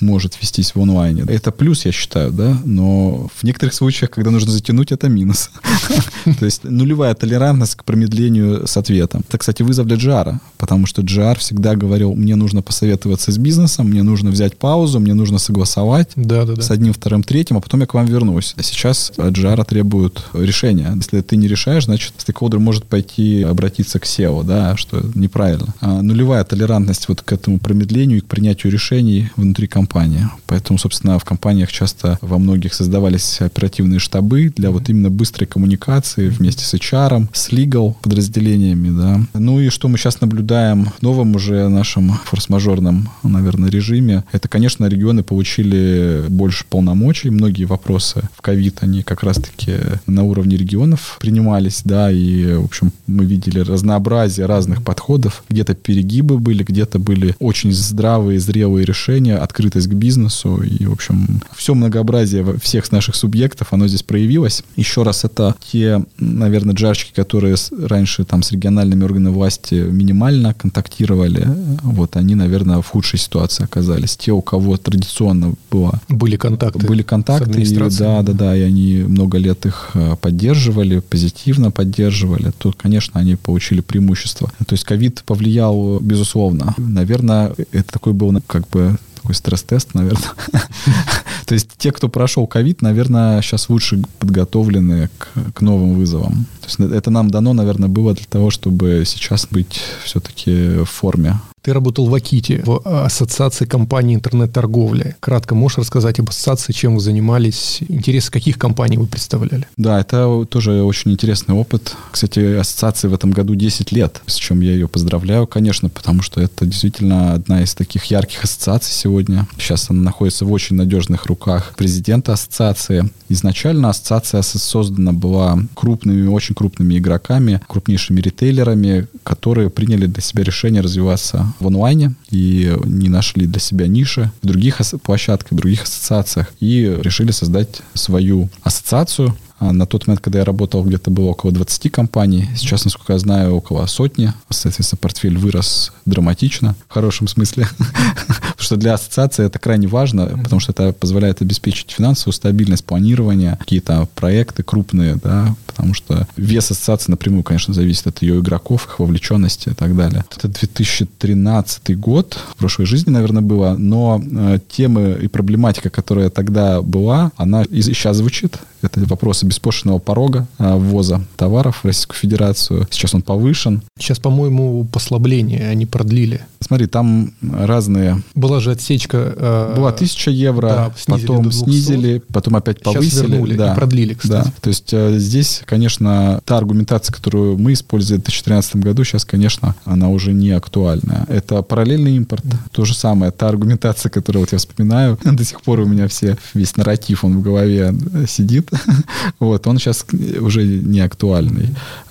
может 0.00 0.40
вестись 0.40 0.74
в 0.74 0.80
онлайне. 0.80 1.24
Это 1.28 1.50
плюс, 1.50 1.84
я 1.84 1.92
считаю, 1.92 2.30
да, 2.32 2.56
но 2.64 3.28
в 3.34 3.44
некоторых 3.44 3.74
случаях, 3.74 4.10
когда 4.10 4.30
нужно 4.30 4.52
затянуть, 4.52 4.92
это 4.92 5.08
минус. 5.08 5.50
То 6.38 6.44
есть 6.44 6.64
нулевая 6.64 7.14
толерантность 7.14 7.74
к 7.76 7.84
промедлению 7.84 8.66
с 8.66 8.76
ответом. 8.76 9.24
Это, 9.28 9.38
кстати, 9.38 9.62
вызов 9.62 9.86
для 9.86 9.96
GR, 9.96 10.38
потому 10.56 10.86
что 10.86 11.02
GR 11.02 11.38
всегда 11.38 11.74
говорил, 11.74 12.14
мне 12.14 12.36
нужно 12.36 12.62
посоветоваться 12.62 13.32
с 13.32 13.38
бизнесом, 13.38 13.88
мне 13.88 14.02
нужно 14.02 14.30
взять 14.30 14.56
паузу, 14.56 15.00
мне 15.00 15.14
нужно 15.14 15.38
согласовать 15.38 16.10
с 16.14 16.70
одним, 16.70 16.92
вторым, 16.92 17.22
третьим, 17.22 17.56
а 17.56 17.60
потом 17.60 17.80
я 17.80 17.86
к 17.86 17.94
вам 17.94 18.06
вернусь. 18.06 18.54
А 18.56 18.62
сейчас 18.62 19.12
от 19.16 19.34
GR 19.34 19.64
требуют 19.64 20.24
решения. 20.32 20.92
Если 20.94 21.20
ты 21.20 21.36
не 21.36 21.48
решаешь, 21.48 21.84
значит, 21.84 22.14
стейкхолдер 22.18 22.58
может 22.58 22.84
пойти 22.84 23.42
обратиться 23.42 23.98
к 23.98 24.04
SEO, 24.04 24.44
да, 24.44 24.76
что 24.76 25.02
неправильно. 25.14 25.74
А 25.80 26.02
нулевая 26.02 26.44
толерантность 26.44 27.08
вот 27.08 27.22
к 27.22 27.32
этому 27.32 27.58
промедлению 27.58 28.18
и 28.18 28.20
к 28.20 28.26
принятию 28.26 28.72
решений 28.72 29.30
внутри 29.36 29.66
компании 29.66 29.87
компания. 29.88 30.30
Поэтому, 30.46 30.78
собственно, 30.78 31.18
в 31.18 31.24
компаниях 31.24 31.72
часто 31.72 32.18
во 32.20 32.38
многих 32.38 32.74
создавались 32.74 33.40
оперативные 33.40 33.98
штабы 33.98 34.52
для 34.54 34.70
вот 34.70 34.88
именно 34.90 35.10
быстрой 35.10 35.46
коммуникации 35.46 36.28
вместе 36.28 36.64
с 36.64 36.74
HR, 36.74 37.28
с 37.32 37.50
legal 37.50 37.94
подразделениями, 38.02 38.90
да. 38.90 39.20
Ну 39.32 39.60
и 39.60 39.70
что 39.70 39.88
мы 39.88 39.96
сейчас 39.96 40.20
наблюдаем 40.20 40.90
в 40.98 41.02
новом 41.02 41.34
уже 41.36 41.68
нашем 41.68 42.12
форс-мажорном, 42.24 43.08
наверное, 43.22 43.70
режиме, 43.70 44.24
это, 44.32 44.48
конечно, 44.48 44.86
регионы 44.86 45.22
получили 45.22 46.24
больше 46.28 46.64
полномочий, 46.68 47.30
многие 47.30 47.64
вопросы 47.64 48.22
в 48.36 48.42
ковид, 48.42 48.78
они 48.82 49.02
как 49.02 49.22
раз-таки 49.22 49.72
на 50.06 50.24
уровне 50.24 50.56
регионов 50.56 51.16
принимались, 51.20 51.80
да, 51.84 52.10
и, 52.10 52.54
в 52.54 52.64
общем, 52.64 52.92
мы 53.06 53.24
видели 53.24 53.60
разнообразие 53.60 54.46
разных 54.46 54.82
подходов, 54.82 55.44
где-то 55.48 55.74
перегибы 55.74 56.38
были, 56.38 56.62
где-то 56.62 56.98
были 56.98 57.34
очень 57.38 57.72
здравые, 57.72 58.38
зрелые 58.38 58.84
решения, 58.84 59.36
открытые 59.36 59.77
открытость 59.78 59.88
к 59.88 59.92
бизнесу 59.92 60.62
и, 60.62 60.86
в 60.86 60.92
общем, 60.92 61.40
все 61.56 61.74
многообразие 61.74 62.44
всех 62.60 62.92
наших 62.92 63.14
субъектов, 63.14 63.72
оно 63.72 63.88
здесь 63.88 64.02
проявилось. 64.02 64.62
Еще 64.76 65.02
раз, 65.02 65.24
это 65.24 65.54
те, 65.72 66.04
наверное, 66.18 66.74
джарщики, 66.74 67.12
которые 67.14 67.56
раньше 67.86 68.24
там 68.24 68.42
с 68.42 68.52
региональными 68.52 69.04
органами 69.04 69.32
власти 69.32 69.74
минимально 69.74 70.54
контактировали, 70.54 71.46
вот 71.82 72.16
они, 72.16 72.34
наверное, 72.34 72.80
в 72.80 72.86
худшей 72.86 73.18
ситуации 73.18 73.64
оказались. 73.64 74.16
Те, 74.16 74.32
у 74.32 74.42
кого 74.42 74.76
традиционно 74.76 75.54
было... 75.70 76.00
Были 76.08 76.36
контакты. 76.36 76.86
Были 76.86 77.02
контакты, 77.02 77.62
и, 77.62 77.74
да, 77.74 78.22
да, 78.22 78.32
да, 78.32 78.56
и 78.56 78.62
они 78.62 79.04
много 79.08 79.38
лет 79.38 79.66
их 79.66 79.90
э, 79.94 80.16
поддерживали, 80.20 81.00
позитивно 81.00 81.70
поддерживали, 81.70 82.52
то, 82.58 82.72
конечно, 82.76 83.20
они 83.20 83.36
получили 83.36 83.80
преимущество. 83.80 84.50
То 84.66 84.74
есть 84.74 84.84
ковид 84.84 85.22
повлиял, 85.26 85.98
безусловно. 86.00 86.74
Наверное, 86.76 87.52
это 87.72 87.92
такой 87.92 88.12
был 88.12 88.28
как 88.46 88.68
бы 88.68 88.96
такой 89.28 89.34
стресс-тест, 89.34 89.94
наверное. 89.94 90.30
То 91.46 91.54
есть 91.54 91.70
те, 91.76 91.92
кто 91.92 92.08
прошел 92.08 92.46
ковид, 92.46 92.82
наверное, 92.82 93.42
сейчас 93.42 93.68
лучше 93.68 94.02
подготовлены 94.18 95.10
к, 95.18 95.28
к 95.54 95.60
новым 95.60 95.94
вызовам. 95.94 96.46
То 96.60 96.66
есть 96.66 96.94
это 96.94 97.10
нам 97.10 97.30
дано, 97.30 97.52
наверное, 97.52 97.88
было 97.88 98.14
для 98.14 98.24
того, 98.24 98.50
чтобы 98.50 99.04
сейчас 99.06 99.46
быть 99.50 99.80
все-таки 100.04 100.78
в 100.78 100.86
форме. 100.86 101.40
Ты 101.62 101.72
работал 101.72 102.06
в 102.06 102.14
Аките, 102.14 102.62
в 102.64 102.80
ассоциации 102.84 103.64
компаний 103.64 104.14
интернет-торговли. 104.14 105.16
Кратко 105.20 105.54
можешь 105.54 105.78
рассказать 105.78 106.18
об 106.20 106.28
ассоциации, 106.28 106.72
чем 106.72 106.94
вы 106.94 107.00
занимались, 107.00 107.80
интересы 107.88 108.30
каких 108.30 108.58
компаний 108.58 108.96
вы 108.96 109.06
представляли? 109.06 109.66
Да, 109.76 110.00
это 110.00 110.44
тоже 110.48 110.82
очень 110.82 111.12
интересный 111.12 111.54
опыт. 111.54 111.96
Кстати, 112.10 112.56
ассоциации 112.56 113.08
в 113.08 113.14
этом 113.14 113.30
году 113.30 113.54
10 113.54 113.92
лет, 113.92 114.22
с 114.26 114.36
чем 114.36 114.60
я 114.60 114.72
ее 114.72 114.88
поздравляю, 114.88 115.46
конечно, 115.46 115.88
потому 115.88 116.22
что 116.22 116.40
это 116.40 116.64
действительно 116.64 117.34
одна 117.34 117.62
из 117.62 117.74
таких 117.74 118.04
ярких 118.04 118.44
ассоциаций 118.44 118.92
сегодня. 118.92 119.46
Сейчас 119.58 119.90
она 119.90 120.02
находится 120.02 120.44
в 120.44 120.52
очень 120.52 120.76
надежных 120.76 121.26
руках 121.26 121.74
президента 121.76 122.32
ассоциации. 122.32 123.10
Изначально 123.28 123.90
ассоциация 123.90 124.42
создана 124.42 125.12
была 125.12 125.58
крупными, 125.74 126.28
очень 126.28 126.54
крупными 126.54 126.96
игроками, 126.98 127.60
крупнейшими 127.66 128.20
ритейлерами, 128.20 129.06
которые 129.22 129.70
приняли 129.70 130.06
для 130.06 130.22
себя 130.22 130.44
решение 130.44 130.82
развиваться 130.82 131.47
в 131.58 131.66
онлайне 131.66 132.14
и 132.30 132.74
не 132.84 133.08
нашли 133.08 133.46
для 133.46 133.60
себя 133.60 133.86
ниши 133.86 134.30
в 134.42 134.46
других 134.46 134.80
площадках, 135.02 135.52
в 135.52 135.56
других 135.56 135.82
ассоциациях 135.84 136.52
и 136.60 136.98
решили 137.02 137.30
создать 137.30 137.82
свою 137.94 138.48
ассоциацию, 138.62 139.34
на 139.60 139.86
тот 139.86 140.06
момент, 140.06 140.20
когда 140.20 140.40
я 140.40 140.44
работал, 140.44 140.84
где-то 140.84 141.10
было 141.10 141.30
около 141.30 141.52
20 141.52 141.90
компаний. 141.90 142.48
Сейчас, 142.56 142.84
насколько 142.84 143.12
я 143.12 143.18
знаю, 143.18 143.54
около 143.54 143.86
сотни. 143.86 144.32
Соответственно, 144.50 144.98
портфель 145.00 145.38
вырос 145.38 145.92
драматично, 146.04 146.74
в 146.88 146.92
хорошем 146.92 147.28
смысле. 147.28 147.68
потому 147.78 148.64
что 148.64 148.76
для 148.76 148.94
ассоциации 148.94 149.46
это 149.46 149.58
крайне 149.58 149.86
важно, 149.86 150.26
потому 150.42 150.60
что 150.60 150.72
это 150.72 150.92
позволяет 150.92 151.42
обеспечить 151.42 151.90
финансовую 151.90 152.32
стабильность, 152.32 152.84
планирование, 152.84 153.56
какие-то 153.58 154.08
проекты 154.14 154.62
крупные, 154.62 155.16
да, 155.16 155.54
потому 155.66 155.94
что 155.94 156.26
вес 156.36 156.70
ассоциации 156.70 157.12
напрямую, 157.12 157.44
конечно, 157.44 157.72
зависит 157.72 158.08
от 158.08 158.22
ее 158.22 158.40
игроков, 158.40 158.86
их 158.86 158.98
вовлеченности 158.98 159.68
и 159.68 159.74
так 159.74 159.96
далее. 159.96 160.24
Это 160.36 160.48
2013 160.48 161.98
год, 161.98 162.36
в 162.54 162.56
прошлой 162.56 162.86
жизни, 162.86 163.10
наверное, 163.10 163.42
было, 163.42 163.76
но 163.78 164.20
э, 164.20 164.58
темы 164.68 165.18
и 165.22 165.28
проблематика, 165.28 165.90
которая 165.90 166.30
тогда 166.30 166.82
была, 166.82 167.30
она 167.36 167.62
и 167.62 167.82
сейчас 167.82 168.16
звучит. 168.16 168.58
Это 168.82 169.00
вопросы 169.06 169.46
беспошлинного 169.46 169.98
порога 169.98 170.46
а, 170.58 170.76
ввоза 170.76 171.20
товаров 171.36 171.80
в 171.82 171.84
Российскую 171.84 172.16
Федерацию. 172.16 172.86
Сейчас 172.90 173.14
он 173.14 173.22
повышен. 173.22 173.82
Сейчас, 173.98 174.18
по-моему, 174.18 174.84
послабление 174.84 175.68
они 175.68 175.86
продлили. 175.86 176.42
Смотри, 176.60 176.86
там 176.86 177.32
разные... 177.42 178.22
Была 178.34 178.60
же 178.60 178.72
отсечка... 178.72 179.34
Э... 179.36 179.74
Была 179.76 179.92
тысяча 179.92 180.30
евро, 180.30 180.68
да, 180.68 180.92
снизили 180.96 181.26
потом 181.26 181.52
снизили, 181.52 182.22
потом 182.32 182.56
опять 182.56 182.82
повысили. 182.82 183.10
Сейчас 183.10 183.22
вернули 183.22 183.56
да. 183.56 183.72
и 183.72 183.76
продлили, 183.76 184.14
кстати. 184.14 184.46
Да. 184.46 184.52
То 184.60 184.68
есть 184.68 184.92
э, 184.92 185.18
здесь, 185.18 185.62
конечно, 185.64 186.40
та 186.44 186.58
аргументация, 186.58 187.14
которую 187.14 187.58
мы 187.58 187.72
использовали 187.72 188.20
в 188.20 188.24
2013 188.24 188.76
году, 188.76 189.04
сейчас, 189.04 189.24
конечно, 189.24 189.74
она 189.84 190.08
уже 190.08 190.32
не 190.32 190.50
актуальная. 190.50 191.26
Это 191.28 191.62
параллельный 191.62 192.16
импорт. 192.16 192.42
Да. 192.44 192.58
То 192.72 192.84
же 192.84 192.94
самое. 192.94 193.32
Та 193.32 193.48
аргументация, 193.48 194.10
которую 194.10 194.42
вот 194.42 194.52
я 194.52 194.58
вспоминаю, 194.58 195.18
до 195.24 195.44
сих 195.44 195.60
пор 195.62 195.80
у 195.80 195.86
меня 195.86 196.08
все, 196.08 196.36
весь 196.54 196.76
нарратив, 196.76 197.24
он 197.24 197.38
в 197.38 197.42
голове 197.42 197.94
сидит. 198.26 198.67
Вот, 199.38 199.66
он 199.66 199.78
сейчас 199.78 200.04
уже 200.40 200.64
не 200.64 201.00
актуальный. 201.00 201.68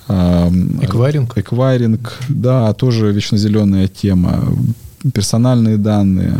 Эквайринг? 0.08 1.36
Эквайринг, 1.36 2.14
да, 2.28 2.72
тоже 2.72 3.12
вечно 3.12 3.36
зеленая 3.36 3.88
тема 3.88 4.44
персональные 5.12 5.76
данные. 5.76 6.34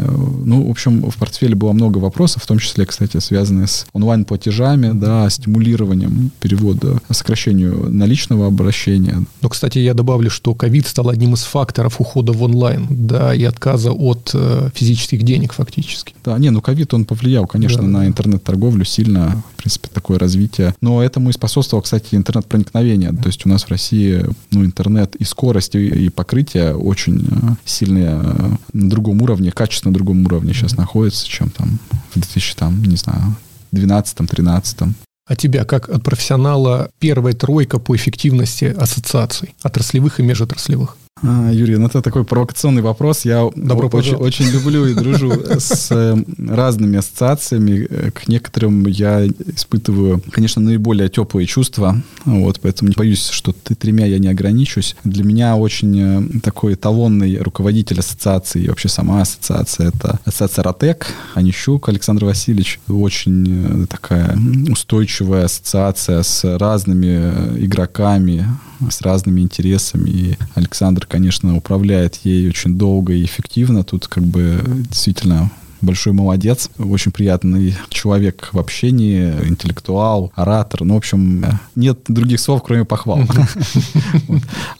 Ну, 0.45 0.67
в 0.67 0.71
общем, 0.71 1.11
в 1.11 1.17
портфеле 1.17 1.55
было 1.55 1.73
много 1.73 1.99
вопросов, 1.99 2.43
в 2.43 2.47
том 2.47 2.59
числе, 2.59 2.87
кстати, 2.87 3.19
связанные 3.19 3.67
с 3.67 3.87
онлайн-платежами, 3.93 4.93
да, 4.99 5.29
стимулированием 5.31 6.31
перевода, 6.41 6.99
сокращению 7.11 7.91
наличного 7.91 8.47
обращения. 8.47 9.25
Но, 9.43 9.49
кстати, 9.49 9.79
я 9.79 9.95
добавлю, 9.95 10.31
что 10.31 10.55
ковид 10.55 10.87
стал 10.87 11.09
одним 11.09 11.35
из 11.35 11.43
факторов 11.43 12.01
ухода 12.01 12.33
в 12.33 12.43
онлайн, 12.43 12.87
да, 12.91 13.35
и 13.35 13.45
отказа 13.45 13.93
от 13.93 14.31
э, 14.35 14.71
физических 14.75 15.23
денег 15.23 15.53
фактически. 15.53 16.15
Да, 16.25 16.39
не, 16.39 16.51
ну 16.51 16.61
ковид, 16.61 16.95
он 16.95 17.05
повлиял, 17.05 17.47
конечно, 17.47 17.83
да. 17.83 17.89
на 17.89 18.07
интернет-торговлю 18.07 18.85
сильно, 18.85 19.43
в 19.55 19.57
принципе, 19.57 19.89
такое 19.93 20.19
развитие. 20.19 20.75
Но 20.81 21.03
этому 21.03 21.31
и 21.31 21.33
способствовало, 21.33 21.83
кстати, 21.83 22.15
интернет-проникновение. 22.15 23.13
То 23.13 23.27
есть 23.27 23.47
у 23.47 23.49
нас 23.49 23.65
в 23.65 23.71
России, 23.71 24.25
ну, 24.51 24.65
интернет 24.65 25.15
и 25.17 25.25
скорость, 25.25 25.75
и, 25.75 25.87
и 25.87 26.09
покрытие 26.09 26.75
очень 26.75 27.27
э, 27.31 27.55
сильные 27.65 28.58
на 28.73 28.89
другом 28.89 29.23
уровне, 29.23 29.51
качественно 29.51 29.91
на 29.91 29.95
другом 29.95 30.25
уровне 30.25 30.53
сейчас 30.53 30.77
находится, 30.77 31.27
чем 31.27 31.51
там 31.51 31.79
в 32.11 32.15
2000, 32.15 32.57
там, 32.57 32.83
не 32.83 32.97
знаю, 32.97 33.37
12-13. 33.73 34.93
А 35.27 35.37
тебя, 35.37 35.65
как 35.65 35.91
от 35.91 36.03
профессионала, 36.03 36.91
первая 36.99 37.35
тройка 37.35 37.79
по 37.79 37.95
эффективности 37.95 38.65
ассоциаций, 38.65 39.55
отраслевых 39.63 40.21
и 40.21 40.23
межотраслевых? 40.23 40.97
А, 41.23 41.51
Юрий, 41.51 41.77
ну 41.77 41.87
это 41.87 42.03
такой 42.03 42.25
провокационный 42.25 42.83
вопрос. 42.83 43.25
Я 43.25 43.49
Добро 43.57 43.89
очень, 43.89 44.15
очень 44.15 44.47
люблю 44.47 44.87
и 44.87 44.95
дружу 44.95 45.33
с 45.59 45.89
э, 45.91 46.17
разными 46.39 46.99
ассоциациями. 46.99 48.11
К 48.11 48.29
некоторым 48.29 48.87
я 48.87 49.27
испытываю, 49.27 50.23
конечно, 50.31 50.63
наиболее 50.63 51.09
теплые 51.09 51.47
чувства. 51.47 52.01
Вот, 52.25 52.61
поэтому 52.61 52.91
не 52.91 52.95
боюсь, 52.97 53.29
что 53.29 53.53
ты 53.53 53.75
тремя 53.75 54.07
я 54.07 54.19
не 54.19 54.29
ограничусь. 54.29 54.97
Для 55.05 55.25
меня 55.25 55.57
очень 55.57 56.01
э, 56.01 56.41
такой 56.41 56.75
эталонный 56.75 57.39
руководитель 57.39 58.01
ассоциации 58.01 58.63
и 58.63 58.69
вообще 58.69 58.89
сама 58.89 59.23
ассоциация. 59.23 59.89
Это 59.89 60.21
ассоциация 60.25 60.63
Ротек, 60.63 61.07
Анищук 61.35 61.89
Александр 61.89 62.27
Васильевич. 62.27 62.81
Очень 62.89 63.85
э, 63.85 63.87
такая 63.87 64.39
устойчивая 64.71 65.47
ассоциация 65.47 66.23
с 66.23 66.45
разными 66.59 67.65
игроками, 67.65 68.47
с 68.91 69.01
разными 69.01 69.41
интересами. 69.41 70.11
И 70.11 70.37
Александр, 70.55 71.07
конечно, 71.09 71.57
управляет 71.57 72.21
ей 72.25 72.49
очень 72.49 72.77
долго 72.77 73.13
и 73.13 73.25
эффективно. 73.25 73.85
Тут 73.85 74.07
как 74.07 74.25
бы 74.25 74.61
действительно 74.89 75.51
большой 75.81 76.13
молодец, 76.13 76.71
очень 76.79 77.13
приятный 77.13 77.75
человек 77.89 78.51
в 78.53 78.59
общении, 78.59 79.33
интеллектуал, 79.47 80.33
оратор. 80.35 80.85
Ну, 80.85 80.95
в 80.95 80.97
общем, 80.99 81.45
нет 81.75 81.99
других 82.09 82.41
слов, 82.41 82.63
кроме 82.65 82.85
похвал. 82.85 83.21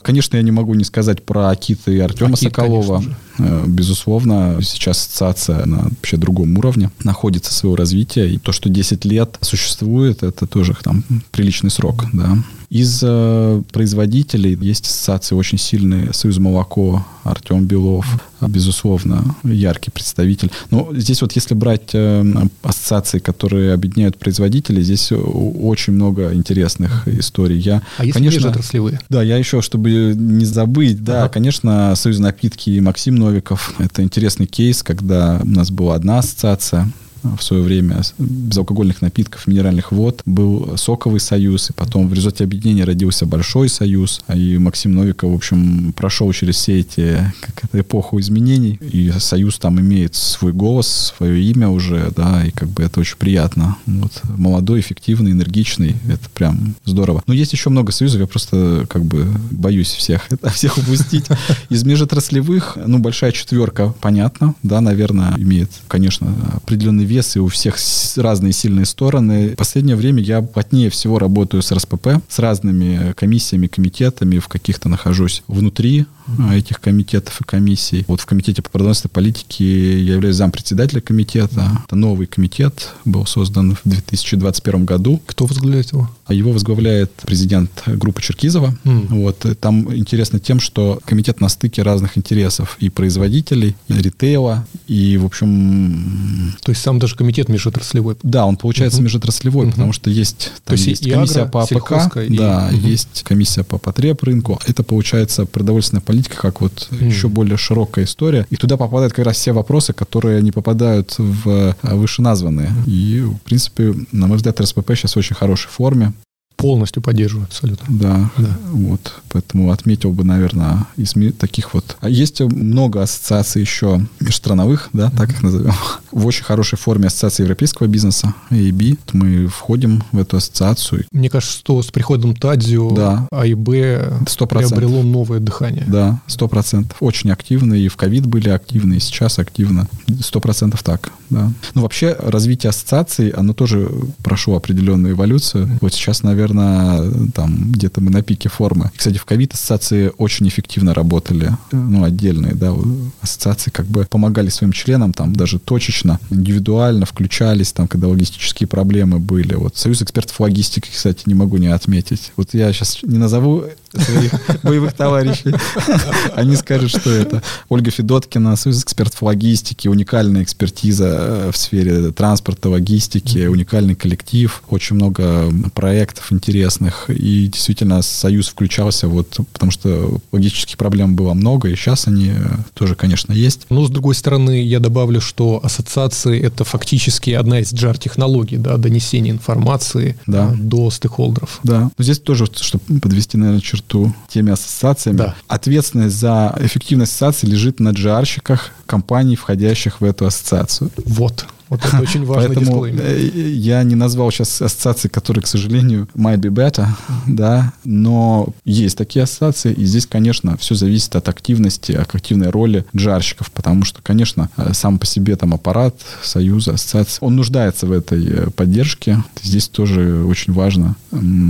Конечно, 0.01 0.37
я 0.37 0.43
не 0.43 0.51
могу 0.51 0.73
не 0.73 0.83
сказать 0.83 1.23
про 1.23 1.49
Акита 1.49 1.91
и 1.91 1.99
Артема 1.99 2.35
Соколова. 2.35 3.03
Э, 3.39 3.63
безусловно, 3.67 4.59
сейчас 4.61 4.97
ассоциация 4.99 5.65
на 5.65 5.83
вообще 5.83 6.17
другом 6.17 6.57
уровне 6.57 6.91
находится 7.03 7.53
своего 7.53 7.75
развития. 7.75 8.29
И 8.29 8.37
то, 8.37 8.51
что 8.51 8.69
10 8.69 9.05
лет 9.05 9.37
существует, 9.41 10.23
это 10.23 10.45
тоже 10.45 10.75
там 10.83 11.03
приличный 11.31 11.71
срок, 11.71 12.05
да. 12.13 12.37
Из 12.69 12.99
э, 13.01 13.63
производителей 13.71 14.55
есть 14.61 14.85
ассоциации 14.85 15.33
очень 15.33 15.57
сильные. 15.57 16.13
Союз 16.13 16.37
молоко, 16.37 17.03
Артем 17.23 17.65
Белов, 17.65 18.05
безусловно, 18.41 19.35
яркий 19.43 19.89
представитель. 19.89 20.51
Но 20.69 20.88
здесь 20.93 21.21
вот 21.21 21.33
если 21.33 21.53
брать 21.53 21.91
э, 21.93 22.23
ассоциации, 22.63 23.19
которые 23.19 23.73
объединяют 23.73 24.17
производителей, 24.17 24.81
здесь 24.81 25.11
очень 25.11 25.93
много 25.93 26.33
интересных 26.33 27.07
историй. 27.07 27.59
Я, 27.59 27.81
а 27.97 28.05
если 28.05 28.19
конечно, 28.19 28.49
отраслевые? 28.49 28.99
Да, 29.09 29.21
я 29.21 29.37
еще, 29.37 29.61
чтобы 29.61 30.13
не 30.15 30.45
забыть, 30.45 31.03
да, 31.03 31.23
ага. 31.23 31.33
конечно, 31.33 31.93
Союз 31.95 32.19
напитки 32.19 32.69
и 32.69 32.81
Максим 32.81 33.15
Новиков. 33.15 33.73
Это 33.79 34.03
интересный 34.03 34.45
кейс, 34.45 34.83
когда 34.83 35.39
у 35.43 35.47
нас 35.47 35.71
была 35.71 35.95
одна 35.95 36.19
ассоциация, 36.19 36.91
в 37.23 37.43
свое 37.43 37.63
время 37.63 38.01
безалкогольных 38.17 39.01
напитков, 39.01 39.47
минеральных 39.47 39.91
вод. 39.91 40.21
Был 40.25 40.77
соковый 40.77 41.19
союз, 41.19 41.69
и 41.69 41.73
потом 41.73 42.07
в 42.07 42.13
результате 42.13 42.43
объединения 42.43 42.83
родился 42.83 43.25
большой 43.25 43.69
союз. 43.69 44.21
А 44.27 44.35
и 44.35 44.57
Максим 44.57 44.93
Новиков, 44.93 45.31
в 45.31 45.35
общем, 45.35 45.93
прошел 45.93 46.31
через 46.33 46.55
все 46.55 46.79
эти 46.79 47.33
как 47.41 47.63
это, 47.65 47.81
эпоху 47.81 48.19
изменений. 48.19 48.79
И 48.81 49.11
союз 49.19 49.57
там 49.59 49.79
имеет 49.79 50.15
свой 50.15 50.53
голос, 50.53 51.13
свое 51.17 51.41
имя 51.43 51.69
уже, 51.69 52.11
да, 52.15 52.45
и 52.45 52.51
как 52.51 52.69
бы 52.69 52.83
это 52.83 52.99
очень 52.99 53.17
приятно. 53.17 53.77
Вот. 53.85 54.21
Молодой, 54.37 54.79
эффективный, 54.79 55.31
энергичный. 55.31 55.95
Это 56.07 56.29
прям 56.33 56.75
здорово. 56.85 57.23
Но 57.27 57.33
есть 57.33 57.53
еще 57.53 57.69
много 57.69 57.91
союзов, 57.91 58.21
я 58.21 58.27
просто 58.27 58.85
как 58.89 59.03
бы 59.03 59.27
боюсь 59.51 59.89
всех, 59.89 60.27
это, 60.29 60.49
всех 60.49 60.77
упустить. 60.77 61.25
Из 61.69 61.83
межотраслевых, 61.83 62.77
ну, 62.85 62.99
большая 62.99 63.31
четверка, 63.31 63.93
понятно, 64.01 64.55
да, 64.63 64.81
наверное, 64.81 65.35
имеет, 65.37 65.71
конечно, 65.87 66.33
определенный 66.55 67.05
вес, 67.09 67.35
и 67.35 67.39
у 67.39 67.47
всех 67.47 67.75
разные 68.15 68.53
сильные 68.53 68.85
стороны. 68.85 69.49
В 69.49 69.55
последнее 69.55 69.95
время 69.95 70.21
я 70.21 70.41
плотнее 70.41 70.89
всего 70.89 71.19
работаю 71.19 71.61
с 71.61 71.71
РСПП, 71.71 72.07
с 72.27 72.39
разными 72.39 73.13
комиссиями, 73.13 73.67
комитетами, 73.67 74.39
в 74.39 74.47
каких-то 74.47 74.89
нахожусь 74.89 75.43
внутри 75.47 76.05
mm-hmm. 76.27 76.57
этих 76.57 76.79
комитетов 76.79 77.41
и 77.41 77.43
комиссий. 77.43 78.05
Вот 78.07 78.21
в 78.21 78.25
комитете 78.25 78.61
по 78.61 78.69
продовольственной 78.69 79.11
политике 79.11 79.99
я 80.01 80.13
являюсь 80.13 80.35
зампредседателя 80.35 81.01
комитета. 81.01 81.71
Это 81.85 81.95
новый 81.95 82.27
комитет, 82.27 82.89
был 83.05 83.25
создан 83.25 83.75
в 83.75 83.81
2021 83.89 84.85
году. 84.85 85.21
Кто 85.25 85.45
возглавляет 85.45 85.91
его? 85.91 86.09
А 86.25 86.33
его 86.33 86.51
возглавляет 86.51 87.11
президент 87.25 87.71
группы 87.87 88.21
Черкизова. 88.21 88.75
Mm. 88.83 89.07
Вот. 89.09 89.45
Там 89.59 89.95
интересно 89.95 90.39
тем, 90.39 90.59
что 90.59 90.99
комитет 91.05 91.41
на 91.41 91.49
стыке 91.49 91.81
разных 91.81 92.17
интересов 92.17 92.77
и 92.79 92.89
производителей, 92.89 93.75
и 93.87 93.93
ритейла, 93.93 94.67
и, 94.87 95.17
в 95.17 95.25
общем... 95.25 96.55
То 96.61 96.71
есть 96.71 96.81
сам 96.81 96.98
даже 96.99 97.15
комитет 97.15 97.49
межотраслевой? 97.49 98.17
Да, 98.23 98.45
он 98.45 98.57
получается 98.57 98.99
uh-huh. 98.99 99.05
межотраслевой, 99.05 99.67
uh-huh. 99.67 99.71
потому 99.71 99.93
что 99.93 100.09
есть, 100.09 100.51
там 100.65 100.75
есть, 100.75 100.87
есть 100.87 101.11
комиссия 101.11 101.41
агро, 101.41 101.51
по 101.51 101.63
АПК, 101.63 102.17
и... 102.17 102.37
да, 102.37 102.69
uh-huh. 102.69 102.77
есть 102.77 103.23
комиссия 103.23 103.63
по 103.63 103.77
потреб 103.77 104.21
рынку. 104.23 104.59
Это, 104.67 104.83
получается, 104.83 105.45
продовольственная 105.45 106.01
политика 106.01 106.37
как 106.37 106.61
вот 106.61 106.87
uh-huh. 106.91 107.05
еще 107.05 107.27
более 107.27 107.57
широкая 107.57 108.05
история. 108.05 108.45
И 108.49 108.55
туда 108.55 108.77
попадают 108.77 109.13
как 109.13 109.25
раз 109.25 109.37
все 109.37 109.51
вопросы, 109.51 109.93
которые 109.93 110.41
не 110.41 110.51
попадают 110.51 111.15
в 111.17 111.75
вышеназванные. 111.81 112.67
Uh-huh. 112.69 112.89
И, 112.89 113.21
в 113.21 113.39
принципе, 113.39 113.95
на 114.11 114.27
мой 114.27 114.37
взгляд, 114.37 114.59
РСПП 114.59 114.91
сейчас 114.95 115.15
в 115.15 115.17
очень 115.17 115.35
хорошей 115.35 115.69
форме. 115.69 116.13
Полностью 116.59 117.01
поддерживаю, 117.01 117.45
абсолютно. 117.45 117.85
Да, 117.87 118.29
да. 118.37 118.49
Вот. 118.71 119.13
Поэтому 119.29 119.71
отметил 119.71 120.11
бы, 120.11 120.25
наверное, 120.25 120.85
из 120.97 121.13
таких 121.37 121.73
вот. 121.73 121.95
А 122.01 122.09
есть 122.09 122.41
много 122.41 123.01
ассоциаций 123.01 123.61
еще 123.61 124.05
межстрановых, 124.19 124.89
да, 124.91 125.07
mm-hmm. 125.07 125.17
так 125.17 125.29
их 125.31 125.41
назовем. 125.41 125.73
В 126.11 126.25
очень 126.25 126.43
хорошей 126.43 126.77
форме 126.77 127.07
ассоциации 127.07 127.43
европейского 127.43 127.87
бизнеса, 127.87 128.33
AIB. 128.49 128.99
Мы 129.13 129.47
входим 129.47 130.03
в 130.11 130.19
эту 130.19 130.37
ассоциацию. 130.37 131.05
Мне 131.11 131.29
кажется, 131.29 131.57
что 131.57 131.81
с 131.81 131.87
приходом 131.91 132.35
Тадзио 132.35 132.91
да. 132.91 133.27
AIB 133.31 134.25
100%. 134.25 134.47
приобрело 134.47 135.01
новое 135.01 135.39
дыхание. 135.39 135.85
Да, 135.87 136.19
сто 136.27 136.49
процентов. 136.49 136.97
Очень 136.99 137.31
активно. 137.31 137.73
И 137.73 137.87
в 137.87 137.95
ковид 137.95 138.25
были 138.25 138.49
активны, 138.49 138.95
и 138.95 138.99
сейчас 138.99 139.39
активно. 139.39 139.87
Сто 140.21 140.41
процентов 140.41 140.83
так, 140.83 141.11
да. 141.29 141.51
Ну, 141.73 141.81
вообще, 141.81 142.15
развитие 142.19 142.69
ассоциаций, 142.69 143.29
оно 143.29 143.53
тоже 143.53 143.89
прошло 144.23 144.55
определенную 144.55 145.13
эволюцию. 145.13 145.69
Вот 145.81 145.93
сейчас, 145.93 146.23
наверное, 146.23 146.39
наверное, 146.39 147.31
там 147.31 147.71
где-то 147.71 148.01
мы 148.01 148.11
на 148.11 148.21
пике 148.21 148.49
формы. 148.49 148.91
Кстати, 148.95 149.17
в 149.17 149.25
ковид 149.25 149.53
ассоциации 149.53 150.11
очень 150.17 150.47
эффективно 150.47 150.93
работали, 150.93 151.51
ну, 151.71 152.03
отдельные, 152.03 152.53
да, 152.53 152.73
ассоциации 153.21 153.71
как 153.71 153.85
бы 153.85 154.05
помогали 154.09 154.49
своим 154.49 154.71
членам 154.71 155.13
там 155.13 155.33
даже 155.33 155.59
точечно, 155.59 156.19
индивидуально 156.29 157.05
включались 157.05 157.71
там, 157.71 157.87
когда 157.87 158.07
логистические 158.07 158.67
проблемы 158.67 159.19
были. 159.19 159.55
Вот 159.55 159.77
Союз 159.77 160.01
экспертов 160.01 160.39
логистики, 160.39 160.89
кстати, 160.91 161.23
не 161.25 161.33
могу 161.33 161.57
не 161.57 161.67
отметить. 161.67 162.31
Вот 162.37 162.53
я 162.53 162.71
сейчас 162.73 162.99
не 163.03 163.17
назову 163.17 163.65
своих 163.97 164.31
боевых 164.63 164.93
товарищей. 164.93 165.53
Они 166.35 166.55
скажут, 166.55 166.91
что 166.91 167.09
это 167.09 167.41
Ольга 167.69 167.91
Федоткина, 167.91 168.55
Союз 168.55 168.83
экспертов 168.83 169.21
логистики, 169.21 169.87
уникальная 169.87 170.43
экспертиза 170.43 171.07
э, 171.07 171.51
в 171.51 171.57
сфере 171.57 172.11
транспорта, 172.11 172.69
логистики, 172.69 173.47
уникальный 173.47 173.95
коллектив, 173.95 174.61
очень 174.69 174.95
много 174.95 175.51
проектов 175.73 176.31
интересных. 176.31 177.09
И 177.09 177.47
действительно 177.47 178.01
Союз 178.01 178.47
включался, 178.49 179.07
вот, 179.07 179.37
потому 179.53 179.71
что 179.71 180.19
логических 180.31 180.77
проблем 180.77 181.15
было 181.15 181.33
много, 181.33 181.69
и 181.69 181.75
сейчас 181.75 182.07
они 182.07 182.31
э, 182.35 182.57
тоже, 182.73 182.95
конечно, 182.95 183.33
есть. 183.33 183.65
Но, 183.69 183.85
с 183.85 183.89
другой 183.89 184.15
стороны, 184.15 184.63
я 184.63 184.79
добавлю, 184.79 185.21
что 185.21 185.59
ассоциации— 185.63 186.39
это 186.41 186.63
фактически 186.63 187.31
одна 187.31 187.59
из 187.59 187.73
джар-технологий, 187.73 188.57
да, 188.57 188.77
донесения 188.77 189.31
информации 189.31 190.17
да. 190.27 190.53
до 190.57 190.89
стейкхолдеров. 190.89 191.59
Да. 191.63 191.91
Но 191.97 192.03
здесь 192.03 192.19
тоже, 192.19 192.47
чтобы 192.55 192.99
подвести, 192.99 193.37
наверное, 193.37 193.61
черту 193.79 194.13
теми 194.27 194.51
ассоциациями, 194.51 195.17
да. 195.17 195.35
ответственность 195.47 196.15
за 196.15 196.55
эффективность 196.59 197.11
ассоциации 197.13 197.47
лежит 197.47 197.79
на 197.79 197.89
джарщиках 197.89 198.71
компаний, 198.85 199.35
входящих 199.35 200.01
в 200.01 200.03
эту 200.03 200.25
ассоциацию. 200.25 200.91
Вот. 201.05 201.45
Вот 201.69 201.85
это 201.85 202.01
очень 202.01 202.25
важный 202.25 202.55
Поэтому 202.55 202.87
дисклеймер. 202.87 203.03
Э, 203.03 203.49
я 203.51 203.83
не 203.83 203.95
назвал 203.95 204.31
сейчас 204.31 204.61
ассоциации, 204.61 205.07
которые, 205.07 205.43
к 205.43 205.47
сожалению, 205.47 206.07
might 206.15 206.39
be 206.39 206.49
better, 206.49 206.87
да, 207.27 207.73
но 207.83 208.49
есть 208.65 208.97
такие 208.97 209.23
ассоциации, 209.23 209.71
и 209.73 209.85
здесь, 209.85 210.07
конечно, 210.07 210.57
все 210.57 210.73
зависит 210.73 211.15
от 211.15 211.29
активности, 211.29 211.91
от 211.91 212.13
активной 212.15 212.49
роли 212.49 212.85
джарщиков, 212.95 213.51
потому 213.51 213.85
что, 213.85 214.01
конечно, 214.01 214.49
э, 214.57 214.73
сам 214.73 214.97
по 214.97 215.05
себе 215.05 215.35
там 215.35 215.53
аппарат, 215.53 215.95
союза, 216.23 216.73
ассоциации, 216.73 217.19
он 217.21 217.35
нуждается 217.35 217.85
в 217.85 217.91
этой 217.91 218.25
э, 218.25 218.49
поддержке. 218.49 219.23
Здесь 219.41 219.67
тоже 219.67 220.23
очень 220.25 220.53
важно, 220.53 220.95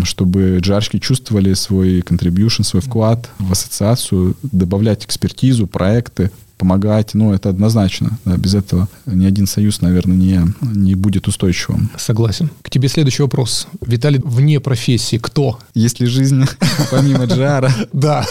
чтобы 0.03 0.59
джарщики 0.59 0.99
чувствовали 0.99 1.53
свой 1.53 1.99
contribution, 2.01 2.63
свой 2.63 2.81
вклад 2.81 3.29
в 3.39 3.51
ассоциацию, 3.51 4.35
добавлять 4.43 5.05
экспертизу, 5.05 5.65
проекты, 5.67 6.31
помогать, 6.59 7.13
ну, 7.13 7.33
это 7.33 7.49
однозначно. 7.49 8.19
Да, 8.25 8.35
без 8.35 8.53
этого 8.53 8.87
ни 9.05 9.25
один 9.25 9.47
союз, 9.47 9.81
наверное, 9.81 10.17
не, 10.17 10.41
не 10.61 10.93
будет 10.93 11.27
устойчивым. 11.27 11.89
Согласен. 11.97 12.51
К 12.61 12.69
тебе 12.69 12.89
следующий 12.89 13.23
вопрос. 13.23 13.67
Виталий, 13.81 14.21
вне 14.23 14.59
профессии 14.59 15.17
кто? 15.17 15.57
Есть 15.73 16.01
ли 16.01 16.05
жизнь 16.05 16.43
помимо 16.91 17.25
Джара? 17.25 17.71
Да. 17.93 18.25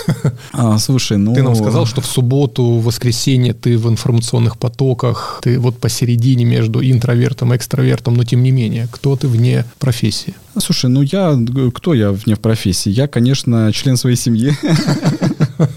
А, 0.52 0.78
слушай, 0.78 1.16
ну... 1.16 1.34
Ты 1.34 1.42
нам 1.42 1.56
сказал, 1.56 1.86
что 1.86 2.02
в 2.02 2.06
субботу, 2.06 2.62
в 2.62 2.84
воскресенье 2.84 3.54
ты 3.54 3.78
в 3.78 3.88
информационных 3.88 4.58
потоках, 4.58 5.40
ты 5.42 5.58
вот 5.58 5.78
посередине 5.78 6.44
между 6.44 6.82
интровертом 6.82 7.54
и 7.54 7.56
экстравертом, 7.56 8.14
но 8.14 8.24
тем 8.24 8.42
не 8.42 8.50
менее, 8.50 8.88
кто 8.90 9.16
ты 9.16 9.26
вне 9.26 9.64
профессии? 9.78 10.34
Слушай, 10.58 10.90
ну 10.90 11.00
я... 11.00 11.38
Кто 11.74 11.94
я 11.94 12.12
вне 12.12 12.36
профессии? 12.36 12.90
Я, 12.90 13.08
конечно, 13.08 13.72
член 13.72 13.96
своей 13.96 14.16
семьи. 14.16 14.52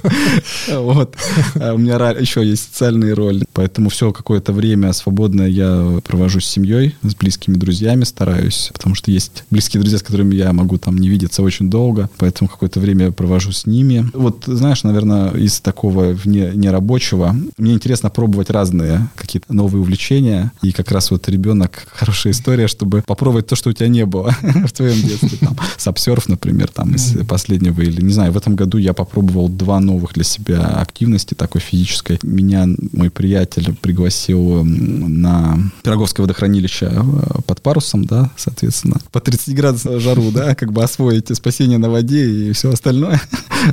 Вот. 0.70 1.16
А 1.56 1.74
у 1.74 1.78
меня 1.78 1.96
еще 2.12 2.46
есть 2.46 2.64
социальные 2.64 3.14
роли. 3.14 3.46
Поэтому 3.54 3.90
все 3.90 4.12
какое-то 4.12 4.54
время 4.54 4.94
свободное 4.94 5.48
я 5.48 6.00
провожу 6.06 6.40
с 6.40 6.46
семьей, 6.46 6.96
с 7.04 7.16
близкими 7.16 7.56
друзьями 7.56 8.04
стараюсь, 8.04 8.70
потому 8.74 8.96
что 8.96 9.12
есть 9.12 9.44
близкие 9.50 9.82
друзья, 9.82 10.00
с 10.00 10.04
которыми 10.04 10.36
я 10.36 10.54
могу 10.54 10.78
там 10.78 10.98
не 10.98 11.10
видеться 11.10 11.44
очень 11.44 11.70
долго, 11.70 12.10
поэтому 12.18 12.50
какое-то 12.50 12.80
время 12.80 13.06
я 13.06 13.12
провожу 13.12 13.52
с 13.52 13.66
ними. 13.66 14.10
Вот, 14.14 14.44
знаешь, 14.46 14.84
наверное, 14.84 15.32
из 15.32 15.60
такого 15.62 16.12
вне 16.12 16.52
нерабочего, 16.54 17.36
мне 17.58 17.74
интересно 17.74 18.10
пробовать 18.10 18.50
разные 18.50 19.10
какие-то 19.16 19.54
новые 19.54 19.82
увлечения, 19.82 20.52
и 20.62 20.72
как 20.72 20.92
раз 20.92 21.12
вот 21.12 21.28
ребенок 21.30 21.88
хорошая 21.92 22.34
история, 22.34 22.68
чтобы 22.68 23.04
попробовать 23.06 23.48
то, 23.48 23.56
что 23.56 23.70
у 23.70 23.74
тебя 23.74 23.88
не 23.88 24.06
было 24.06 24.36
в 24.42 24.72
твоем 24.72 25.02
детстве. 25.02 25.38
Там, 25.40 25.58
сапсерф, 25.78 26.28
например, 26.30 26.70
там 26.70 26.96
из 26.96 27.16
последнего, 27.28 27.82
или, 27.82 28.02
не 28.02 28.14
знаю, 28.14 28.32
в 28.32 28.38
этом 28.38 28.56
году 28.56 28.78
я 28.78 28.94
попробовал 28.94 29.50
два 29.50 29.70
новых 29.80 30.13
для 30.13 30.24
себя 30.24 30.65
активности 30.65 31.34
такой 31.34 31.61
физической. 31.61 32.19
Меня 32.24 32.67
мой 32.91 33.09
приятель 33.09 33.76
пригласил 33.82 34.63
на 34.63 35.59
Пироговское 35.84 36.24
водохранилище 36.24 36.91
э, 36.91 37.41
под 37.45 37.61
парусом, 37.61 38.05
да, 38.05 38.32
соответственно, 38.38 38.97
по 39.11 39.19
30 39.19 39.55
градусов 39.55 40.01
жару, 40.01 40.32
да, 40.32 40.55
как 40.55 40.72
бы 40.72 40.84
освоить 40.84 41.36
спасение 41.36 41.78
на 41.78 41.89
воде 41.89 42.30
и 42.30 42.51
все 42.53 42.72
остальное. 42.72 43.22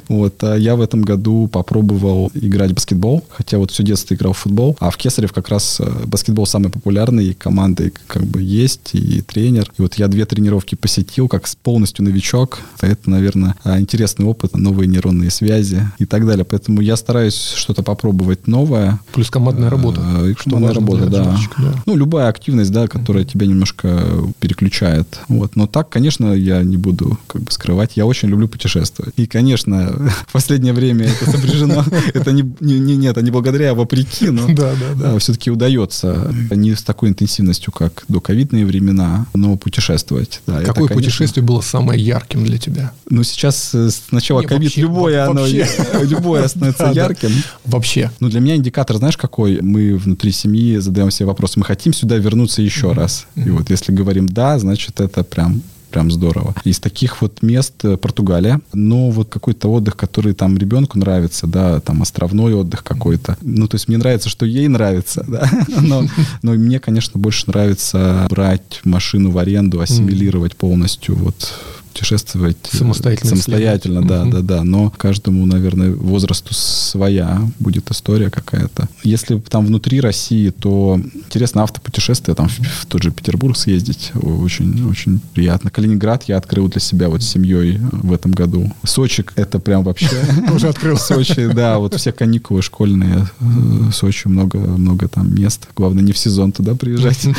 Вот, 0.09 0.45
а 0.45 0.55
я 0.55 0.77
в 0.77 0.83
этом 0.83 1.01
году 1.01 1.49
попробовал 1.49 2.31
играть 2.35 2.73
в 2.73 2.75
баскетбол, 2.75 3.25
хотя 3.31 3.57
вот 3.57 3.71
все 3.71 3.83
детство 3.83 4.15
играл 4.15 4.35
в 4.35 4.39
футбол, 4.39 4.77
а 4.81 4.91
в 4.91 4.99
Кесарев 4.99 5.33
как 5.33 5.49
раз 5.49 5.81
э, 5.81 5.91
баскетбол 6.05 6.47
самый 6.47 6.71
популярный, 6.71 7.33
команды 7.33 7.95
как 8.07 8.25
бы 8.25 8.43
есть, 8.43 8.91
и 8.93 9.23
тренер. 9.23 9.73
И 9.79 9.83
вот 9.83 9.95
я 9.95 10.09
две 10.09 10.27
тренировки 10.27 10.75
посетил, 10.75 11.27
как 11.27 11.49
полностью 11.63 12.05
новичок. 12.05 12.61
Это, 12.83 13.09
наверное, 13.09 13.57
интересный 13.65 14.27
опыт, 14.27 14.55
новые 14.57 14.89
нейронные 14.89 15.31
связи 15.31 15.88
и 15.99 16.05
так 16.05 16.27
далее. 16.27 16.45
Поэтому 16.45 16.81
я 16.81 16.97
стараюсь 16.97 17.53
что-то 17.57 17.83
попробовать 17.83 18.47
новое. 18.47 19.01
Плюс 19.13 19.31
командная 19.31 19.71
работа. 19.71 20.01
Э, 20.01 20.35
командная 20.35 20.75
работа, 20.75 21.07
да. 21.07 21.37
да. 21.59 21.75
Ну, 21.87 21.97
любая 21.97 22.29
активность, 22.29 22.73
да, 22.73 22.87
которая 22.89 23.25
тебя 23.25 23.47
немножко 23.47 24.03
переключает. 24.41 25.21
Вот. 25.29 25.57
Но 25.57 25.67
так, 25.67 25.89
конечно, 25.89 26.33
я 26.33 26.63
не 26.63 26.77
буду 26.77 27.19
как 27.27 27.43
бы 27.43 27.51
скрывать. 27.51 27.93
Я 27.97 28.07
очень 28.07 28.29
люблю 28.29 28.49
путешествовать. 28.49 29.15
И, 29.17 29.27
конечно, 29.27 30.11
в 30.27 30.33
последнее 30.33 30.73
время 30.73 31.07
это 31.07 31.31
сопряжено. 31.31 31.85
Это 32.15 32.33
не, 32.33 32.43
не, 32.61 32.79
не, 32.79 32.97
нет, 32.97 33.19
а 33.19 33.23
не 33.23 33.31
благодаря, 33.31 33.71
а 33.71 33.75
вопреки, 33.75 34.31
но 34.31 34.47
да, 34.49 34.73
да, 34.75 34.95
да. 34.95 35.19
все-таки 35.19 35.51
удается 35.51 36.33
не 36.51 36.75
с 36.75 36.83
такой 36.83 37.11
интенсивностью, 37.11 37.73
как 37.73 38.05
до 38.09 38.21
ковидные 38.21 38.65
времена, 38.67 39.27
но 39.35 39.57
путешествовать. 39.57 40.41
Да, 40.47 40.55
Какое 40.55 40.69
это, 40.69 40.75
конечно... 40.75 40.97
путешествие 40.97 41.45
было 41.45 41.61
самое 41.61 42.03
ярким 42.03 42.45
для 42.45 42.59
тебя? 42.59 42.93
Ну, 43.11 43.23
сейчас 43.23 43.75
э, 43.75 43.91
сначала 43.91 44.43
ковид, 44.43 44.77
любое 44.77 45.27
оно, 45.27 45.47
любое 46.03 46.49
становится 46.49 46.91
ярким. 46.95 47.31
Вообще. 47.65 48.11
Ну, 48.21 48.29
для 48.29 48.41
меня 48.41 48.57
индикатор, 48.57 48.97
знаешь, 48.97 49.17
какой? 49.17 49.61
Мы 49.61 49.97
внутри 49.97 50.33
семьи 50.33 50.79
задаем 50.79 51.11
себе 51.11 51.27
вопрос, 51.27 51.57
мы 51.57 51.65
хотим 51.65 51.93
сюда 51.93 52.17
вернуться 52.17 52.63
еще 52.63 52.93
раз. 52.93 53.27
И 53.35 53.51
вот 53.51 53.71
если 53.71 53.93
говорим 53.93 54.29
«да», 54.29 54.59
значит, 54.59 55.01
это 55.01 55.25
прям 55.25 55.63
прям 55.91 56.11
здорово. 56.11 56.55
Из 56.65 56.79
таких 56.79 57.23
вот 57.23 57.43
мест 57.43 57.85
э, 57.85 57.97
Португалия, 57.97 58.61
но 58.73 59.11
вот 59.11 59.29
какой-то 59.29 59.69
отдых, 59.69 59.97
который 59.97 60.35
там 60.35 60.59
ребенку 60.59 60.99
нравится, 60.99 61.47
да, 61.47 61.81
там 61.81 62.03
островной 62.03 62.55
отдых 62.55 62.85
какой-то. 62.85 63.37
Ну, 63.41 63.69
то 63.69 63.77
есть 63.77 63.89
мне 63.89 63.97
нравится, 63.97 64.29
что 64.29 64.45
ей 64.47 64.69
нравится, 64.69 65.25
да, 65.29 65.49
но, 65.81 66.05
но 66.43 66.53
мне, 66.53 66.79
конечно, 66.79 67.19
больше 67.19 67.45
нравится 67.47 68.27
брать 68.29 68.81
машину 68.85 69.31
в 69.31 69.39
аренду, 69.39 69.81
ассимилировать 69.81 70.57
полностью 70.57 71.17
вот 71.17 71.55
путешествовать 71.99 72.57
э, 72.73 72.77
самостоятельно, 72.77 73.31
самостоятельно 73.31 74.07
да, 74.07 74.23
угу. 74.23 74.31
да, 74.31 74.41
да. 74.41 74.65
Но 74.65 74.91
каждому, 74.91 75.45
наверное, 75.47 75.93
возрасту 75.93 76.55
своя 76.55 77.41
будет 77.59 77.91
история 77.91 78.31
какая-то. 78.31 78.89
Если 79.03 79.39
там 79.39 79.67
внутри 79.67 80.01
России, 80.01 80.51
то 80.51 81.01
интересно 81.15 81.63
автопутешествие, 81.63 82.35
там 82.35 82.49
в, 82.49 82.59
в 82.59 82.87
тот 82.87 83.03
же 83.03 83.11
Петербург 83.11 83.57
съездить, 83.57 84.13
очень, 84.15 84.89
очень 84.89 85.21
приятно. 85.35 85.71
Калининград 85.71 86.25
я 86.25 86.37
открыл 86.37 86.69
для 86.69 86.81
себя 86.81 87.09
вот 87.09 87.23
с 87.23 87.29
семьей 87.29 87.79
в 87.79 88.13
этом 88.13 88.33
году. 88.33 88.73
Сочи 88.85 89.25
это 89.35 89.59
прям 89.59 89.83
вообще... 89.83 90.11
Уже 90.55 90.69
открыл. 90.69 90.97
Сочи, 90.99 91.51
да, 91.53 91.79
вот 91.79 91.95
все 91.95 92.13
каникулы 92.13 92.63
школьные, 92.63 93.29
э, 93.41 93.91
Сочи 93.93 94.29
много, 94.29 94.59
много 94.59 95.09
там 95.09 95.35
мест. 95.35 95.69
Главное, 95.77 96.03
не 96.03 96.13
в 96.13 96.19
сезон 96.19 96.53
туда 96.53 96.75
приезжать. 96.75 97.27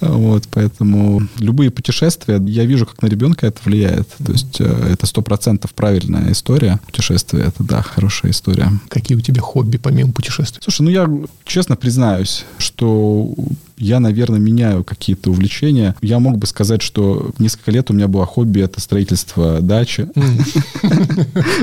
Вот, 0.00 0.44
поэтому 0.50 1.22
любые 1.38 1.70
путешествия, 1.70 2.40
я 2.46 2.64
вижу 2.64 2.85
как 2.86 3.02
на 3.02 3.06
ребенка 3.06 3.46
это 3.46 3.60
влияет. 3.64 4.08
То 4.24 4.32
есть 4.32 4.60
э, 4.60 4.88
это 4.92 5.06
сто 5.06 5.22
процентов 5.22 5.74
правильная 5.74 6.32
история. 6.32 6.80
Путешествие— 6.86 7.44
это, 7.46 7.62
да, 7.62 7.82
хорошая 7.82 8.32
история. 8.32 8.70
Какие 8.88 9.16
у 9.16 9.20
тебя 9.20 9.40
хобби 9.40 9.76
помимо 9.76 10.12
путешествий? 10.12 10.60
Слушай, 10.62 10.82
ну 10.82 10.90
я 10.90 11.10
честно 11.44 11.76
признаюсь, 11.76 12.44
что 12.58 13.34
я, 13.78 14.00
наверное, 14.00 14.40
меняю 14.40 14.84
какие-то 14.84 15.30
увлечения. 15.30 15.94
Я 16.00 16.18
мог 16.18 16.38
бы 16.38 16.46
сказать, 16.46 16.82
что 16.82 17.32
несколько 17.38 17.70
лет 17.70 17.90
у 17.90 17.94
меня 17.94 18.08
было 18.08 18.24
хобби 18.24 18.60
это 18.60 18.80
строительство 18.80 19.60
дачи. 19.60 20.08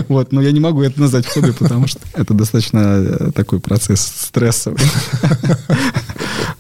Вот, 0.08 0.32
но 0.32 0.42
я 0.42 0.52
не 0.52 0.60
могу 0.60 0.82
это 0.82 1.00
назвать 1.00 1.26
хобби, 1.26 1.52
потому 1.52 1.88
что 1.88 2.00
это 2.14 2.34
достаточно 2.34 2.80
э, 2.80 3.32
такой 3.34 3.60
процесс 3.60 4.02
стрессовый. 4.02 4.80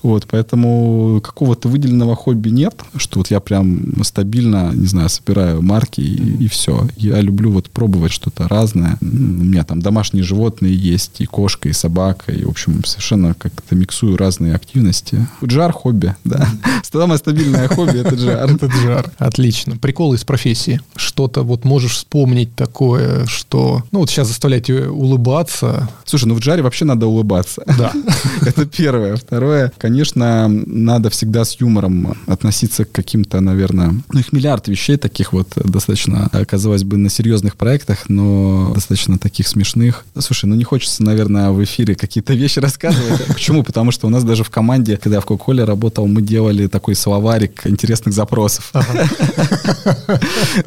Вот, 0.02 0.28
поэтому 0.30 1.22
какого-то 1.24 1.70
выделенного 1.70 2.16
хобби 2.16 2.50
нет, 2.50 2.82
что 2.98 3.20
вот 3.20 3.32
я 3.32 3.40
прям 3.40 4.04
стабильно, 4.04 4.72
не 4.74 4.88
знаю, 4.88 5.10
собираю 5.10 5.62
марки 5.62 6.02
и, 6.02 6.44
и 6.44 6.48
все. 6.48 6.88
Я 6.98 7.22
люблю 7.22 7.52
вот 7.52 7.70
пробовать 7.70 8.12
что-то 8.12 8.48
разное. 8.48 8.98
У 9.02 9.06
меня 9.06 9.64
там 9.64 9.82
домашние 9.82 10.24
животные 10.24 10.76
есть, 10.76 11.20
и 11.20 11.26
кошка, 11.26 11.70
и 11.70 11.74
собака, 11.74 12.32
и, 12.32 12.46
в 12.46 12.50
общем, 12.50 12.84
совершенно 12.86 13.34
как-то 13.34 13.76
миксую 13.76 14.18
разные 14.18 14.56
активности. 14.56 15.28
Джар 15.44 15.72
хобби, 15.72 16.16
да. 16.24 16.48
Самое 16.84 17.18
стабильное 17.18 17.68
хобби— 17.68 18.00
это 18.00 18.16
джар. 18.16 18.50
Это 18.52 18.68
джар. 18.68 19.12
Отлично. 19.18 19.78
Прикол 19.78 20.14
из 20.14 20.24
профессии. 20.24 20.80
Что-то 20.96 21.44
вот 21.44 21.66
можешь 21.66 21.94
вспомнить 21.94 22.56
такое, 22.56 23.26
что... 23.26 23.84
Ну, 23.92 24.00
вот 24.00 24.10
сейчас 24.10 24.28
заставляете 24.28 24.88
улыбаться. 24.88 25.90
Слушай, 26.06 26.26
ну 26.26 26.36
в 26.36 26.40
джаре 26.40 26.62
вообще 26.62 26.86
надо 26.86 27.08
улыбаться. 27.08 27.64
Да. 27.78 27.92
Это 28.42 28.66
первое. 28.66 29.16
Второе, 29.16 29.73
конечно, 29.78 30.48
надо 30.48 31.10
всегда 31.10 31.46
с 31.46 31.60
юмором 31.60 32.16
относиться 32.28 32.86
к 32.86 32.92
каким-то, 32.92 33.40
наверное... 33.42 33.96
Ну, 34.12 34.20
их 34.20 34.32
миллиард 34.34 34.68
вещей 34.68 34.98
таких 34.98 35.34
вот 35.34 35.50
достаточно, 35.56 36.30
казалось 36.48 36.84
бы, 36.84 36.98
на 36.98 37.10
серьезных 37.10 37.56
проектах, 37.56 38.10
но 38.10 38.72
достаточно 38.74 39.18
таких 39.18 39.48
смешных. 39.48 40.06
Слушай, 40.18 40.46
ну 40.46 40.56
не 40.56 40.64
хочется, 40.64 41.04
наверное, 41.04 41.52
в 41.52 41.64
эфире 41.64 41.96
какие-то 41.96 42.34
вещи 42.34 42.60
рассказывать. 42.60 43.26
Почему? 43.28 43.64
Потому 43.64 43.92
что 43.92 44.08
у 44.08 44.10
нас 44.10 44.24
даже 44.24 44.44
в 44.44 44.50
команде, 44.50 44.98
когда 44.98 45.18
я 45.18 45.22
в 45.22 45.26
Кока-Коле 45.26 45.64
работал, 45.64 46.08
мы 46.08 46.22
делали 46.22 46.68
такой 46.68 46.96
словарик 46.96 47.66
интересных 47.66 48.14
запросов. 48.14 48.72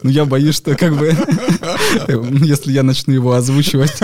Ну, 0.03 0.11
я 0.11 0.25
боюсь, 0.25 0.57
что 0.57 0.75
как 0.77 0.97
бы, 0.97 1.07
если 2.45 2.73
я 2.73 2.83
начну 2.83 3.15
его 3.15 3.33
озвучивать... 3.33 3.99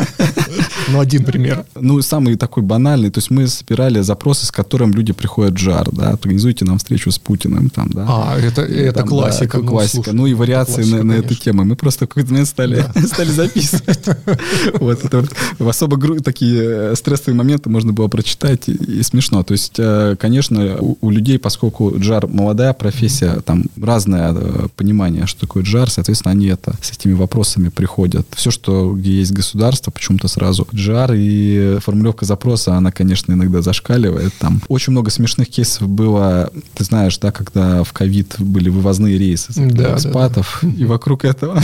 Ну, 0.89 1.01
один 1.01 1.25
пример. 1.25 1.65
Ну, 1.75 2.01
самый 2.03 2.37
такой 2.37 2.63
банальный. 2.63 3.11
То 3.11 3.19
есть 3.19 3.31
мы 3.31 3.47
собирали 3.47 4.01
запросы, 4.01 4.47
с 4.47 4.51
которым 4.51 4.92
люди 4.93 5.13
приходят 5.13 5.55
в 5.55 5.59
жар, 5.59 5.89
да, 5.93 6.11
организуйте 6.11 6.65
нам 6.65 6.79
встречу 6.79 7.11
с 7.11 7.19
Путиным, 7.19 7.71
там, 7.71 7.89
да. 7.91 8.07
А, 8.09 8.39
это, 8.39 8.63
это 8.63 9.01
там, 9.01 9.09
классика. 9.09 9.59
Да, 9.59 9.65
ну, 9.65 9.71
классика. 9.71 10.05
Слушай, 10.05 10.15
ну, 10.15 10.27
и 10.27 10.35
вариации 10.35 10.75
классика, 10.75 10.97
на, 10.99 11.05
на 11.05 11.13
эту 11.13 11.35
тему. 11.35 11.65
Мы 11.65 11.77
просто 11.77 12.07
в 12.07 12.09
какой-то 12.09 12.31
момент 12.31 12.49
стали, 12.49 12.85
да. 12.95 13.03
стали 13.07 13.31
записывать. 13.31 14.01
Вот 14.81 15.05
это 15.05 15.25
в 15.59 15.69
особо 15.69 16.21
такие 16.21 16.63
э, 16.63 16.95
стрессовые 16.97 17.37
моменты 17.37 17.71
можно 17.71 17.93
было 17.93 18.09
прочитать, 18.09 18.69
и 18.69 19.03
смешно. 19.03 19.43
То 19.43 19.53
есть, 19.53 19.75
э, 19.79 20.17
конечно, 20.19 20.79
у 20.81 21.11
людей, 21.11 21.39
поскольку 21.39 21.93
джар 21.99 22.27
молодая 22.27 22.73
профессия, 22.73 23.41
там 23.45 23.65
разное 23.81 24.33
э, 24.35 24.69
понимание, 24.77 25.27
что 25.27 25.43
такое 25.43 25.63
джар, 25.63 25.91
соответственно, 25.91 26.33
они 26.33 26.47
это 26.47 26.75
с 26.83 26.91
этими 26.93 27.13
вопросами 27.13 27.69
приходят. 27.69 28.27
Все, 28.35 28.51
что 28.51 28.93
где 28.93 29.13
есть 29.13 29.33
государство, 29.33 29.91
почему-то 29.91 30.29
сразу 30.29 30.67
джар 30.75 31.13
и 31.15 31.79
формулировка 31.81 32.25
запроса, 32.25 32.75
она, 32.75 32.91
конечно, 32.91 33.33
иногда 33.33 33.63
зашкаливает. 33.63 34.33
Там 34.39 34.61
очень 34.73 34.93
много 34.93 35.11
смешных 35.11 35.49
кейсов 35.49 35.87
было, 35.87 36.51
ты 36.75 36.85
знаешь, 36.85 37.19
да, 37.19 37.31
когда 37.31 37.85
в 37.85 37.93
ковид 37.93 38.37
были 38.39 38.71
вывозные 38.71 39.19
рейсы 39.19 39.53
да, 39.55 39.95
экспатов, 39.95 40.59
да, 40.63 40.69
да. 40.69 40.75
и 40.83 40.85
вокруг 40.85 41.25
этого 41.25 41.63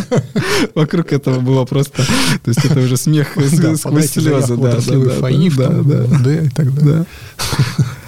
вокруг 0.74 1.12
этого 1.12 1.40
было 1.40 1.64
просто, 1.64 2.02
то 2.44 2.48
есть 2.48 2.64
это 2.64 2.80
уже 2.80 2.96
смех 2.96 3.28
сквозь 3.76 4.10
слезы, 4.10 4.56
да, 4.56 4.76
да, 4.76 4.80
да, 5.50 5.68
да, 5.68 5.82
да, 5.82 6.18
да, 6.24 6.40
и 6.42 6.48
так 6.50 6.74
далее. 6.74 7.06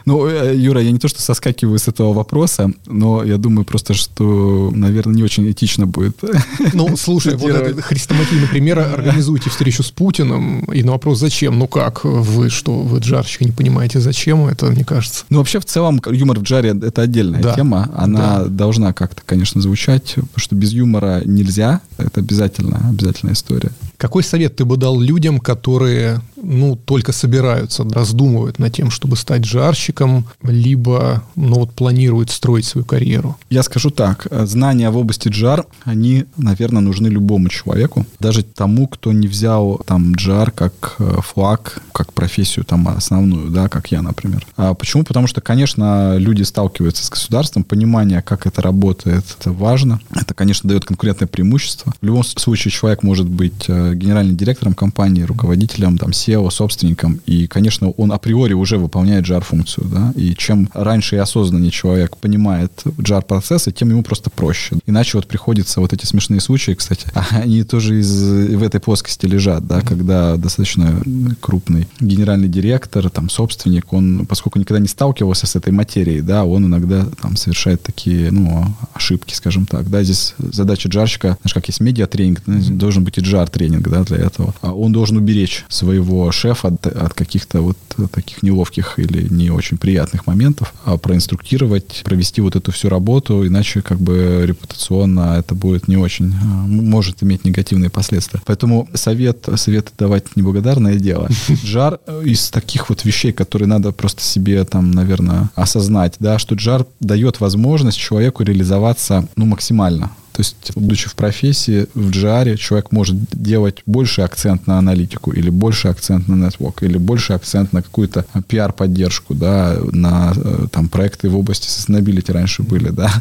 Ну, 0.09 0.27
э, 0.27 0.57
Юра, 0.57 0.81
я 0.81 0.91
не 0.91 0.99
то, 0.99 1.07
что 1.07 1.21
соскакиваю 1.21 1.79
с 1.79 1.87
этого 1.87 2.15
вопроса, 2.15 2.73
но 2.87 3.23
я 3.23 3.37
думаю 3.37 3.67
просто, 3.67 3.93
что, 3.93 4.71
наверное, 4.75 5.15
не 5.15 5.23
очень 5.23 5.51
этично 5.51 5.87
будет. 5.87 6.17
Ну, 6.73 6.97
слушай, 6.97 7.37
вот 7.37 7.51
этот 7.51 7.81
хрестоматийный 7.83 8.47
пример, 8.47 8.79
организуйте 8.79 9.51
встречу 9.51 9.83
с 9.83 9.91
Путиным, 9.91 10.61
и 10.73 10.83
на 10.83 10.93
вопрос, 10.93 11.19
зачем? 11.19 11.59
Ну 11.59 11.67
как, 11.67 12.05
вы 12.05 12.49
что, 12.51 12.79
вы 12.79 13.01
джарщик, 13.01 13.43
не 13.43 13.53
понимаете, 13.53 14.01
зачем 14.01 14.47
это, 14.47 14.67
мне 14.67 14.85
кажется? 14.85 15.25
Ну, 15.29 15.39
вообще, 15.39 15.61
в 15.61 15.65
целом, 15.67 16.01
юмор 16.11 16.39
в 16.39 16.43
джаре— 16.43 16.71
это 16.83 17.03
отдельная 17.03 17.43
да. 17.43 17.55
тема. 17.55 17.91
Она 17.95 18.39
да. 18.39 18.45
должна 18.47 18.93
как-то, 18.93 19.23
конечно, 19.27 19.61
звучать, 19.61 20.15
потому 20.15 20.29
что 20.37 20.55
без 20.55 20.73
юмора 20.73 21.23
нельзя. 21.25 21.81
Это 21.99 22.21
обязательно, 22.21 22.89
обязательная 22.89 23.35
история. 23.35 23.73
Какой 23.99 24.23
совет 24.23 24.55
ты 24.55 24.65
бы 24.65 24.77
дал 24.77 25.01
людям, 25.01 25.41
которые, 25.41 26.21
ну, 26.41 26.77
только 26.77 27.11
собираются, 27.13 27.83
раздумывают 27.83 28.61
над 28.61 28.73
тем, 28.73 28.91
чтобы 28.91 29.17
стать 29.17 29.45
жарщиком, 29.45 30.25
либо, 30.45 31.25
ну, 31.35 31.57
вот 31.57 31.73
планируют 31.73 32.31
строить 32.31 32.65
свою 32.65 32.85
карьеру? 32.85 33.37
Я 33.51 33.65
скажу 33.65 33.91
так. 33.91 34.29
Знания 34.31 34.91
в 34.91 34.97
области 34.97 35.29
джар, 35.29 35.67
они, 35.83 36.27
наверное, 36.37 36.81
нужны 36.81 37.09
любому 37.09 37.49
человеку. 37.49 38.07
Даже 38.21 38.45
тому, 38.45 38.87
кто 38.87 39.13
не 39.13 39.27
взял 39.27 39.81
там 39.85 40.15
джар 40.15 40.53
как 40.53 40.95
э, 41.01 41.19
флаг, 41.25 41.83
как 41.93 42.13
профессию 42.13 42.65
там 42.65 42.87
основную, 42.87 43.51
да, 43.51 43.69
как 43.69 43.91
я, 43.91 44.01
например. 44.01 44.47
А 44.57 44.75
почему? 44.75 45.03
Потому 45.03 45.27
что, 45.27 45.41
конечно, 45.41 46.17
люди 46.19 46.45
сталкиваются 46.45 47.05
с 47.05 47.11
государством, 47.11 47.65
понимание, 47.65 48.23
как 48.23 48.47
это 48.47 48.63
работает, 48.63 49.25
это 49.41 49.51
важно. 49.51 50.01
Это, 50.15 50.35
конечно, 50.35 50.69
дает 50.69 50.85
конкурентное 50.85 51.27
преимущество. 51.27 51.93
В 52.01 52.07
любом 52.07 52.23
случае 52.23 52.71
человек 52.71 53.03
может 53.03 53.29
быть 53.29 53.65
э, 53.67 53.88
генеральным 53.95 54.37
директором 54.37 54.75
компании, 54.75 55.23
руководителем, 55.23 55.99
там, 55.99 56.11
SEO, 56.11 56.51
собственником, 56.51 57.21
и, 57.27 57.47
конечно, 57.47 57.91
он 57.91 58.13
априори 58.13 58.53
уже 58.53 58.79
выполняет 58.79 59.25
JAR-функцию, 59.25 59.87
да, 59.89 60.13
и 60.17 60.35
чем 60.35 60.69
раньше 60.75 61.17
и 61.17 61.19
осознаннее 61.19 61.71
человек 61.71 62.17
понимает 62.17 62.73
JAR-процессы, 62.85 63.73
тем 63.73 63.91
ему 63.91 64.03
просто 64.03 64.31
проще. 64.31 64.77
Иначе 64.87 65.19
вот 65.19 65.27
приходится 65.27 65.81
вот 65.81 65.93
эти 65.93 66.07
смешные 66.07 66.41
случаи, 66.41 66.73
кстати, 66.73 67.07
они 67.31 67.65
тоже 67.65 68.01
из, 68.01 68.11
в 68.11 68.63
этой 68.63 68.81
плоскости 68.81 69.27
лежат, 69.27 69.67
да, 69.67 69.81
когда 69.81 70.37
достаточно 70.37 71.03
крупный 71.41 71.89
генеральный 72.01 72.49
директор, 72.49 73.09
там, 73.11 73.29
собственник, 73.31 73.93
он, 73.93 74.27
поскольку 74.27 74.59
никогда 74.59 74.81
не 74.81 74.89
сталкивался 74.89 75.47
с 75.47 75.57
этой 75.57 75.73
материей, 75.73 76.21
да, 76.21 76.45
он 76.45 76.67
иногда 76.67 77.07
там 77.21 77.37
совершает 77.37 77.83
такие, 77.83 78.31
ну, 78.31 78.67
ошибки, 78.95 79.35
скажем 79.35 79.67
так, 79.67 79.89
да, 79.91 80.03
здесь 80.03 80.35
задача 80.39 80.89
джарщика, 80.89 81.39
знаешь, 81.43 81.55
как 81.55 81.67
есть 81.69 81.81
медиатренинг, 81.81 82.43
должен 82.45 83.05
быть 83.05 83.19
и 83.19 83.21
джар-тренинг, 83.21 83.78
тренинг 83.79 83.89
да, 83.89 84.05
для 84.05 84.25
этого. 84.27 84.55
А 84.61 84.73
он 84.73 84.93
должен 84.93 85.17
уберечь 85.17 85.65
своего 85.69 86.31
шефа 86.33 86.69
от, 86.69 86.87
от 86.87 87.15
каких-то 87.15 87.61
вот 87.61 87.77
таких 88.13 88.43
неловких 88.43 88.99
или 88.99 89.27
не 89.29 89.51
очень 89.51 89.77
приятных 89.77 90.27
моментов, 90.27 90.73
а 90.85 90.97
проинструктировать, 90.97 92.03
провести 92.05 92.41
вот 92.41 92.57
эту 92.57 92.71
всю 92.73 92.89
работу, 92.89 93.47
иначе 93.47 93.83
как 93.83 93.99
бы 93.99 94.45
репутационно 94.47 95.37
это 95.39 95.55
будет 95.55 95.89
не 95.89 95.97
очень, 95.97 96.33
а, 96.33 96.47
может 96.67 97.23
иметь 97.23 97.45
негативные 97.45 97.91
последствия. 97.91 98.41
Поэтому 98.47 98.89
совет, 98.95 99.49
совет 99.57 99.93
давать 99.99 100.37
неблагодарное 100.37 100.97
дело. 100.97 101.29
Жар 101.65 101.99
из 102.25 102.51
таких 102.51 102.89
вот 102.89 103.05
вещей, 103.05 103.33
которые 103.33 103.69
надо 103.69 103.93
просто 103.93 104.23
себе 104.23 104.65
там, 104.65 104.91
наверное, 104.93 105.51
осознать, 105.55 106.15
да, 106.21 106.39
что 106.39 106.55
джар 106.55 106.87
дает 107.01 107.41
возможность 107.41 107.99
человеку 107.99 108.43
реализоваться, 108.43 109.29
ну, 109.37 109.47
максимально. 109.47 110.11
То 110.39 110.43
есть, 110.43 110.71
будучи 110.77 111.09
в 111.09 111.17
профессии, 111.17 111.89
в 111.95 112.11
джаре 112.11 112.57
человек 112.57 112.93
может 112.93 113.17
делать 113.33 113.83
больше 113.87 114.23
акцент 114.23 114.69
на 114.69 114.79
аналитику, 114.79 115.33
или 115.33 115.51
больше 115.51 115.89
акцент 115.89 116.29
на 116.29 116.37
нетворк, 116.37 116.85
или 116.85 116.97
больше 116.97 117.33
акцент 117.33 117.73
на 117.73 117.83
какую-то 117.83 118.25
пиар-поддержку, 118.47 119.35
да, 119.35 119.77
на 119.91 120.33
э, 120.37 120.67
там 120.71 120.89
проекты 120.91 121.29
в 121.29 121.37
области 121.37 121.67
sustainability 121.67 122.33
раньше 122.33 122.63
были, 122.63 122.91
да, 122.91 123.13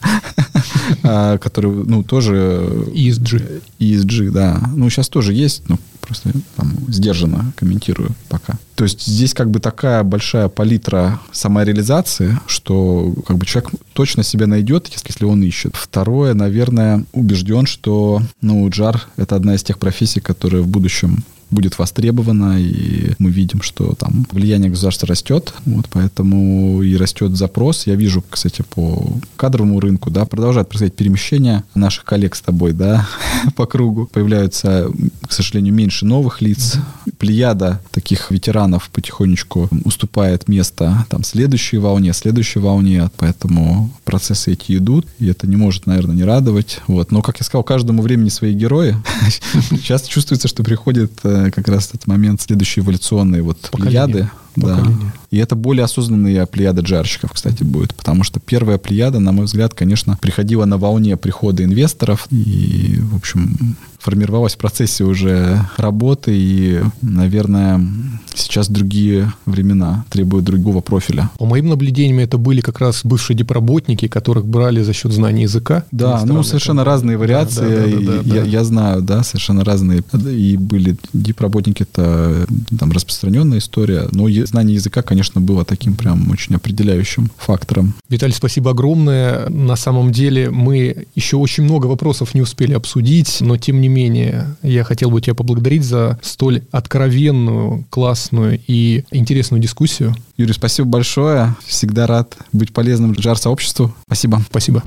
а, 1.04 1.40
которые, 1.40 1.74
ну, 1.86 2.04
тоже... 2.04 2.86
ESG. 2.94 3.64
ESG, 3.80 4.30
да. 4.30 4.62
Ну, 4.76 4.88
сейчас 4.92 5.10
тоже 5.10 5.34
есть, 5.34 5.68
но 5.70 5.80
просто 6.02 6.30
там, 6.56 6.72
сдержанно 6.88 7.52
комментирую 7.56 8.12
пока. 8.30 8.60
То 8.78 8.84
есть 8.84 9.08
здесь 9.08 9.34
как 9.34 9.50
бы 9.50 9.60
такая 9.60 10.04
большая 10.04 10.50
палитра 10.50 11.20
самореализации, 11.32 12.40
что 12.46 13.12
как 13.26 13.40
бы 13.40 13.46
человек 13.48 13.72
точно 13.94 14.22
себя 14.22 14.46
найдет, 14.46 14.88
если 15.08 15.26
он 15.26 15.42
ищет. 15.42 15.76
Второе, 15.76 16.36
наверное, 16.36 17.04
убежден, 17.12 17.66
что 17.66 18.22
ну, 18.40 18.70
джар— 18.70 19.08
это 19.18 19.36
одна 19.36 19.56
из 19.56 19.64
тех 19.64 19.80
профессий, 19.80 20.20
которые 20.20 20.62
в 20.62 20.68
будущем 20.68 21.24
будет 21.50 21.78
востребовано, 21.78 22.60
и 22.60 23.14
мы 23.20 23.30
видим, 23.32 23.62
что 23.62 23.94
там 23.96 24.26
влияние 24.32 24.70
государства 24.70 25.08
растет, 25.08 25.54
вот 25.66 25.88
поэтому 25.90 26.82
и 26.82 26.96
растет 26.98 27.36
запрос. 27.36 27.88
Я 27.88 27.96
вижу, 27.96 28.24
кстати, 28.30 28.64
по 28.74 29.08
кадровому 29.36 29.80
рынку, 29.80 30.10
да, 30.10 30.26
продолжает 30.26 30.70
происходить 30.70 30.96
перемещение 30.96 31.64
наших 31.76 32.06
коллег 32.06 32.36
с 32.36 32.42
тобой, 32.42 32.74
да, 32.74 33.08
по 33.56 33.66
кругу. 33.66 34.10
Появляются, 34.12 34.90
к 35.28 35.32
сожалению, 35.32 35.74
меньше 35.74 36.06
новых 36.06 36.42
лиц. 36.42 36.78
Плеяда 37.18 37.82
таких 37.92 38.32
ветеранов 38.32 38.90
потихонечку 38.90 39.70
уступает 39.86 40.48
место 40.48 41.06
там 41.10 41.24
следующей 41.24 41.78
волне, 41.78 42.14
следующей 42.14 42.60
волне, 42.60 43.10
поэтому 43.18 43.92
процессы 44.04 44.54
эти 44.54 44.78
идут, 44.78 45.08
и 45.20 45.28
это 45.28 45.48
не 45.48 45.56
может, 45.56 45.86
наверное, 45.86 46.16
не 46.16 46.24
радовать. 46.24 46.80
Вот. 46.88 47.12
Но, 47.12 47.22
как 47.22 47.40
я 47.40 47.46
сказал, 47.46 47.64
каждому 47.64 48.02
времени 48.02 48.30
свои 48.30 48.54
герои. 48.54 48.96
Часто 49.84 50.10
чувствуется, 50.10 50.48
что 50.48 50.64
приходит 50.64 51.12
как 51.52 51.68
раз 51.68 51.90
этот 51.90 52.08
момент 52.08 52.42
следующей 52.42 52.82
эволюционной 52.82 53.42
вот 53.42 53.58
плеяды. 53.72 54.30
Да. 54.58 54.84
И 55.30 55.38
это 55.38 55.56
более 55.56 55.84
осознанная 55.84 56.46
плеяда 56.46 56.82
джарщиков, 56.82 57.34
кстати, 57.34 57.64
будет. 57.64 57.94
Потому 57.94 58.24
что 58.24 58.40
первая 58.40 58.78
плеяда, 58.78 59.20
на 59.20 59.32
мой 59.32 59.46
взгляд, 59.46 59.74
конечно, 59.74 60.18
приходила 60.22 60.66
на 60.66 60.78
волне 60.78 61.18
прихода 61.18 61.64
инвесторов. 61.64 62.28
И, 62.32 63.00
в 63.00 63.16
общем, 63.16 63.76
формировалась 64.00 64.56
в 64.56 64.58
процессе 64.58 65.04
уже 65.04 65.68
работы. 65.78 66.32
И, 66.34 66.82
наверное, 67.02 67.86
сейчас 68.34 68.70
другие 68.70 69.34
времена 69.46 70.06
требуют 70.10 70.46
другого 70.46 70.82
профиля. 70.82 71.30
По 71.38 71.46
моим 71.46 71.68
наблюдениям, 71.68 72.20
это 72.20 72.38
были 72.38 72.62
как 72.62 72.80
раз 72.80 73.02
бывшие 73.04 73.36
дипработники, 73.36 74.08
которых 74.08 74.46
брали 74.46 74.82
за 74.82 74.94
счет 74.94 75.12
знания 75.12 75.44
языка. 75.44 75.84
Да, 75.92 76.24
ну, 76.26 76.42
совершенно 76.44 76.84
там. 76.84 76.94
разные 76.94 77.18
вариации. 77.18 77.62
Да, 77.62 77.98
да, 77.98 78.00
да, 78.00 78.24
да, 78.24 78.36
я, 78.36 78.42
да. 78.42 78.48
я 78.48 78.64
знаю, 78.64 79.02
да, 79.02 79.24
совершенно 79.24 79.66
разные. 79.66 80.04
И 80.32 80.56
были 80.58 80.96
дипработники, 81.12 81.84
это 81.84 82.48
там 82.80 82.92
распространенная 82.92 83.58
история. 83.58 84.08
Но 84.12 84.28
знание 84.48 84.76
языка, 84.76 85.02
конечно, 85.02 85.42
было 85.42 85.66
таким 85.66 85.96
прям 85.96 86.30
очень 86.32 86.56
определяющим 86.56 87.32
фактором. 87.38 87.94
Виталий, 88.10 88.34
спасибо 88.34 88.72
огромное. 88.72 89.50
На 89.50 89.76
самом 89.76 90.12
деле 90.12 90.50
мы 90.50 91.06
еще 91.16 91.38
очень 91.38 91.64
много 91.64 91.88
вопросов 91.88 92.34
не 92.34 92.42
успели 92.42 92.74
обсудить, 92.74 93.38
но 93.42 93.58
тем 93.58 93.82
не 93.82 93.88
менее 93.88 94.56
я 94.64 94.84
хотел 94.84 95.12
бы 95.12 95.22
тебя 95.22 95.36
поблагодарить 95.36 95.84
за 95.84 96.20
столь 96.22 96.64
откровенную, 96.72 97.86
классную 97.90 98.60
и 98.68 99.04
интересную 99.12 99.62
дискуссию. 99.62 100.16
Юрий, 100.38 100.54
спасибо 100.54 100.88
большое. 100.88 101.56
Всегда 101.66 102.08
рад 102.08 102.38
быть 102.54 102.74
полезным 102.74 103.14
джар-сообществу. 103.14 103.94
Спасибо. 104.06 104.42
Спасибо. 104.50 104.84